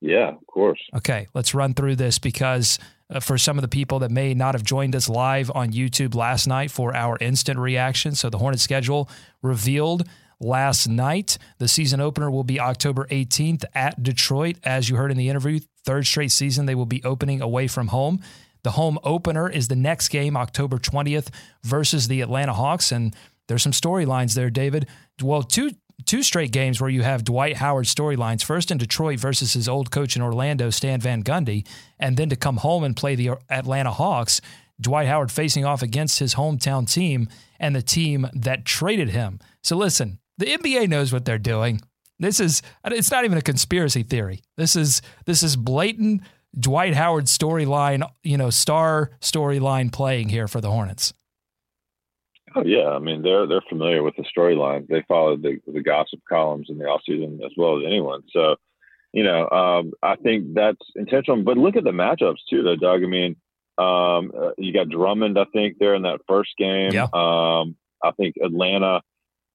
Yeah, 0.00 0.30
of 0.30 0.46
course. 0.46 0.80
Okay, 0.94 1.26
let's 1.34 1.54
run 1.54 1.74
through 1.74 1.96
this 1.96 2.18
because 2.18 2.78
uh, 3.10 3.20
for 3.20 3.38
some 3.38 3.58
of 3.58 3.62
the 3.62 3.68
people 3.68 3.98
that 4.00 4.10
may 4.10 4.34
not 4.34 4.54
have 4.54 4.62
joined 4.62 4.96
us 4.96 5.08
live 5.08 5.50
on 5.54 5.72
YouTube 5.72 6.14
last 6.14 6.46
night 6.46 6.70
for 6.70 6.94
our 6.94 7.16
instant 7.20 7.58
reaction, 7.58 8.14
so 8.14 8.28
the 8.28 8.38
Hornet 8.38 8.60
schedule 8.60 9.08
revealed 9.42 10.06
last 10.40 10.88
night. 10.88 11.38
The 11.58 11.68
season 11.68 12.00
opener 12.00 12.30
will 12.30 12.44
be 12.44 12.60
October 12.60 13.06
18th 13.10 13.64
at 13.74 14.02
Detroit. 14.02 14.56
As 14.64 14.88
you 14.90 14.96
heard 14.96 15.10
in 15.10 15.16
the 15.16 15.28
interview, 15.28 15.60
third 15.86 16.06
straight 16.06 16.32
season 16.32 16.66
they 16.66 16.74
will 16.74 16.86
be 16.86 17.02
opening 17.04 17.40
away 17.40 17.68
from 17.68 17.88
home. 17.88 18.20
The 18.64 18.72
home 18.72 18.98
opener 19.04 19.48
is 19.48 19.68
the 19.68 19.76
next 19.76 20.08
game, 20.08 20.36
October 20.36 20.78
20th, 20.78 21.28
versus 21.62 22.08
the 22.08 22.20
Atlanta 22.20 22.52
Hawks. 22.52 22.90
And 22.90 23.14
there's 23.46 23.62
some 23.62 23.72
storylines 23.72 24.34
there, 24.34 24.50
David. 24.50 24.88
Well, 25.22 25.42
two 25.42 25.70
two 26.04 26.22
straight 26.22 26.52
games 26.52 26.80
where 26.80 26.90
you 26.90 27.02
have 27.02 27.24
Dwight 27.24 27.56
Howard 27.56 27.86
storylines. 27.86 28.44
First 28.44 28.70
in 28.70 28.78
Detroit 28.78 29.18
versus 29.18 29.54
his 29.54 29.68
old 29.68 29.90
coach 29.90 30.14
in 30.14 30.22
Orlando, 30.22 30.70
Stan 30.70 31.00
Van 31.00 31.22
Gundy, 31.22 31.66
and 31.98 32.16
then 32.16 32.28
to 32.28 32.36
come 32.36 32.58
home 32.58 32.84
and 32.84 32.96
play 32.96 33.14
the 33.14 33.30
Atlanta 33.48 33.90
Hawks. 33.90 34.40
Dwight 34.80 35.06
Howard 35.06 35.32
facing 35.32 35.64
off 35.64 35.82
against 35.82 36.18
his 36.18 36.34
hometown 36.34 36.90
team 36.90 37.28
and 37.58 37.74
the 37.74 37.82
team 37.82 38.28
that 38.34 38.64
traded 38.64 39.10
him. 39.10 39.40
So 39.62 39.76
listen, 39.76 40.18
the 40.38 40.46
NBA 40.46 40.88
knows 40.88 41.12
what 41.12 41.24
they're 41.24 41.38
doing. 41.38 41.80
This 42.18 42.40
is 42.40 42.62
it's 42.84 43.10
not 43.10 43.24
even 43.24 43.38
a 43.38 43.42
conspiracy 43.42 44.02
theory. 44.02 44.42
This 44.56 44.76
is 44.76 45.02
this 45.26 45.42
is 45.42 45.56
blatant 45.56 46.22
Dwight 46.58 46.94
Howard 46.94 47.26
storyline, 47.26 48.08
you 48.22 48.38
know, 48.38 48.50
star 48.50 49.10
storyline 49.20 49.92
playing 49.92 50.30
here 50.30 50.48
for 50.48 50.60
the 50.60 50.70
Hornets. 50.70 51.12
Oh 52.54 52.62
yeah, 52.64 52.88
I 52.88 52.98
mean 52.98 53.22
they're 53.22 53.46
they're 53.46 53.62
familiar 53.68 54.02
with 54.02 54.14
the 54.16 54.24
storyline. 54.36 54.88
They 54.88 55.04
followed 55.06 55.42
the 55.42 55.60
the 55.66 55.82
gossip 55.82 56.20
columns 56.26 56.68
in 56.70 56.78
the 56.78 56.84
offseason 56.84 57.44
as 57.44 57.52
well 57.56 57.78
as 57.78 57.84
anyone. 57.86 58.22
So, 58.32 58.56
you 59.12 59.22
know, 59.24 59.48
um, 59.50 59.92
I 60.02 60.16
think 60.16 60.54
that's 60.54 60.80
intentional. 60.94 61.42
But 61.42 61.58
look 61.58 61.76
at 61.76 61.84
the 61.84 61.90
matchups 61.90 62.38
too, 62.48 62.62
though, 62.62 62.76
Doug. 62.76 63.02
I 63.02 63.06
mean, 63.06 63.36
um, 63.76 64.32
uh, 64.34 64.52
you 64.56 64.72
got 64.72 64.88
Drummond, 64.88 65.38
I 65.38 65.44
think, 65.52 65.76
there 65.78 65.94
in 65.94 66.02
that 66.02 66.20
first 66.26 66.52
game. 66.56 66.92
Yeah. 66.92 67.08
Um, 67.12 67.76
I 68.02 68.12
think 68.16 68.36
Atlanta 68.42 69.02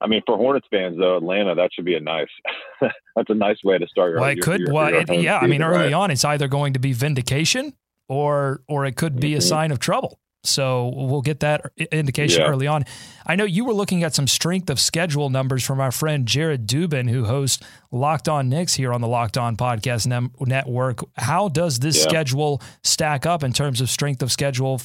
I 0.01 0.07
mean, 0.07 0.21
for 0.25 0.35
Hornets 0.37 0.67
fans 0.71 0.97
though, 0.97 1.17
Atlanta 1.17 1.55
that 1.55 1.69
should 1.73 1.85
be 1.85 1.95
a 1.95 1.99
nice. 1.99 2.27
that's 2.81 3.29
a 3.29 3.35
nice 3.35 3.57
way 3.63 3.77
to 3.77 3.87
start 3.87 4.11
your. 4.11 4.19
Well, 4.21 4.29
it 4.29 4.37
your, 4.37 4.43
could. 4.43 4.59
Your, 4.61 4.73
well, 4.73 4.89
your 4.89 5.01
it, 5.01 5.21
yeah. 5.21 5.37
I 5.37 5.47
mean, 5.47 5.61
early 5.61 5.77
right? 5.85 5.93
on, 5.93 6.11
it's 6.11 6.25
either 6.25 6.47
going 6.47 6.73
to 6.73 6.79
be 6.79 6.93
vindication 6.93 7.73
or 8.09 8.61
or 8.67 8.85
it 8.85 8.95
could 8.95 9.19
be 9.19 9.35
a 9.35 9.39
Mhm. 9.39 9.43
sign 9.43 9.71
of 9.71 9.79
trouble. 9.79 10.17
So 10.43 10.91
we'll 10.95 11.21
get 11.21 11.41
that 11.41 11.61
indication 11.91 12.41
Yeah. 12.41 12.47
early 12.47 12.65
on. 12.65 12.83
I 13.27 13.35
know 13.35 13.43
you 13.43 13.63
were 13.63 13.73
looking 13.75 14.01
at 14.03 14.15
some 14.15 14.25
strength 14.25 14.71
of 14.71 14.79
schedule 14.79 15.29
numbers 15.29 15.63
from 15.63 15.79
our 15.79 15.91
friend 15.91 16.25
Jared 16.27 16.65
Dubin, 16.67 17.07
who 17.11 17.25
hosts 17.25 17.63
Locked 17.91 18.27
On 18.27 18.49
Knicks 18.49 18.73
here 18.73 18.91
on 18.91 19.01
the 19.01 19.07
Locked 19.07 19.37
On 19.37 19.55
Podcast 19.55 20.07
Nem- 20.07 20.31
Network. 20.39 21.01
How 21.15 21.47
does 21.47 21.77
this 21.77 21.95
Yeah. 22.03 22.09
schedule 22.09 22.59
stack 22.83 23.27
up 23.27 23.43
in 23.43 23.53
terms 23.53 23.81
of 23.81 23.89
strength 23.91 24.23
of 24.23 24.31
schedule? 24.31 24.81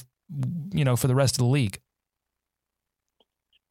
You 0.71 0.85
know, 0.85 0.95
for 0.95 1.07
the 1.07 1.15
rest 1.15 1.33
of 1.35 1.39
the 1.39 1.45
league. 1.45 1.79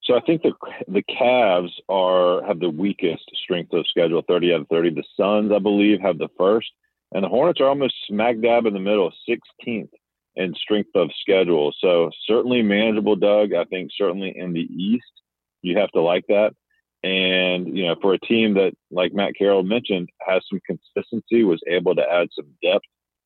So 0.06 0.14
I 0.14 0.20
think 0.20 0.42
the 0.42 0.52
the 0.86 1.02
Cavs 1.02 1.72
are 1.88 2.44
have 2.46 2.60
the 2.60 2.70
weakest 2.70 3.28
strength 3.42 3.72
of 3.72 3.86
schedule, 3.88 4.22
thirty 4.26 4.52
out 4.54 4.60
of 4.60 4.68
thirty. 4.68 4.90
The 4.90 5.04
Suns, 5.16 5.50
I 5.52 5.58
believe, 5.58 6.00
have 6.00 6.18
the 6.18 6.28
first, 6.38 6.70
and 7.12 7.24
the 7.24 7.28
Hornets 7.28 7.60
are 7.60 7.66
almost 7.66 7.94
smack 8.06 8.40
dab 8.40 8.66
in 8.66 8.74
the 8.74 8.80
middle, 8.80 9.12
sixteenth 9.28 9.90
in 10.36 10.54
strength 10.54 10.90
of 10.94 11.10
schedule. 11.20 11.72
So 11.80 12.10
certainly 12.26 12.62
manageable, 12.62 13.16
Doug. 13.16 13.52
I 13.52 13.64
think 13.64 13.90
certainly 13.96 14.32
in 14.36 14.52
the 14.52 14.60
East, 14.60 15.10
you 15.62 15.78
have 15.78 15.90
to 15.92 16.00
like 16.00 16.24
that. 16.28 16.52
And 17.02 17.76
you 17.76 17.86
know, 17.86 17.96
for 18.00 18.14
a 18.14 18.18
team 18.20 18.54
that, 18.54 18.74
like 18.92 19.12
Matt 19.12 19.34
Carroll 19.36 19.64
mentioned, 19.64 20.08
has 20.26 20.42
some 20.48 20.60
consistency, 20.66 21.42
was 21.42 21.60
able 21.66 21.96
to 21.96 22.02
add 22.02 22.28
some 22.32 22.46
depth. 22.62 22.84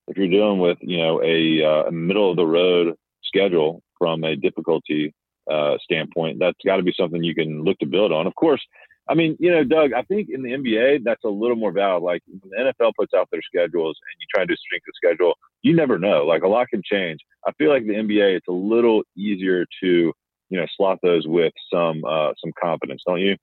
If 0.08 0.16
you're 0.16 0.28
dealing 0.28 0.60
with 0.60 0.78
you 0.80 0.96
know 0.96 1.22
a, 1.22 1.62
uh, 1.62 1.88
a 1.88 1.92
middle 1.92 2.30
of 2.30 2.36
the 2.36 2.46
road 2.46 2.94
schedule 3.22 3.82
from 3.98 4.24
a 4.24 4.34
difficulty 4.34 5.12
uh, 5.50 5.76
standpoint, 5.82 6.38
that's 6.38 6.58
got 6.64 6.76
to 6.76 6.82
be 6.82 6.94
something 6.96 7.22
you 7.22 7.34
can 7.34 7.64
look 7.64 7.78
to 7.78 7.86
build 7.86 8.12
on. 8.12 8.26
Of 8.26 8.34
course, 8.34 8.64
I 9.10 9.14
mean, 9.14 9.36
you 9.40 9.50
know, 9.50 9.64
Doug, 9.64 9.92
I 9.92 10.02
think 10.02 10.28
in 10.30 10.42
the 10.42 10.50
NBA, 10.50 11.00
that's 11.04 11.24
a 11.24 11.28
little 11.28 11.56
more 11.56 11.72
valid. 11.72 12.04
Like 12.04 12.22
when 12.28 12.40
the 12.44 12.72
NFL 12.72 12.92
puts 12.96 13.12
out 13.12 13.28
their 13.32 13.42
schedules 13.42 13.98
and 14.00 14.20
you 14.20 14.26
try 14.32 14.44
to 14.44 14.46
do 14.46 14.54
strength 14.56 14.84
of 14.88 14.94
schedule, 14.94 15.34
you 15.62 15.74
never 15.74 15.98
know. 15.98 16.24
Like 16.24 16.42
a 16.42 16.48
lot 16.48 16.68
can 16.68 16.82
change. 16.84 17.18
I 17.44 17.50
feel 17.58 17.70
like 17.70 17.86
the 17.86 17.94
NBA, 17.94 18.36
it's 18.36 18.48
a 18.48 18.52
little 18.52 19.02
easier 19.16 19.66
to, 19.82 20.12
you 20.48 20.58
know, 20.58 20.66
slot 20.76 20.98
those 21.02 21.26
with 21.26 21.52
some 21.72 22.04
uh, 22.04 22.32
some 22.42 22.52
confidence, 22.62 23.02
don't 23.04 23.20
you? 23.20 23.36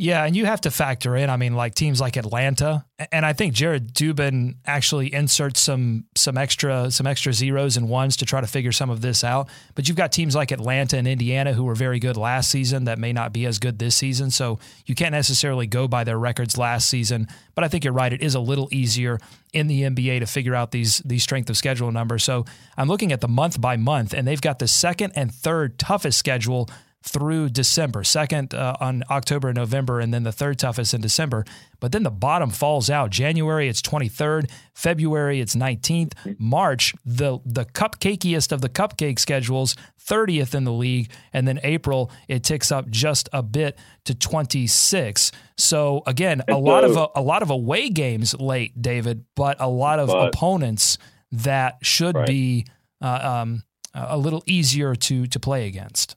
Yeah, 0.00 0.24
and 0.24 0.34
you 0.34 0.46
have 0.46 0.62
to 0.62 0.70
factor 0.70 1.14
in. 1.14 1.28
I 1.28 1.36
mean, 1.36 1.52
like 1.52 1.74
teams 1.74 2.00
like 2.00 2.16
Atlanta, 2.16 2.86
and 3.12 3.26
I 3.26 3.34
think 3.34 3.52
Jared 3.52 3.92
Dubin 3.92 4.54
actually 4.64 5.12
inserts 5.12 5.60
some 5.60 6.06
some 6.16 6.38
extra 6.38 6.90
some 6.90 7.06
extra 7.06 7.34
zeros 7.34 7.76
and 7.76 7.86
ones 7.86 8.16
to 8.16 8.24
try 8.24 8.40
to 8.40 8.46
figure 8.46 8.72
some 8.72 8.88
of 8.88 9.02
this 9.02 9.22
out. 9.22 9.50
But 9.74 9.88
you've 9.88 9.98
got 9.98 10.10
teams 10.10 10.34
like 10.34 10.52
Atlanta 10.52 10.96
and 10.96 11.06
Indiana 11.06 11.52
who 11.52 11.64
were 11.64 11.74
very 11.74 11.98
good 11.98 12.16
last 12.16 12.50
season 12.50 12.84
that 12.84 12.98
may 12.98 13.12
not 13.12 13.34
be 13.34 13.44
as 13.44 13.58
good 13.58 13.78
this 13.78 13.94
season. 13.94 14.30
So 14.30 14.58
you 14.86 14.94
can't 14.94 15.12
necessarily 15.12 15.66
go 15.66 15.86
by 15.86 16.04
their 16.04 16.18
records 16.18 16.56
last 16.56 16.88
season. 16.88 17.28
But 17.54 17.64
I 17.64 17.68
think 17.68 17.84
you're 17.84 17.92
right; 17.92 18.10
it 18.10 18.22
is 18.22 18.34
a 18.34 18.40
little 18.40 18.70
easier 18.72 19.18
in 19.52 19.66
the 19.66 19.82
NBA 19.82 20.20
to 20.20 20.26
figure 20.26 20.54
out 20.54 20.70
these 20.70 21.02
these 21.04 21.24
strength 21.24 21.50
of 21.50 21.58
schedule 21.58 21.92
numbers. 21.92 22.24
So 22.24 22.46
I'm 22.74 22.88
looking 22.88 23.12
at 23.12 23.20
the 23.20 23.28
month 23.28 23.60
by 23.60 23.76
month, 23.76 24.14
and 24.14 24.26
they've 24.26 24.40
got 24.40 24.60
the 24.60 24.68
second 24.68 25.12
and 25.14 25.30
third 25.30 25.78
toughest 25.78 26.18
schedule 26.18 26.70
through 27.02 27.48
December, 27.48 28.04
second 28.04 28.54
uh, 28.54 28.76
on 28.78 29.02
October 29.10 29.48
and 29.48 29.56
November, 29.56 30.00
and 30.00 30.12
then 30.12 30.22
the 30.22 30.32
third 30.32 30.58
toughest 30.58 30.92
in 30.92 31.00
December. 31.00 31.44
But 31.80 31.92
then 31.92 32.02
the 32.02 32.10
bottom 32.10 32.50
falls 32.50 32.90
out. 32.90 33.08
January, 33.10 33.68
it's 33.68 33.80
23rd. 33.80 34.50
February, 34.74 35.40
it's 35.40 35.54
19th. 35.56 36.12
March, 36.38 36.94
the 37.04 37.38
the 37.46 37.64
cupcakiest 37.64 38.52
of 38.52 38.60
the 38.60 38.68
cupcake 38.68 39.18
schedules, 39.18 39.76
30th 40.04 40.54
in 40.54 40.64
the 40.64 40.72
league. 40.72 41.10
And 41.32 41.48
then 41.48 41.58
April, 41.62 42.10
it 42.28 42.44
ticks 42.44 42.70
up 42.70 42.90
just 42.90 43.30
a 43.32 43.42
bit 43.42 43.78
to 44.04 44.14
26. 44.14 45.32
So 45.56 46.02
again, 46.06 46.42
a 46.48 46.56
lot 46.58 46.84
of 46.84 46.96
a, 46.96 47.08
a 47.16 47.22
lot 47.22 47.42
of 47.42 47.50
away 47.50 47.88
games 47.88 48.34
late, 48.38 48.80
David, 48.80 49.24
but 49.34 49.56
a 49.60 49.68
lot 49.68 49.98
of 50.00 50.08
But- 50.08 50.34
opponents 50.34 50.98
that 51.32 51.78
should 51.82 52.14
Right. 52.14 52.26
be 52.26 52.66
uh, 53.00 53.20
um, 53.42 53.62
a 53.94 54.18
little 54.18 54.42
easier 54.46 54.94
to 54.94 55.26
to 55.26 55.40
play 55.40 55.66
against. 55.66 56.16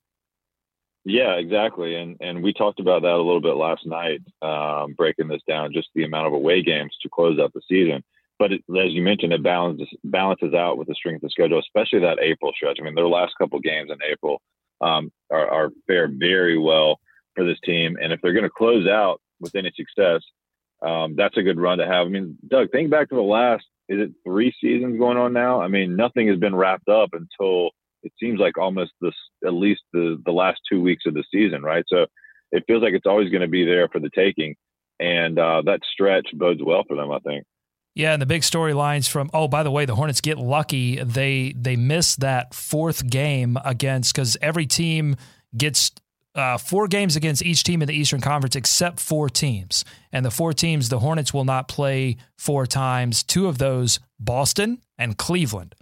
Yeah, 1.05 1.33
exactly. 1.33 1.95
And 1.95 2.17
and 2.21 2.41
we 2.41 2.53
talked 2.53 2.79
about 2.79 3.01
that 3.01 3.11
a 3.11 3.17
little 3.17 3.41
bit 3.41 3.55
last 3.55 3.85
night, 3.85 4.21
um, 4.41 4.93
breaking 4.93 5.27
this 5.27 5.41
down, 5.47 5.73
just 5.73 5.89
the 5.95 6.05
amount 6.05 6.27
of 6.27 6.33
away 6.33 6.61
games 6.63 6.95
to 7.01 7.09
close 7.09 7.39
out 7.39 7.53
the 7.53 7.61
season. 7.67 8.03
But 8.39 8.53
it, 8.53 8.61
as 8.69 8.93
you 8.93 9.01
mentioned, 9.01 9.33
it 9.33 9.43
balances 9.43 9.89
balances 10.03 10.53
out 10.53 10.77
with 10.77 10.87
the 10.87 10.95
strength 10.95 11.23
of 11.23 11.31
schedule, 11.31 11.59
especially 11.59 11.99
that 11.99 12.19
April 12.21 12.51
stretch. 12.55 12.77
I 12.79 12.83
mean, 12.83 12.95
their 12.95 13.07
last 13.07 13.33
couple 13.37 13.59
games 13.59 13.91
in 13.91 13.97
April 14.09 14.41
um, 14.79 15.11
are, 15.29 15.47
are 15.47 15.69
fare 15.87 16.07
very 16.09 16.57
well 16.57 16.99
for 17.35 17.43
this 17.43 17.59
team, 17.65 17.97
and 18.01 18.13
if 18.13 18.21
they're 18.21 18.33
going 18.33 18.43
to 18.43 18.49
close 18.49 18.87
out 18.87 19.19
with 19.39 19.55
any 19.55 19.71
success, 19.75 20.21
um, 20.81 21.15
that's 21.15 21.37
a 21.37 21.43
good 21.43 21.59
run 21.59 21.79
to 21.79 21.85
have. 21.85 22.05
I 22.05 22.09
mean, 22.09 22.37
Doug, 22.47 22.71
think 22.71 22.89
back 22.89 23.09
to 23.09 23.15
the 23.15 23.21
last 23.21 23.65
is 23.89 23.99
it 23.99 24.11
three 24.23 24.53
seasons 24.61 24.97
going 24.97 25.17
on 25.17 25.33
now? 25.33 25.61
I 25.61 25.67
mean, 25.67 25.95
nothing 25.95 26.27
has 26.29 26.39
been 26.39 26.55
wrapped 26.55 26.87
up 26.87 27.09
until 27.13 27.71
it 28.03 28.11
seems 28.19 28.39
like 28.39 28.57
almost 28.57 28.91
this 29.01 29.13
at 29.45 29.53
least 29.53 29.81
the 29.93 30.21
the 30.25 30.31
last 30.31 30.59
two 30.71 30.81
weeks 30.81 31.03
of 31.05 31.13
the 31.13 31.23
season, 31.31 31.61
right? 31.61 31.83
So 31.87 32.05
it 32.51 32.63
feels 32.67 32.83
like 32.83 32.93
it's 32.93 33.05
always 33.05 33.29
going 33.29 33.41
to 33.41 33.47
be 33.47 33.65
there 33.65 33.87
for 33.87 33.99
the 33.99 34.09
taking, 34.15 34.55
and 34.99 35.39
uh, 35.39 35.63
that 35.65 35.79
stretch 35.91 36.27
bodes 36.33 36.61
well 36.63 36.83
for 36.87 36.95
them, 36.95 37.11
I 37.11 37.19
think. 37.19 37.45
Yeah, 37.95 38.13
and 38.13 38.21
the 38.21 38.25
big 38.25 38.41
storylines 38.41 39.07
from 39.07 39.29
oh, 39.33 39.47
by 39.47 39.63
the 39.63 39.71
way, 39.71 39.85
the 39.85 39.95
Hornets 39.95 40.21
get 40.21 40.37
lucky. 40.37 41.03
They 41.03 41.53
they 41.55 41.75
miss 41.75 42.15
that 42.17 42.53
fourth 42.53 43.07
game 43.07 43.57
against 43.63 44.13
because 44.13 44.37
every 44.41 44.65
team 44.65 45.15
gets 45.55 45.91
uh, 46.35 46.57
four 46.57 46.87
games 46.87 47.15
against 47.15 47.43
each 47.43 47.63
team 47.63 47.81
in 47.81 47.87
the 47.87 47.93
Eastern 47.93 48.21
Conference 48.21 48.55
except 48.55 48.99
four 48.99 49.29
teams. 49.29 49.85
And 50.11 50.25
the 50.25 50.31
four 50.31 50.53
teams, 50.53 50.89
the 50.89 50.99
Hornets 50.99 51.33
will 51.33 51.45
not 51.45 51.67
play 51.67 52.17
four 52.37 52.65
times. 52.65 53.23
Two 53.23 53.47
of 53.47 53.59
those, 53.59 53.99
Boston 54.19 54.81
and 54.97 55.17
Cleveland. 55.17 55.75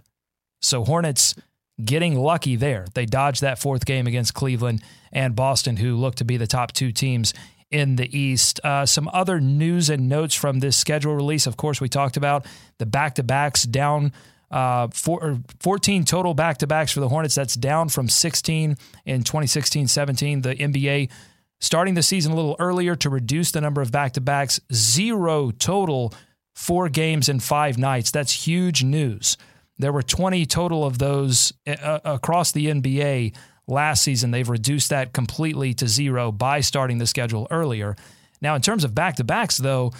So 0.60 0.84
Hornets 0.84 1.34
getting 1.82 2.16
lucky 2.16 2.56
there. 2.56 2.86
They 2.94 3.06
dodged 3.06 3.40
that 3.40 3.58
fourth 3.58 3.84
game 3.84 4.06
against 4.06 4.34
Cleveland 4.34 4.82
and 5.12 5.36
Boston, 5.36 5.76
who 5.76 5.96
look 5.96 6.14
to 6.16 6.24
be 6.24 6.36
the 6.36 6.46
top 6.46 6.72
two 6.72 6.92
teams 6.92 7.34
in 7.70 7.96
the 7.96 8.16
East. 8.16 8.60
Uh, 8.62 8.86
some 8.86 9.08
other 9.12 9.40
news 9.40 9.90
and 9.90 10.08
notes 10.08 10.34
from 10.34 10.60
this 10.60 10.76
schedule 10.76 11.14
release. 11.14 11.46
Of 11.46 11.56
course, 11.56 11.80
we 11.80 11.88
talked 11.88 12.16
about 12.16 12.46
the 12.78 12.86
back 12.86 13.14
to 13.16 13.22
backs 13.22 13.64
down. 13.64 14.12
Uh, 14.50 14.88
four, 14.92 15.38
14 15.60 16.04
total 16.04 16.34
back 16.34 16.58
to 16.58 16.66
backs 16.66 16.92
for 16.92 17.00
the 17.00 17.08
Hornets. 17.08 17.34
That's 17.34 17.54
down 17.54 17.88
from 17.88 18.08
16 18.08 18.76
in 19.06 19.22
2016 19.22 19.88
17. 19.88 20.42
The 20.42 20.54
NBA 20.54 21.10
starting 21.58 21.94
the 21.94 22.02
season 22.02 22.32
a 22.32 22.36
little 22.36 22.56
earlier 22.58 22.94
to 22.96 23.08
reduce 23.08 23.50
the 23.50 23.62
number 23.62 23.80
of 23.80 23.90
back 23.90 24.12
to 24.12 24.20
backs. 24.20 24.60
Zero 24.72 25.50
total, 25.50 26.12
four 26.54 26.90
games 26.90 27.30
in 27.30 27.40
five 27.40 27.78
nights. 27.78 28.10
That's 28.10 28.46
huge 28.46 28.84
news. 28.84 29.38
There 29.78 29.92
were 29.92 30.02
20 30.02 30.46
total 30.46 30.84
of 30.84 30.98
those 30.98 31.52
uh, 31.66 32.00
across 32.04 32.52
the 32.52 32.66
NBA 32.66 33.34
last 33.66 34.02
season. 34.02 34.30
They've 34.30 34.48
reduced 34.48 34.90
that 34.90 35.12
completely 35.12 35.74
to 35.74 35.88
zero 35.88 36.30
by 36.32 36.60
starting 36.60 36.98
the 36.98 37.06
schedule 37.06 37.46
earlier. 37.50 37.96
Now, 38.40 38.54
in 38.54 38.62
terms 38.62 38.84
of 38.84 38.94
back 38.94 39.16
to 39.16 39.24
backs, 39.24 39.56
though, 39.56 39.92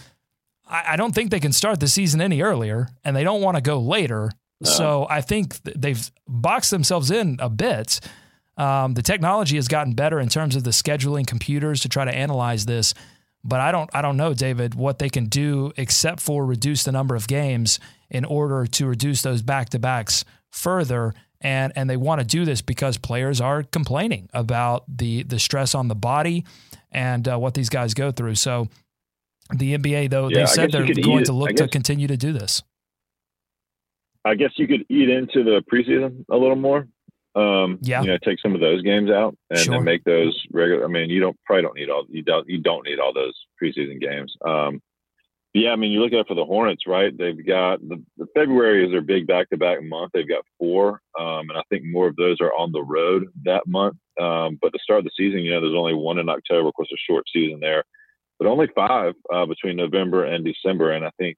I, 0.68 0.92
I 0.92 0.96
don't 0.96 1.14
think 1.14 1.30
they 1.30 1.40
can 1.40 1.52
start 1.52 1.80
the 1.80 1.88
season 1.88 2.20
any 2.20 2.42
earlier, 2.42 2.88
and 3.04 3.16
they 3.16 3.24
don't 3.24 3.40
want 3.40 3.56
to 3.56 3.62
go 3.62 3.78
later. 3.80 4.30
So 4.64 5.08
I 5.10 5.22
think 5.22 5.60
th- 5.64 5.76
they've 5.76 6.10
boxed 6.28 6.70
themselves 6.70 7.10
in 7.10 7.38
a 7.40 7.48
bit. 7.48 7.98
Um, 8.56 8.94
the 8.94 9.02
technology 9.02 9.56
has 9.56 9.66
gotten 9.66 9.94
better 9.94 10.20
in 10.20 10.28
terms 10.28 10.54
of 10.54 10.62
the 10.62 10.70
scheduling 10.70 11.26
computers 11.26 11.80
to 11.80 11.88
try 11.88 12.04
to 12.04 12.14
analyze 12.14 12.66
this, 12.66 12.94
but 13.44 13.60
I 13.60 13.72
don't 13.72 13.90
I 13.92 14.02
don't 14.02 14.16
know, 14.16 14.34
David, 14.34 14.74
what 14.74 14.98
they 14.98 15.08
can 15.08 15.26
do 15.26 15.72
except 15.76 16.20
for 16.20 16.44
reduce 16.44 16.84
the 16.84 16.92
number 16.92 17.14
of 17.14 17.26
games 17.26 17.80
in 18.10 18.24
order 18.24 18.66
to 18.66 18.86
reduce 18.86 19.22
those 19.22 19.42
back 19.42 19.70
to 19.70 19.78
backs 19.78 20.24
further. 20.50 21.14
And 21.40 21.72
and 21.74 21.90
they 21.90 21.96
want 21.96 22.20
to 22.20 22.26
do 22.26 22.44
this 22.44 22.62
because 22.62 22.98
players 22.98 23.40
are 23.40 23.64
complaining 23.64 24.28
about 24.32 24.84
the 24.88 25.24
the 25.24 25.40
stress 25.40 25.74
on 25.74 25.88
the 25.88 25.96
body 25.96 26.44
and 26.92 27.26
uh, 27.26 27.36
what 27.36 27.54
these 27.54 27.68
guys 27.68 27.94
go 27.94 28.12
through. 28.12 28.36
So 28.36 28.68
the 29.50 29.76
NBA 29.76 30.10
though 30.10 30.28
Yeah, 30.28 30.40
they 30.40 30.46
said 30.46 30.70
they're 30.70 30.86
going 30.86 31.24
to 31.24 31.32
look 31.32 31.56
to 31.56 31.66
continue 31.66 32.06
to 32.06 32.16
do 32.16 32.32
this. 32.32 32.62
I 34.24 34.36
guess 34.36 34.50
you 34.56 34.68
could 34.68 34.86
eat 34.88 35.08
into 35.08 35.42
the 35.42 35.62
preseason 35.72 36.24
a 36.30 36.36
little 36.36 36.56
more. 36.56 36.86
Um, 37.34 37.78
Yeah. 37.82 38.02
you 38.02 38.08
know, 38.08 38.18
take 38.22 38.40
some 38.40 38.54
of 38.54 38.60
those 38.60 38.82
games 38.82 39.10
out 39.10 39.36
and 39.50 39.58
Sure. 39.58 39.76
then 39.76 39.84
make 39.84 40.04
those 40.04 40.40
regular. 40.52 40.84
I 40.84 40.88
mean, 40.88 41.08
you 41.08 41.20
don't 41.20 41.36
probably 41.46 41.62
don't 41.62 41.76
need 41.76 41.88
all 41.90 42.04
you 42.08 42.22
don't 42.22 42.48
you 42.48 42.58
don't 42.58 42.84
need 42.86 42.98
all 42.98 43.12
those 43.12 43.34
preseason 43.60 44.00
games. 44.00 44.34
Um, 44.44 44.82
yeah, 45.54 45.70
I 45.72 45.76
mean, 45.76 45.92
you 45.92 46.00
look 46.00 46.14
at 46.14 46.20
it 46.20 46.28
for 46.28 46.34
the 46.34 46.46
Hornets, 46.46 46.86
right? 46.86 47.16
They've 47.16 47.46
got 47.46 47.86
the, 47.86 48.02
the 48.16 48.26
February 48.34 48.86
is 48.86 48.90
their 48.90 49.02
big 49.02 49.26
back 49.26 49.50
to 49.50 49.58
back 49.58 49.82
month. 49.82 50.12
They've 50.14 50.28
got 50.28 50.44
four, 50.58 51.02
um, 51.18 51.50
and 51.50 51.58
I 51.58 51.62
think 51.68 51.84
more 51.84 52.06
of 52.06 52.16
those 52.16 52.40
are 52.40 52.54
on 52.56 52.72
the 52.72 52.82
road 52.82 53.26
that 53.44 53.66
month. 53.66 53.96
Um, 54.20 54.58
but 54.62 54.72
to 54.72 54.78
start 54.82 55.00
of 55.00 55.04
the 55.04 55.10
season, 55.16 55.40
you 55.40 55.52
know, 55.52 55.60
there's 55.60 55.74
only 55.74 55.94
one 55.94 56.18
in 56.18 56.28
October. 56.30 56.68
Of 56.68 56.74
course, 56.74 56.90
a 56.92 56.96
short 57.06 57.24
season 57.30 57.60
there, 57.60 57.84
but 58.38 58.48
only 58.48 58.68
five 58.74 59.14
uh, 59.32 59.44
between 59.46 59.76
November 59.76 60.24
and 60.24 60.42
December, 60.44 60.92
and 60.92 61.04
I 61.04 61.10
think 61.18 61.36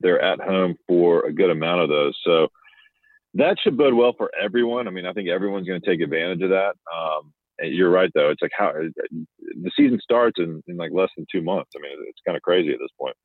they're 0.00 0.20
at 0.20 0.40
home 0.40 0.76
for 0.86 1.24
a 1.24 1.32
good 1.32 1.50
amount 1.50 1.80
of 1.82 1.88
those. 1.88 2.18
So 2.22 2.48
that 3.34 3.56
should 3.62 3.76
bode 3.76 3.94
well 3.94 4.14
for 4.16 4.30
everyone. 4.40 4.88
I 4.88 4.90
mean, 4.90 5.06
I 5.06 5.12
think 5.12 5.28
everyone's 5.28 5.66
going 5.66 5.80
to 5.80 5.86
take 5.86 6.00
advantage 6.00 6.42
of 6.42 6.50
that. 6.50 6.74
Um, 6.94 7.32
you're 7.60 7.90
right 7.90 8.10
though. 8.14 8.30
It's 8.30 8.42
like 8.42 8.52
how 8.56 8.72
the 8.72 9.70
season 9.76 10.00
starts 10.02 10.38
in, 10.38 10.62
in 10.66 10.76
like 10.76 10.90
less 10.92 11.10
than 11.16 11.26
two 11.30 11.42
months. 11.42 11.70
I 11.76 11.80
mean, 11.80 11.96
it's 12.08 12.20
kind 12.26 12.36
of 12.36 12.42
crazy 12.42 12.70
at 12.70 12.78
this 12.78 12.90
point. 12.98 13.16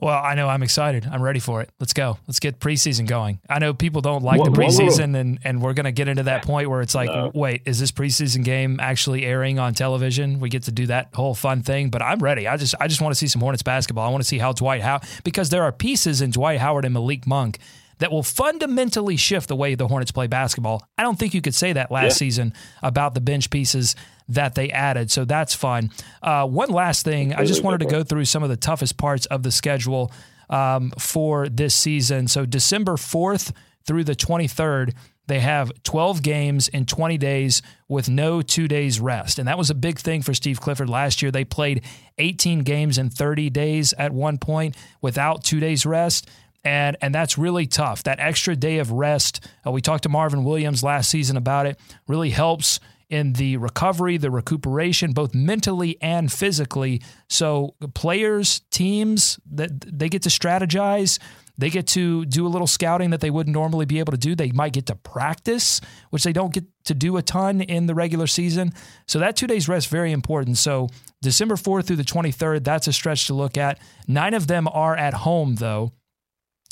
Well, 0.00 0.20
I 0.20 0.34
know 0.34 0.48
I'm 0.48 0.64
excited. 0.64 1.06
I'm 1.10 1.22
ready 1.22 1.38
for 1.38 1.62
it. 1.62 1.70
Let's 1.78 1.92
go. 1.92 2.18
Let's 2.26 2.40
get 2.40 2.58
preseason 2.58 3.06
going. 3.06 3.38
I 3.48 3.60
know 3.60 3.72
people 3.72 4.00
don't 4.00 4.24
like 4.24 4.42
the 4.42 4.50
preseason, 4.50 5.14
and, 5.16 5.38
and 5.44 5.62
we're 5.62 5.72
going 5.72 5.84
to 5.84 5.92
get 5.92 6.08
into 6.08 6.24
that 6.24 6.44
point 6.44 6.68
where 6.68 6.80
it's 6.80 6.96
like, 6.96 7.08
no. 7.08 7.30
wait, 7.32 7.62
is 7.64 7.78
this 7.78 7.92
preseason 7.92 8.42
game 8.42 8.80
actually 8.80 9.24
airing 9.24 9.60
on 9.60 9.72
television? 9.72 10.40
We 10.40 10.48
get 10.48 10.64
to 10.64 10.72
do 10.72 10.86
that 10.86 11.14
whole 11.14 11.34
fun 11.34 11.62
thing, 11.62 11.90
but 11.90 12.02
I'm 12.02 12.18
ready. 12.18 12.48
I 12.48 12.56
just 12.56 12.74
I 12.80 12.88
just 12.88 13.00
want 13.00 13.12
to 13.12 13.18
see 13.18 13.28
some 13.28 13.40
Hornets 13.40 13.62
basketball. 13.62 14.04
I 14.04 14.10
want 14.10 14.22
to 14.22 14.28
see 14.28 14.38
how 14.38 14.52
Dwight 14.52 14.82
Howard 14.82 15.02
because 15.22 15.50
there 15.50 15.62
are 15.62 15.70
pieces 15.70 16.20
in 16.20 16.32
Dwight 16.32 16.58
Howard 16.58 16.84
and 16.84 16.92
Malik 16.92 17.24
Monk 17.24 17.60
that 18.04 18.12
will 18.12 18.22
fundamentally 18.22 19.16
shift 19.16 19.48
the 19.48 19.56
way 19.56 19.74
the 19.74 19.88
Hornets 19.88 20.10
play 20.10 20.26
basketball. 20.26 20.86
I 20.98 21.02
don't 21.02 21.18
think 21.18 21.32
you 21.32 21.40
could 21.40 21.54
say 21.54 21.72
that 21.72 21.90
last 21.90 22.04
yeah. 22.04 22.16
season 22.16 22.52
about 22.82 23.14
the 23.14 23.20
bench 23.22 23.48
pieces 23.48 23.96
that 24.28 24.54
they 24.54 24.68
added. 24.68 25.10
So 25.10 25.24
that's 25.24 25.54
fun. 25.54 25.90
Uh, 26.22 26.46
one 26.46 26.68
last 26.68 27.02
thing, 27.06 27.32
I 27.32 27.46
just 27.46 27.64
wanted 27.64 27.78
to 27.78 27.86
go 27.86 28.02
through 28.02 28.26
some 28.26 28.42
of 28.42 28.50
the 28.50 28.58
toughest 28.58 28.98
parts 28.98 29.24
of 29.24 29.42
the 29.42 29.50
schedule 29.50 30.12
um, 30.50 30.90
for 30.98 31.48
this 31.48 31.74
season. 31.74 32.28
So 32.28 32.44
December 32.44 32.96
4th 32.96 33.52
through 33.86 34.04
the 34.04 34.14
23rd, 34.14 34.92
they 35.26 35.40
have 35.40 35.72
12 35.84 36.22
games 36.22 36.68
in 36.68 36.84
20 36.84 37.16
days 37.16 37.62
with 37.88 38.10
no 38.10 38.42
two 38.42 38.68
days 38.68 39.00
rest. 39.00 39.38
And 39.38 39.48
that 39.48 39.56
was 39.56 39.70
a 39.70 39.74
big 39.74 39.98
thing 39.98 40.20
for 40.20 40.34
Steve 40.34 40.60
Clifford 40.60 40.90
last 40.90 41.22
year. 41.22 41.30
They 41.30 41.46
played 41.46 41.82
18 42.18 42.64
games 42.64 42.98
in 42.98 43.08
30 43.08 43.48
days 43.48 43.94
at 43.94 44.12
one 44.12 44.36
point 44.36 44.76
without 45.00 45.42
two 45.42 45.58
days 45.58 45.86
rest 45.86 46.28
and 46.64 46.96
and 47.00 47.14
that's 47.14 47.36
really 47.38 47.66
tough. 47.66 48.02
That 48.04 48.20
extra 48.20 48.56
day 48.56 48.78
of 48.78 48.90
rest. 48.90 49.46
Uh, 49.66 49.70
we 49.70 49.80
talked 49.80 50.04
to 50.04 50.08
Marvin 50.08 50.44
Williams 50.44 50.82
last 50.82 51.10
season 51.10 51.36
about 51.36 51.66
it. 51.66 51.78
Really 52.08 52.30
helps 52.30 52.80
in 53.10 53.34
the 53.34 53.56
recovery, 53.58 54.16
the 54.16 54.30
recuperation, 54.30 55.12
both 55.12 55.34
mentally 55.34 55.98
and 56.00 56.32
physically. 56.32 57.02
So 57.28 57.74
players, 57.94 58.62
teams 58.70 59.38
that 59.52 59.70
they 59.80 60.08
get 60.08 60.22
to 60.22 60.30
strategize. 60.30 61.18
They 61.56 61.70
get 61.70 61.86
to 61.88 62.24
do 62.24 62.46
a 62.46 62.48
little 62.48 62.66
scouting 62.66 63.10
that 63.10 63.20
they 63.20 63.30
wouldn't 63.30 63.54
normally 63.54 63.86
be 63.86 64.00
able 64.00 64.10
to 64.10 64.18
do. 64.18 64.34
They 64.34 64.50
might 64.50 64.72
get 64.72 64.86
to 64.86 64.96
practice, 64.96 65.80
which 66.10 66.24
they 66.24 66.32
don't 66.32 66.52
get 66.52 66.64
to 66.86 66.94
do 66.94 67.16
a 67.16 67.22
ton 67.22 67.60
in 67.60 67.86
the 67.86 67.94
regular 67.94 68.26
season. 68.26 68.72
So 69.06 69.20
that 69.20 69.36
two 69.36 69.46
days 69.46 69.68
rest 69.68 69.88
very 69.88 70.10
important. 70.10 70.58
So 70.58 70.88
December 71.22 71.54
4th 71.54 71.86
through 71.86 71.96
the 71.96 72.02
23rd, 72.02 72.64
that's 72.64 72.88
a 72.88 72.92
stretch 72.92 73.28
to 73.28 73.34
look 73.34 73.56
at. 73.56 73.78
Nine 74.08 74.34
of 74.34 74.48
them 74.48 74.66
are 74.72 74.96
at 74.96 75.14
home 75.14 75.54
though. 75.54 75.92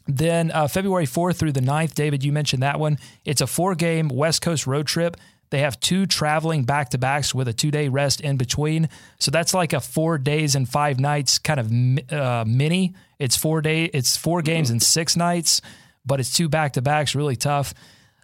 Then 0.06 0.50
uh, 0.50 0.68
February 0.68 1.06
4th 1.06 1.36
through 1.36 1.52
the 1.52 1.60
9th, 1.60 1.94
David, 1.94 2.24
you 2.24 2.32
mentioned 2.32 2.62
that 2.62 2.80
one. 2.80 2.98
It's 3.24 3.40
a 3.40 3.46
four 3.46 3.74
game 3.74 4.08
West 4.08 4.42
Coast 4.42 4.66
road 4.66 4.86
trip. 4.86 5.16
They 5.50 5.58
have 5.58 5.78
two 5.80 6.06
traveling 6.06 6.64
back 6.64 6.90
to 6.90 6.98
backs 6.98 7.34
with 7.34 7.46
a 7.46 7.52
two 7.52 7.70
day 7.70 7.88
rest 7.88 8.22
in 8.22 8.38
between. 8.38 8.88
So 9.18 9.30
that's 9.30 9.52
like 9.52 9.74
a 9.74 9.80
four 9.80 10.16
days 10.16 10.54
and 10.54 10.66
five 10.66 10.98
nights 10.98 11.38
kind 11.38 11.60
of 11.60 12.12
uh, 12.12 12.44
mini. 12.46 12.94
It's 13.18 13.36
four 13.36 13.60
day, 13.60 13.84
it's 13.84 14.16
four 14.16 14.40
games 14.40 14.70
and 14.70 14.82
six 14.82 15.14
nights, 15.14 15.60
but 16.06 16.20
it's 16.20 16.34
two 16.34 16.48
back 16.48 16.72
to 16.72 16.82
backs, 16.82 17.14
really 17.14 17.36
tough. 17.36 17.74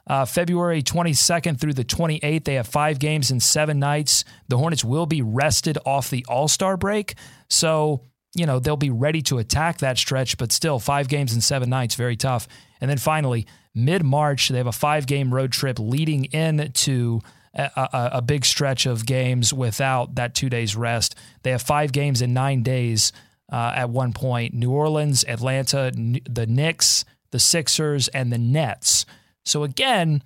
Uh, 0.07 0.25
February 0.25 0.83
22nd 0.83 1.61
through 1.61 1.75
the 1.75 1.85
28th, 1.85 2.45
they 2.45 2.55
have 2.55 2.67
five 2.67 2.99
games 2.99 3.31
and 3.31 3.43
seven 3.43 3.79
nights. 3.79 4.25
The 4.49 4.57
Hornets 4.57 4.83
will 4.83 5.05
be 5.05 5.21
rested 5.21 5.77
off 5.85 6.09
the 6.09 6.25
All 6.29 6.49
Star 6.49 6.79
break. 6.79 7.15
So 7.49 8.05
you 8.35 8.47
know, 8.47 8.59
they'll 8.59 8.77
be 8.77 8.91
ready 8.91 9.23
to 9.23 9.39
attack 9.39 9.79
that 9.79 9.99
stretch, 9.99 10.37
but 10.37 10.53
still, 10.53 10.79
five 10.79 11.09
games 11.09 11.35
in 11.35 11.41
seven 11.41 11.71
nights, 11.71 11.95
very 11.95 12.17
tough. 12.17 12.47
And 12.81 12.91
then 12.91 12.99
finally, 12.99 13.47
mid 13.75 14.05
March, 14.05 14.49
they 14.49 14.59
have 14.59 14.67
a 14.67 14.73
five 14.73 15.07
game 15.07 15.33
road 15.33 15.53
trip 15.53 15.79
leading 15.79 16.27
into 16.27 17.21
a, 17.55 17.71
a, 17.77 18.11
a, 18.15 18.23
big 18.23 18.45
stretch 18.45 18.87
of 18.87 19.07
games 19.07 19.53
without 19.53 20.15
that 20.17 20.35
two 20.35 20.49
days 20.49 20.77
rest. 20.77 21.15
They 21.43 21.51
have 21.51 21.63
five 21.63 21.93
games 21.93 22.23
in 22.23 22.35
nine 22.35 22.63
days 22.63 23.13
uh, 23.51 23.73
at 23.75 23.91
one 23.91 24.13
point 24.13 24.55
New 24.55 24.71
Orleans, 24.71 25.25
Atlanta, 25.27 25.91
the 25.93 26.47
Knicks, 26.47 27.05
the 27.31 27.39
Sixers, 27.39 28.09
and 28.09 28.33
the 28.33 28.39
Nets. 28.39 29.07
So 29.45 29.65
again, 29.65 30.23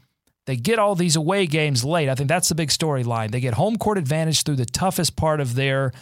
they 0.47 0.57
get 0.57 0.79
all 0.79 0.95
these 0.97 1.15
away 1.15 1.47
games 1.47 1.85
late. 1.85 2.09
I 2.09 2.15
think 2.17 2.29
that's 2.29 2.49
the 2.49 2.57
big 2.57 2.71
storyline. 2.71 3.31
They 3.31 3.41
get 3.41 3.55
home 3.55 3.77
court 3.77 3.99
advantage 3.99 4.43
through 4.43 4.57
the 4.57 4.67
toughest 4.67 5.15
part 5.15 5.41
of 5.41 5.55
their 5.55 5.93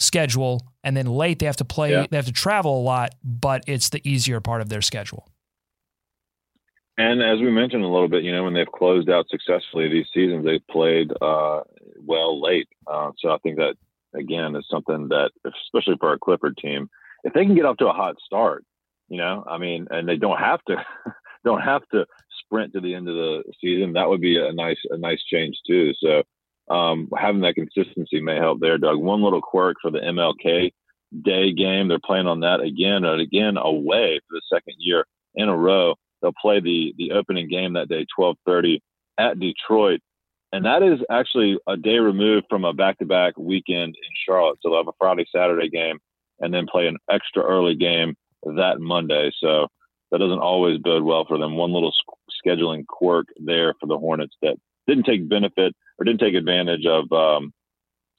schedule, 0.00 0.66
and 0.82 0.96
then 0.96 1.06
late 1.06 1.38
they 1.38 1.46
have 1.46 1.56
to 1.56 1.64
play. 1.64 1.92
Yeah. 1.92 2.06
They 2.10 2.16
have 2.16 2.26
to 2.26 2.32
travel 2.32 2.80
a 2.80 2.82
lot, 2.82 3.14
but 3.22 3.62
it's 3.66 3.90
the 3.90 4.00
easier 4.08 4.40
part 4.40 4.60
of 4.60 4.68
their 4.68 4.82
schedule. 4.82 5.28
And 6.98 7.22
as 7.22 7.40
we 7.40 7.50
mentioned 7.50 7.84
a 7.84 7.88
little 7.88 8.08
bit, 8.08 8.24
you 8.24 8.32
know, 8.32 8.44
when 8.44 8.52
they've 8.52 8.66
closed 8.66 9.08
out 9.08 9.26
successfully 9.30 9.88
these 9.88 10.06
seasons, 10.12 10.44
they've 10.44 10.66
played 10.70 11.10
uh, 11.22 11.60
well 12.04 12.42
late. 12.42 12.68
Uh, 12.86 13.12
so 13.18 13.30
I 13.30 13.38
think 13.38 13.56
that 13.56 13.76
again 14.14 14.56
is 14.56 14.66
something 14.70 15.08
that, 15.08 15.30
especially 15.46 15.96
for 15.98 16.12
a 16.12 16.18
Clifford 16.18 16.56
team, 16.58 16.90
if 17.24 17.32
they 17.32 17.44
can 17.44 17.54
get 17.54 17.64
off 17.64 17.78
to 17.78 17.88
a 17.88 17.92
hot 17.92 18.16
start, 18.24 18.64
you 19.08 19.16
know, 19.16 19.44
I 19.48 19.58
mean, 19.58 19.86
and 19.90 20.08
they 20.08 20.16
don't 20.16 20.38
have 20.38 20.62
to, 20.68 20.76
don't 21.44 21.62
have 21.62 21.82
to 21.92 22.04
sprint 22.44 22.72
to 22.74 22.80
the 22.80 22.94
end 22.94 23.08
of 23.08 23.14
the 23.14 23.44
season. 23.60 23.94
That 23.94 24.08
would 24.08 24.20
be 24.20 24.38
a 24.38 24.52
nice, 24.52 24.78
a 24.90 24.98
nice 24.98 25.22
change 25.24 25.56
too. 25.66 25.92
So 26.00 26.22
um, 26.70 27.08
having 27.16 27.40
that 27.42 27.56
consistency 27.56 28.20
may 28.20 28.36
help 28.36 28.60
there, 28.60 28.78
Doug. 28.78 28.98
One 28.98 29.22
little 29.22 29.42
quirk 29.42 29.76
for 29.82 29.90
the 29.90 29.98
MLK 29.98 30.72
Day 31.22 31.52
game, 31.52 31.88
they're 31.88 31.98
playing 31.98 32.28
on 32.28 32.40
that 32.40 32.60
again 32.60 33.04
and 33.04 33.20
again 33.20 33.56
away 33.56 34.20
for 34.28 34.36
the 34.36 34.42
second 34.52 34.76
year 34.78 35.04
in 35.34 35.48
a 35.48 35.56
row. 35.56 35.96
They'll 36.22 36.32
play 36.40 36.60
the 36.60 36.94
the 36.96 37.12
opening 37.12 37.48
game 37.48 37.72
that 37.72 37.88
day, 37.88 38.06
12:30 38.16 38.78
at 39.18 39.40
Detroit, 39.40 40.00
and 40.52 40.64
that 40.64 40.84
is 40.84 41.00
actually 41.10 41.58
a 41.66 41.76
day 41.76 41.98
removed 41.98 42.46
from 42.48 42.64
a 42.64 42.72
back-to-back 42.72 43.36
weekend 43.36 43.88
in 43.88 44.12
Charlotte. 44.24 44.58
So 44.62 44.68
they'll 44.68 44.78
have 44.78 44.88
a 44.88 44.92
Friday 44.98 45.24
Saturday 45.34 45.68
game 45.68 45.98
and 46.38 46.54
then 46.54 46.66
play 46.70 46.86
an 46.86 46.96
extra 47.10 47.42
early 47.42 47.74
game 47.74 48.14
that 48.44 48.78
Monday. 48.78 49.32
So 49.40 49.66
that 50.10 50.18
doesn't 50.18 50.38
always 50.38 50.78
bode 50.78 51.02
well 51.02 51.24
for 51.26 51.38
them. 51.38 51.56
One 51.56 51.72
little 51.72 51.92
scheduling 52.44 52.86
quirk 52.86 53.26
there 53.38 53.74
for 53.80 53.86
the 53.86 53.98
Hornets 53.98 54.36
that 54.42 54.56
didn't 54.86 55.04
take 55.04 55.28
benefit 55.28 55.74
or 56.00 56.04
didn't 56.04 56.20
take 56.20 56.34
advantage 56.34 56.86
of, 56.86 57.12
um, 57.12 57.52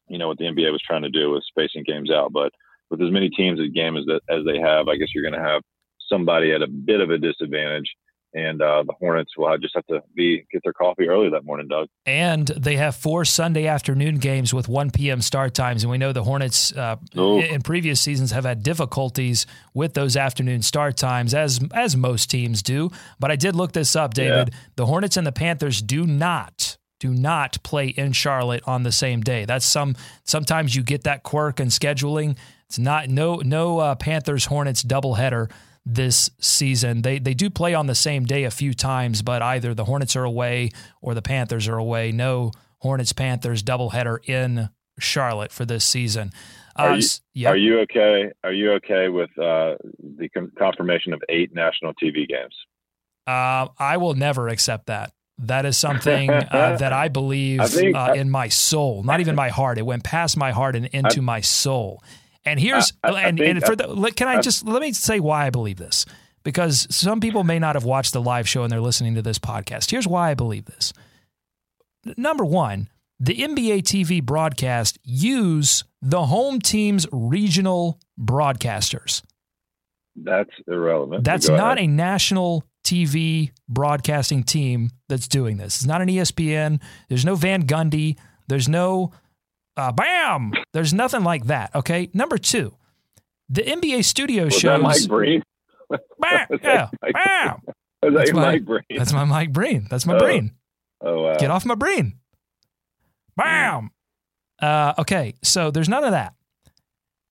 you 0.07 0.17
know, 0.17 0.27
what 0.27 0.37
the 0.37 0.45
NBA 0.45 0.71
was 0.71 0.81
trying 0.85 1.01
to 1.01 1.09
do 1.09 1.31
with 1.31 1.43
spacing 1.47 1.83
games 1.85 2.11
out. 2.11 2.31
But 2.31 2.51
with 2.89 3.01
as 3.01 3.11
many 3.11 3.29
teams 3.29 3.59
at 3.59 3.73
game 3.73 3.97
as 3.97 4.05
that 4.05 4.21
as 4.29 4.45
they 4.45 4.59
have, 4.59 4.87
I 4.87 4.97
guess 4.97 5.09
you're 5.15 5.23
going 5.23 5.41
to 5.41 5.47
have 5.47 5.63
somebody 6.07 6.51
at 6.51 6.61
a 6.61 6.67
bit 6.67 7.01
of 7.01 7.09
a 7.09 7.17
disadvantage. 7.17 7.89
And 8.33 8.61
uh, 8.61 8.83
the 8.87 8.93
Hornets 8.97 9.31
will 9.35 9.57
just 9.57 9.75
have 9.75 9.85
to 9.87 10.01
be 10.15 10.45
get 10.53 10.61
their 10.63 10.71
coffee 10.71 11.09
early 11.09 11.29
that 11.31 11.43
morning, 11.43 11.67
Doug. 11.67 11.89
And 12.05 12.47
they 12.47 12.77
have 12.77 12.95
four 12.95 13.25
Sunday 13.25 13.67
afternoon 13.67 14.19
games 14.19 14.53
with 14.53 14.69
1 14.69 14.91
p.m. 14.91 15.21
start 15.21 15.53
times, 15.53 15.83
and 15.83 15.91
we 15.91 15.97
know 15.97 16.13
the 16.13 16.23
Hornets 16.23 16.71
uh, 16.71 16.95
in 17.13 17.61
previous 17.61 17.99
seasons 17.99 18.31
have 18.31 18.45
had 18.45 18.63
difficulties 18.63 19.45
with 19.73 19.95
those 19.95 20.15
afternoon 20.15 20.61
start 20.61 20.95
times, 20.95 21.33
as 21.33 21.59
as 21.73 21.97
most 21.97 22.31
teams 22.31 22.63
do. 22.63 22.89
But 23.19 23.31
I 23.31 23.35
did 23.35 23.53
look 23.53 23.73
this 23.73 23.97
up, 23.97 24.13
David. 24.13 24.51
Yeah. 24.53 24.59
The 24.77 24.85
Hornets 24.85 25.17
and 25.17 25.27
the 25.27 25.33
Panthers 25.33 25.81
do 25.81 26.07
not 26.07 26.77
do 27.01 27.11
not 27.11 27.61
play 27.63 27.87
in 27.87 28.11
Charlotte 28.13 28.61
on 28.67 28.83
the 28.83 28.91
same 28.91 29.21
day. 29.21 29.43
That's 29.43 29.65
some 29.65 29.95
sometimes 30.23 30.75
you 30.75 30.83
get 30.83 31.03
that 31.03 31.23
quirk 31.23 31.59
in 31.59 31.69
scheduling. 31.69 32.37
It's 32.67 32.77
not 32.77 33.09
no 33.09 33.37
no 33.37 33.79
uh, 33.79 33.95
Panthers 33.95 34.45
Hornets 34.45 34.83
doubleheader 34.83 35.51
this 35.83 36.29
season. 36.39 37.01
They 37.01 37.17
they 37.17 37.33
do 37.33 37.49
play 37.49 37.73
on 37.73 37.87
the 37.87 37.95
same 37.95 38.23
day 38.25 38.43
a 38.43 38.51
few 38.51 38.75
times, 38.75 39.23
but 39.23 39.41
either 39.41 39.73
the 39.73 39.85
Hornets 39.85 40.15
are 40.15 40.23
away 40.23 40.69
or 41.01 41.15
the 41.15 41.23
Panthers 41.23 41.67
are 41.67 41.77
away. 41.77 42.11
No 42.11 42.51
Hornets 42.77 43.13
Panthers 43.13 43.63
doubleheader 43.63 44.17
in 44.29 44.69
Charlotte 44.99 45.51
for 45.51 45.65
this 45.65 45.83
season. 45.83 46.31
Uh, 46.77 46.83
are, 46.83 46.97
you, 47.33 47.47
are 47.47 47.57
you 47.57 47.79
okay? 47.79 48.31
Are 48.43 48.53
you 48.53 48.73
okay 48.73 49.09
with 49.09 49.31
uh, 49.39 49.75
the 49.99 50.29
confirmation 50.55 51.13
of 51.13 51.21
eight 51.29 51.53
national 51.53 51.93
TV 51.95 52.27
games? 52.27 52.55
Uh, 53.25 53.69
I 53.79 53.97
will 53.97 54.13
never 54.13 54.49
accept 54.49 54.85
that. 54.85 55.13
That 55.37 55.65
is 55.65 55.77
something 55.77 56.29
uh, 56.29 56.77
that 56.79 56.93
I 56.93 57.07
believe 57.07 57.59
I 57.59 57.67
think, 57.67 57.95
uh, 57.95 58.13
in 58.15 58.29
my 58.29 58.47
soul, 58.47 59.03
not 59.03 59.19
even 59.19 59.35
my 59.35 59.49
heart. 59.49 59.77
It 59.77 59.85
went 59.85 60.03
past 60.03 60.37
my 60.37 60.51
heart 60.51 60.75
and 60.75 60.85
into 60.87 61.19
I, 61.19 61.23
my 61.23 61.41
soul. 61.41 62.03
And 62.43 62.59
here's 62.59 62.93
I, 63.03 63.21
and, 63.23 63.39
and 63.39 63.63
for 63.63 63.75
the 63.75 64.13
can 64.15 64.27
I 64.27 64.41
just 64.41 64.65
let 64.65 64.81
me 64.81 64.93
say 64.93 65.19
why 65.19 65.45
I 65.45 65.49
believe 65.51 65.77
this 65.77 66.05
because 66.43 66.87
some 66.89 67.19
people 67.19 67.43
may 67.43 67.59
not 67.59 67.75
have 67.75 67.83
watched 67.83 68.13
the 68.13 68.21
live 68.21 68.47
show 68.47 68.63
and 68.63 68.71
they're 68.71 68.81
listening 68.81 69.15
to 69.15 69.21
this 69.21 69.39
podcast. 69.39 69.91
Here's 69.91 70.07
why 70.07 70.31
I 70.31 70.33
believe 70.33 70.65
this. 70.65 70.93
Number 72.17 72.43
one, 72.43 72.89
the 73.19 73.35
NBA 73.35 73.83
TV 73.83 74.23
broadcast 74.23 74.97
use 75.03 75.83
the 76.01 76.25
home 76.25 76.59
team's 76.59 77.05
regional 77.11 77.99
broadcasters. 78.19 79.21
That's 80.15 80.49
irrelevant. 80.67 81.23
That's 81.23 81.47
not 81.47 81.77
ahead. 81.77 81.89
a 81.89 81.91
national 81.91 82.63
TV 82.83 83.51
broadcasting 83.69 84.43
team 84.43 84.89
that's 85.07 85.27
doing 85.27 85.57
this. 85.57 85.77
It's 85.77 85.85
not 85.85 86.01
an 86.01 86.07
ESPN. 86.07 86.81
There's 87.09 87.25
no 87.25 87.35
Van 87.35 87.65
Gundy. 87.65 88.17
There's 88.47 88.67
no 88.67 89.11
uh, 89.77 89.91
bam. 89.91 90.53
There's 90.73 90.93
nothing 90.93 91.23
like 91.23 91.45
that. 91.45 91.75
Okay. 91.75 92.09
Number 92.13 92.37
two, 92.37 92.75
the 93.49 93.61
NBA 93.61 94.03
studio 94.05 94.45
Was 94.45 94.53
shows. 94.53 94.79
That 94.79 94.81
Mike 94.81 95.07
Breen. 95.07 95.43
bam, 95.89 96.47
yeah, 96.63 96.89
bam. 97.01 97.61
That 98.01 98.13
that's, 98.13 98.33
my, 98.33 98.41
Mike 98.41 98.65
Breen? 98.65 98.83
that's 98.97 99.13
my 99.13 99.25
Mike 99.25 99.53
Breen. 99.53 99.87
That's 99.89 100.05
my 100.05 100.15
oh. 100.15 100.19
brain. 100.19 100.51
Oh 101.01 101.23
wow. 101.23 101.35
Get 101.37 101.51
off 101.51 101.65
my 101.65 101.75
brain. 101.75 102.19
Bam. 103.35 103.91
Uh, 104.61 104.93
okay, 104.99 105.33
so 105.43 105.71
there's 105.71 105.89
none 105.89 106.03
of 106.03 106.11
that. 106.11 106.33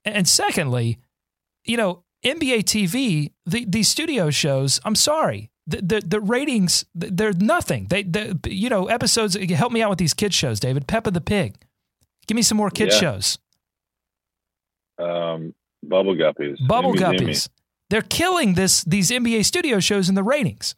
And 0.05 0.29
secondly, 0.29 0.99
you 1.65 1.77
know, 1.77 2.05
NBA 2.25 2.65
TV, 2.65 3.33
the 3.47 3.65
these 3.65 3.89
studio 3.89 4.31
shows. 4.31 4.81
I'm 4.85 4.95
sorry, 4.95 5.51
the 5.67 5.79
the, 5.79 6.01
the 6.07 6.21
ratings 6.21 6.85
they're 6.95 7.33
nothing. 7.33 7.87
They, 7.89 8.03
they 8.03 8.33
you 8.47 8.69
know 8.69 8.87
episodes. 8.87 9.35
Help 9.51 9.73
me 9.73 9.83
out 9.83 9.91
with 9.91 9.99
these 9.99 10.15
kid 10.15 10.35
shows, 10.35 10.61
David. 10.61 10.87
Peppa 10.87 11.11
the 11.11 11.21
Pig. 11.21 11.57
Give 12.27 12.37
me 12.37 12.43
some 12.43 12.59
more 12.59 12.71
kid 12.71 12.91
Yeah. 12.93 12.99
shows. 12.99 13.39
Um, 14.99 15.55
Bubble 15.83 16.15
Guppies. 16.15 16.57
Bubble. 16.67 16.95
Guppies. 16.95 17.49
They're 17.89 18.03
killing 18.03 18.55
this 18.55 18.85
these 18.85 19.11
NBA 19.11 19.45
studio 19.45 19.81
shows 19.81 20.09
in 20.09 20.15
the 20.15 20.23
ratings. 20.23 20.75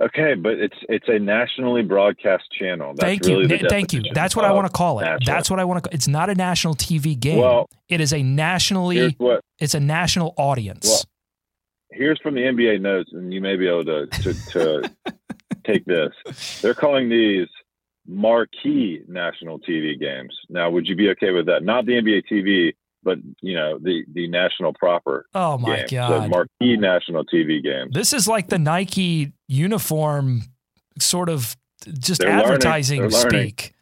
Okay, 0.00 0.34
but 0.34 0.52
it's 0.52 0.76
it's 0.88 1.08
a 1.08 1.18
nationally 1.18 1.82
broadcast 1.82 2.44
channel. 2.56 2.94
That's 2.94 3.02
thank 3.02 3.26
you. 3.26 3.48
Na- 3.48 3.68
Thank 3.68 3.92
you. 3.92 4.02
That's 4.14 4.36
what 4.36 4.44
I 4.44 4.52
want 4.52 4.66
to 4.66 4.72
uh, 4.72 4.76
call 4.76 5.00
it. 5.00 5.04
national. 5.04 5.34
That's 5.34 5.50
what 5.50 5.58
I 5.58 5.64
want 5.64 5.84
to. 5.84 5.90
It's 5.92 6.06
not 6.06 6.30
a 6.30 6.34
national 6.34 6.76
TV 6.76 7.18
game. 7.18 7.38
Well, 7.38 7.68
it 7.88 8.00
is 8.00 8.12
a 8.12 8.22
nationally. 8.22 9.16
What 9.18 9.40
It's 9.58 9.74
a 9.74 9.80
national 9.80 10.34
audience. 10.36 10.86
Well, 10.86 11.02
here's 11.90 12.20
from 12.20 12.34
the 12.34 12.42
NBA 12.42 12.80
notes, 12.80 13.10
and 13.12 13.34
you 13.34 13.40
may 13.40 13.56
be 13.56 13.66
able 13.66 13.84
to 13.86 14.06
to, 14.06 14.34
to 14.52 14.90
take 15.64 15.84
this. 15.84 16.60
They're 16.60 16.74
calling 16.74 17.08
these 17.08 17.48
marquee 18.06 19.02
national 19.08 19.58
TV 19.60 19.98
games. 19.98 20.34
Now, 20.48 20.70
would 20.70 20.86
you 20.86 20.94
be 20.96 21.10
okay 21.10 21.32
with 21.32 21.46
that? 21.46 21.62
Not 21.62 21.86
the 21.86 21.92
NBA 21.92 22.22
TV, 22.30 22.74
but 23.08 23.18
you 23.40 23.54
know 23.54 23.78
the 23.78 24.04
the 24.12 24.28
national 24.28 24.72
proper 24.74 25.26
oh 25.34 25.56
my 25.58 25.84
game. 25.84 25.98
God! 26.00 26.30
marquee 26.30 26.76
national 26.76 27.24
TV 27.24 27.62
games. 27.62 27.92
this 27.94 28.12
is 28.12 28.28
like 28.28 28.48
the 28.48 28.58
Nike 28.58 29.32
uniform, 29.48 30.42
sort 30.98 31.28
of 31.28 31.56
just 31.98 32.20
They're 32.20 32.28
advertising 32.30 33.00
learning. 33.00 33.28
speak. 33.30 33.74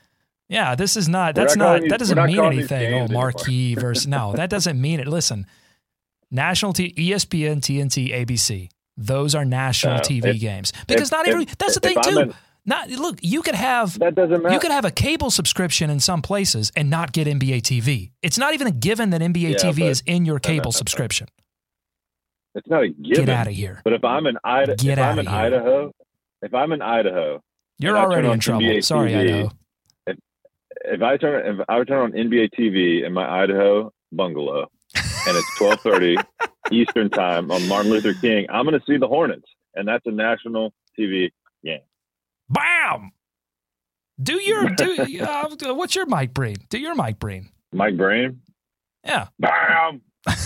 Yeah, 0.48 0.76
this 0.76 0.96
is 0.96 1.08
not. 1.08 1.34
We're 1.36 1.42
That's 1.42 1.56
not 1.56 1.80
not. 1.82 1.88
that 1.90 1.98
doesn't 1.98 2.16
not 2.16 2.26
mean 2.28 2.38
anything. 2.40 2.86
Oh, 2.86 2.98
games 2.98 3.10
anymore. 3.10 3.22
marquee 3.32 3.74
versus 3.84 4.06
no, 4.06 4.32
that 4.34 4.48
doesn't 4.50 4.80
mean 4.80 5.00
it. 5.00 5.08
Listen, 5.08 5.44
national 6.30 6.72
T, 6.72 6.92
ESPN, 6.96 7.56
TNT, 7.60 8.12
ABC. 8.14 8.68
Those 8.96 9.34
are 9.34 9.44
national 9.44 9.94
Uh, 9.96 10.00
TV 10.00 10.24
if- 10.26 10.40
games 10.40 10.72
because 10.86 11.08
if- 11.08 11.12
not 11.12 11.26
if- 11.26 11.32
every. 11.32 11.44
That's 11.58 11.74
the 11.74 11.80
thing 11.80 11.98
too. 12.02 12.32
Not 12.66 12.90
look. 12.90 13.18
You 13.22 13.42
could 13.42 13.54
have 13.54 13.98
That 13.98 14.14
doesn't 14.14 14.42
matter. 14.42 14.52
you 14.54 14.60
could 14.60 14.70
have 14.72 14.84
a 14.84 14.90
cable 14.90 15.30
subscription 15.30 15.88
in 15.90 16.00
some 16.00 16.20
places 16.22 16.72
and 16.76 16.90
not 16.90 17.12
get 17.12 17.26
NBA 17.26 17.62
TV. 17.62 18.10
It's 18.22 18.38
not 18.38 18.54
even 18.54 18.66
a 18.66 18.72
given 18.72 19.10
that 19.10 19.20
NBA 19.20 19.52
Yeah, 19.52 19.56
TV 19.56 19.88
is 19.88 20.02
in 20.06 20.24
your 20.24 20.38
cable 20.50 20.72
subscription. 20.72 21.28
it's 22.54 22.68
not 22.68 22.82
a 22.82 22.88
given. 22.88 23.24
Get 23.24 23.28
out 23.28 23.46
of 23.46 23.52
here. 23.54 23.80
But 23.84 23.92
if 23.92 24.04
I'm 24.04 24.26
in 24.26 24.36
Idaho, 24.44 24.76
Get 24.76 24.98
if 24.98 25.04
I'm 25.04 25.18
outta 25.18 25.20
in 25.20 25.26
here. 25.26 25.36
Idaho, 25.38 25.92
if 26.42 26.54
I'm 26.54 26.72
in 26.72 26.82
Idaho, 26.82 27.42
You're 27.78 27.96
and 27.96 27.98
I 27.98 28.02
turn 28.02 28.12
already 28.12 28.28
in 28.30 28.40
trouble. 28.40 28.62
NBA 28.66 28.84
Sorry, 28.84 29.10
TV, 29.12 29.16
Idaho. 29.20 29.50
if 30.84 31.02
I 31.02 31.16
turn 31.16 31.60
if 31.60 31.66
I 31.68 31.84
turn 31.84 31.98
on 31.98 32.12
NBA 32.12 32.50
TV 32.58 33.04
in 33.04 33.12
my 33.12 33.42
Idaho 33.42 33.92
bungalow 34.12 34.68
and 34.94 35.36
it's 35.36 35.56
twelve 35.58 35.80
thirty 35.80 36.16
Eastern 36.72 37.10
time 37.10 37.50
on 37.50 37.66
Martin 37.68 37.90
Luther 37.92 38.12
King, 38.14 38.46
I'm 38.50 38.64
going 38.66 38.78
to 38.78 38.84
see 38.86 38.96
the 38.96 39.06
Hornets, 39.08 39.46
and 39.74 39.86
that's 39.86 40.04
a 40.06 40.10
national 40.10 40.72
TV. 40.98 41.30
Bam. 42.48 43.10
Do 44.22 44.40
your 44.40 44.70
do. 44.76 45.20
Uh, 45.20 45.74
what's 45.74 45.94
your 45.94 46.06
mic 46.06 46.32
brain? 46.34 46.56
Do 46.70 46.78
your 46.78 46.94
mic 46.94 47.18
brain. 47.18 47.50
Mike 47.72 47.96
Brain, 47.96 48.40
Yeah. 49.04 49.26
bam. 49.38 50.00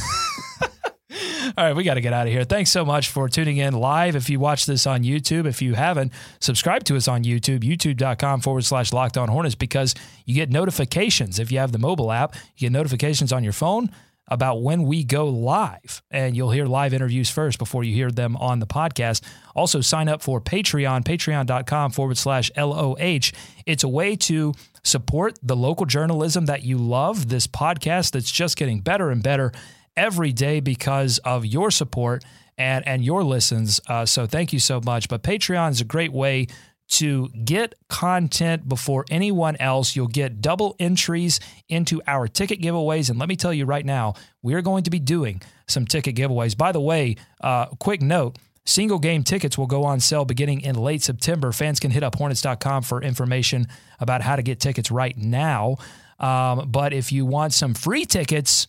All 1.56 1.64
right, 1.66 1.74
we 1.76 1.82
got 1.84 1.94
to 1.94 2.00
get 2.00 2.12
out 2.12 2.26
of 2.28 2.32
here. 2.32 2.44
Thanks 2.44 2.70
so 2.70 2.84
much 2.84 3.08
for 3.08 3.28
tuning 3.28 3.56
in 3.56 3.74
live. 3.74 4.14
If 4.14 4.30
you 4.30 4.38
watch 4.38 4.66
this 4.66 4.86
on 4.86 5.02
YouTube, 5.02 5.46
if 5.46 5.60
you 5.60 5.74
haven't, 5.74 6.12
subscribe 6.40 6.84
to 6.84 6.96
us 6.96 7.08
on 7.08 7.24
YouTube, 7.24 7.60
youtube.com 7.64 8.40
forward 8.40 8.64
slash 8.64 8.92
locked 8.92 9.18
on 9.18 9.28
hornets, 9.28 9.54
because 9.56 9.94
you 10.24 10.34
get 10.34 10.50
notifications. 10.50 11.38
If 11.40 11.50
you 11.50 11.58
have 11.58 11.72
the 11.72 11.78
mobile 11.78 12.12
app, 12.12 12.34
you 12.56 12.68
get 12.68 12.72
notifications 12.72 13.32
on 13.32 13.42
your 13.42 13.52
phone 13.52 13.90
about 14.30 14.62
when 14.62 14.84
we 14.84 15.02
go 15.04 15.28
live, 15.28 16.02
and 16.10 16.36
you'll 16.36 16.50
hear 16.50 16.66
live 16.66 16.94
interviews 16.94 17.28
first 17.28 17.58
before 17.58 17.82
you 17.84 17.94
hear 17.94 18.10
them 18.10 18.36
on 18.36 18.60
the 18.60 18.66
podcast. 18.66 19.22
Also, 19.54 19.80
sign 19.80 20.08
up 20.08 20.22
for 20.22 20.40
Patreon, 20.40 21.02
patreon.com 21.04 21.90
forward 21.90 22.16
slash 22.16 22.50
LOH. 22.56 23.32
It's 23.66 23.84
a 23.84 23.88
way 23.88 24.16
to 24.16 24.54
support 24.82 25.38
the 25.42 25.56
local 25.56 25.86
journalism 25.86 26.46
that 26.46 26.62
you 26.62 26.78
love, 26.78 27.28
this 27.28 27.46
podcast 27.46 28.12
that's 28.12 28.30
just 28.30 28.56
getting 28.56 28.80
better 28.80 29.10
and 29.10 29.22
better 29.22 29.52
every 29.96 30.32
day 30.32 30.60
because 30.60 31.18
of 31.18 31.44
your 31.44 31.70
support 31.70 32.24
and 32.56 32.86
and 32.86 33.04
your 33.04 33.24
listens. 33.24 33.80
Uh, 33.88 34.04
so 34.04 34.26
thank 34.26 34.52
you 34.52 34.58
so 34.58 34.80
much. 34.80 35.08
But 35.08 35.22
Patreon 35.22 35.70
is 35.70 35.80
a 35.80 35.84
great 35.84 36.12
way 36.12 36.46
to 36.90 37.28
get 37.28 37.74
content 37.88 38.68
before 38.68 39.04
anyone 39.10 39.56
else. 39.60 39.94
You'll 39.94 40.08
get 40.08 40.40
double 40.40 40.74
entries 40.80 41.38
into 41.68 42.02
our 42.06 42.26
ticket 42.26 42.60
giveaways. 42.60 43.10
And 43.10 43.18
let 43.18 43.28
me 43.28 43.36
tell 43.36 43.54
you 43.54 43.64
right 43.64 43.86
now, 43.86 44.14
we're 44.42 44.62
going 44.62 44.82
to 44.84 44.90
be 44.90 44.98
doing 44.98 45.40
some 45.68 45.86
ticket 45.86 46.16
giveaways. 46.16 46.56
By 46.56 46.72
the 46.72 46.80
way, 46.80 47.16
uh, 47.40 47.66
quick 47.78 48.02
note. 48.02 48.38
Single 48.66 48.98
game 48.98 49.22
tickets 49.22 49.56
will 49.56 49.66
go 49.66 49.84
on 49.84 50.00
sale 50.00 50.24
beginning 50.24 50.60
in 50.60 50.74
late 50.74 51.02
September. 51.02 51.52
Fans 51.52 51.80
can 51.80 51.90
hit 51.90 52.02
up 52.02 52.16
hornets.com 52.16 52.82
for 52.82 53.02
information 53.02 53.66
about 54.00 54.20
how 54.20 54.36
to 54.36 54.42
get 54.42 54.60
tickets 54.60 54.90
right 54.90 55.16
now. 55.16 55.76
Um, 56.18 56.68
but 56.70 56.92
if 56.92 57.12
you 57.12 57.24
want 57.24 57.54
some 57.54 57.72
free 57.72 58.04
tickets, 58.04 58.68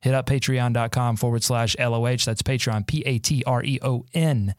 hit 0.00 0.14
up 0.14 0.26
patreon.com 0.26 1.16
forward 1.16 1.44
slash 1.44 1.76
LOH. 1.78 2.24
That's 2.26 2.42
Patreon, 2.42 2.86
P 2.86 3.02
A 3.06 3.18
T 3.18 3.44
R 3.46 3.62
E 3.62 3.78
O 3.82 4.04
N. 4.14 4.54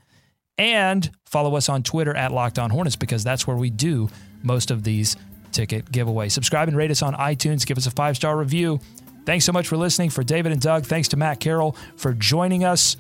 And 0.62 1.10
follow 1.26 1.56
us 1.56 1.70
on 1.70 1.82
Twitter 1.82 2.16
at 2.16 2.32
Locked 2.32 2.60
On 2.60 2.70
Hornets 2.70 2.96
because 2.96 3.24
that's 3.24 3.48
where 3.48 3.58
we 3.58 3.72
do 3.72 4.10
most 4.44 4.70
of 4.70 4.84
these 4.84 5.18
ticket 5.52 5.86
giveaways. 5.92 6.34
Subscribe 6.34 6.68
and 6.68 6.78
rate 6.78 6.92
us 6.92 7.02
on 7.02 7.16
iTunes. 7.16 7.66
Give 7.66 7.80
us 7.80 7.88
a 7.88 7.92
five 7.92 8.16
star 8.16 8.38
review. 8.38 8.80
Thanks 9.26 9.44
so 9.44 9.52
much 9.52 9.68
for 9.68 9.76
listening. 9.76 10.12
For 10.12 10.24
David 10.24 10.52
and 10.52 10.62
Doug, 10.62 10.86
thanks 10.86 11.08
to 11.10 11.18
Matt 11.18 11.40
Carroll 11.40 11.76
for 11.96 12.14
joining 12.14 12.64
us. 12.64 12.96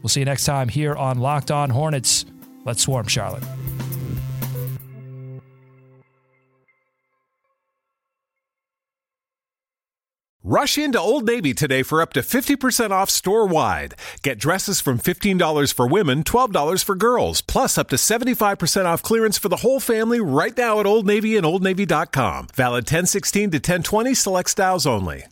We'll 0.00 0.08
see 0.08 0.20
you 0.20 0.26
next 0.26 0.46
time 0.46 0.68
here 0.68 0.94
on 0.94 1.18
Locked 1.18 1.50
On 1.50 1.68
Hornets. 1.68 2.24
Let's 2.64 2.80
swarm, 2.80 3.08
Charlotte. 3.08 3.44
Rush 10.48 10.78
into 10.78 11.00
Old 11.00 11.26
Navy 11.26 11.54
today 11.54 11.82
for 11.82 12.00
up 12.00 12.12
to 12.12 12.20
50% 12.20 12.92
off 12.92 13.10
store 13.10 13.46
wide. 13.46 13.96
Get 14.22 14.38
dresses 14.38 14.80
from 14.80 15.00
$15 15.00 15.72
for 15.72 15.88
women, 15.88 16.22
$12 16.22 16.84
for 16.84 16.94
girls, 16.94 17.40
plus 17.40 17.76
up 17.76 17.88
to 17.88 17.96
75% 17.96 18.84
off 18.84 19.02
clearance 19.02 19.38
for 19.38 19.48
the 19.48 19.56
whole 19.56 19.80
family 19.80 20.20
right 20.20 20.56
now 20.56 20.78
at 20.78 20.86
Old 20.86 21.04
Navy 21.04 21.36
and 21.36 21.44
OldNavy.com. 21.44 22.46
Valid 22.54 22.84
1016 22.84 23.50
to 23.50 23.56
1020 23.56 24.14
select 24.14 24.50
styles 24.50 24.86
only. 24.86 25.26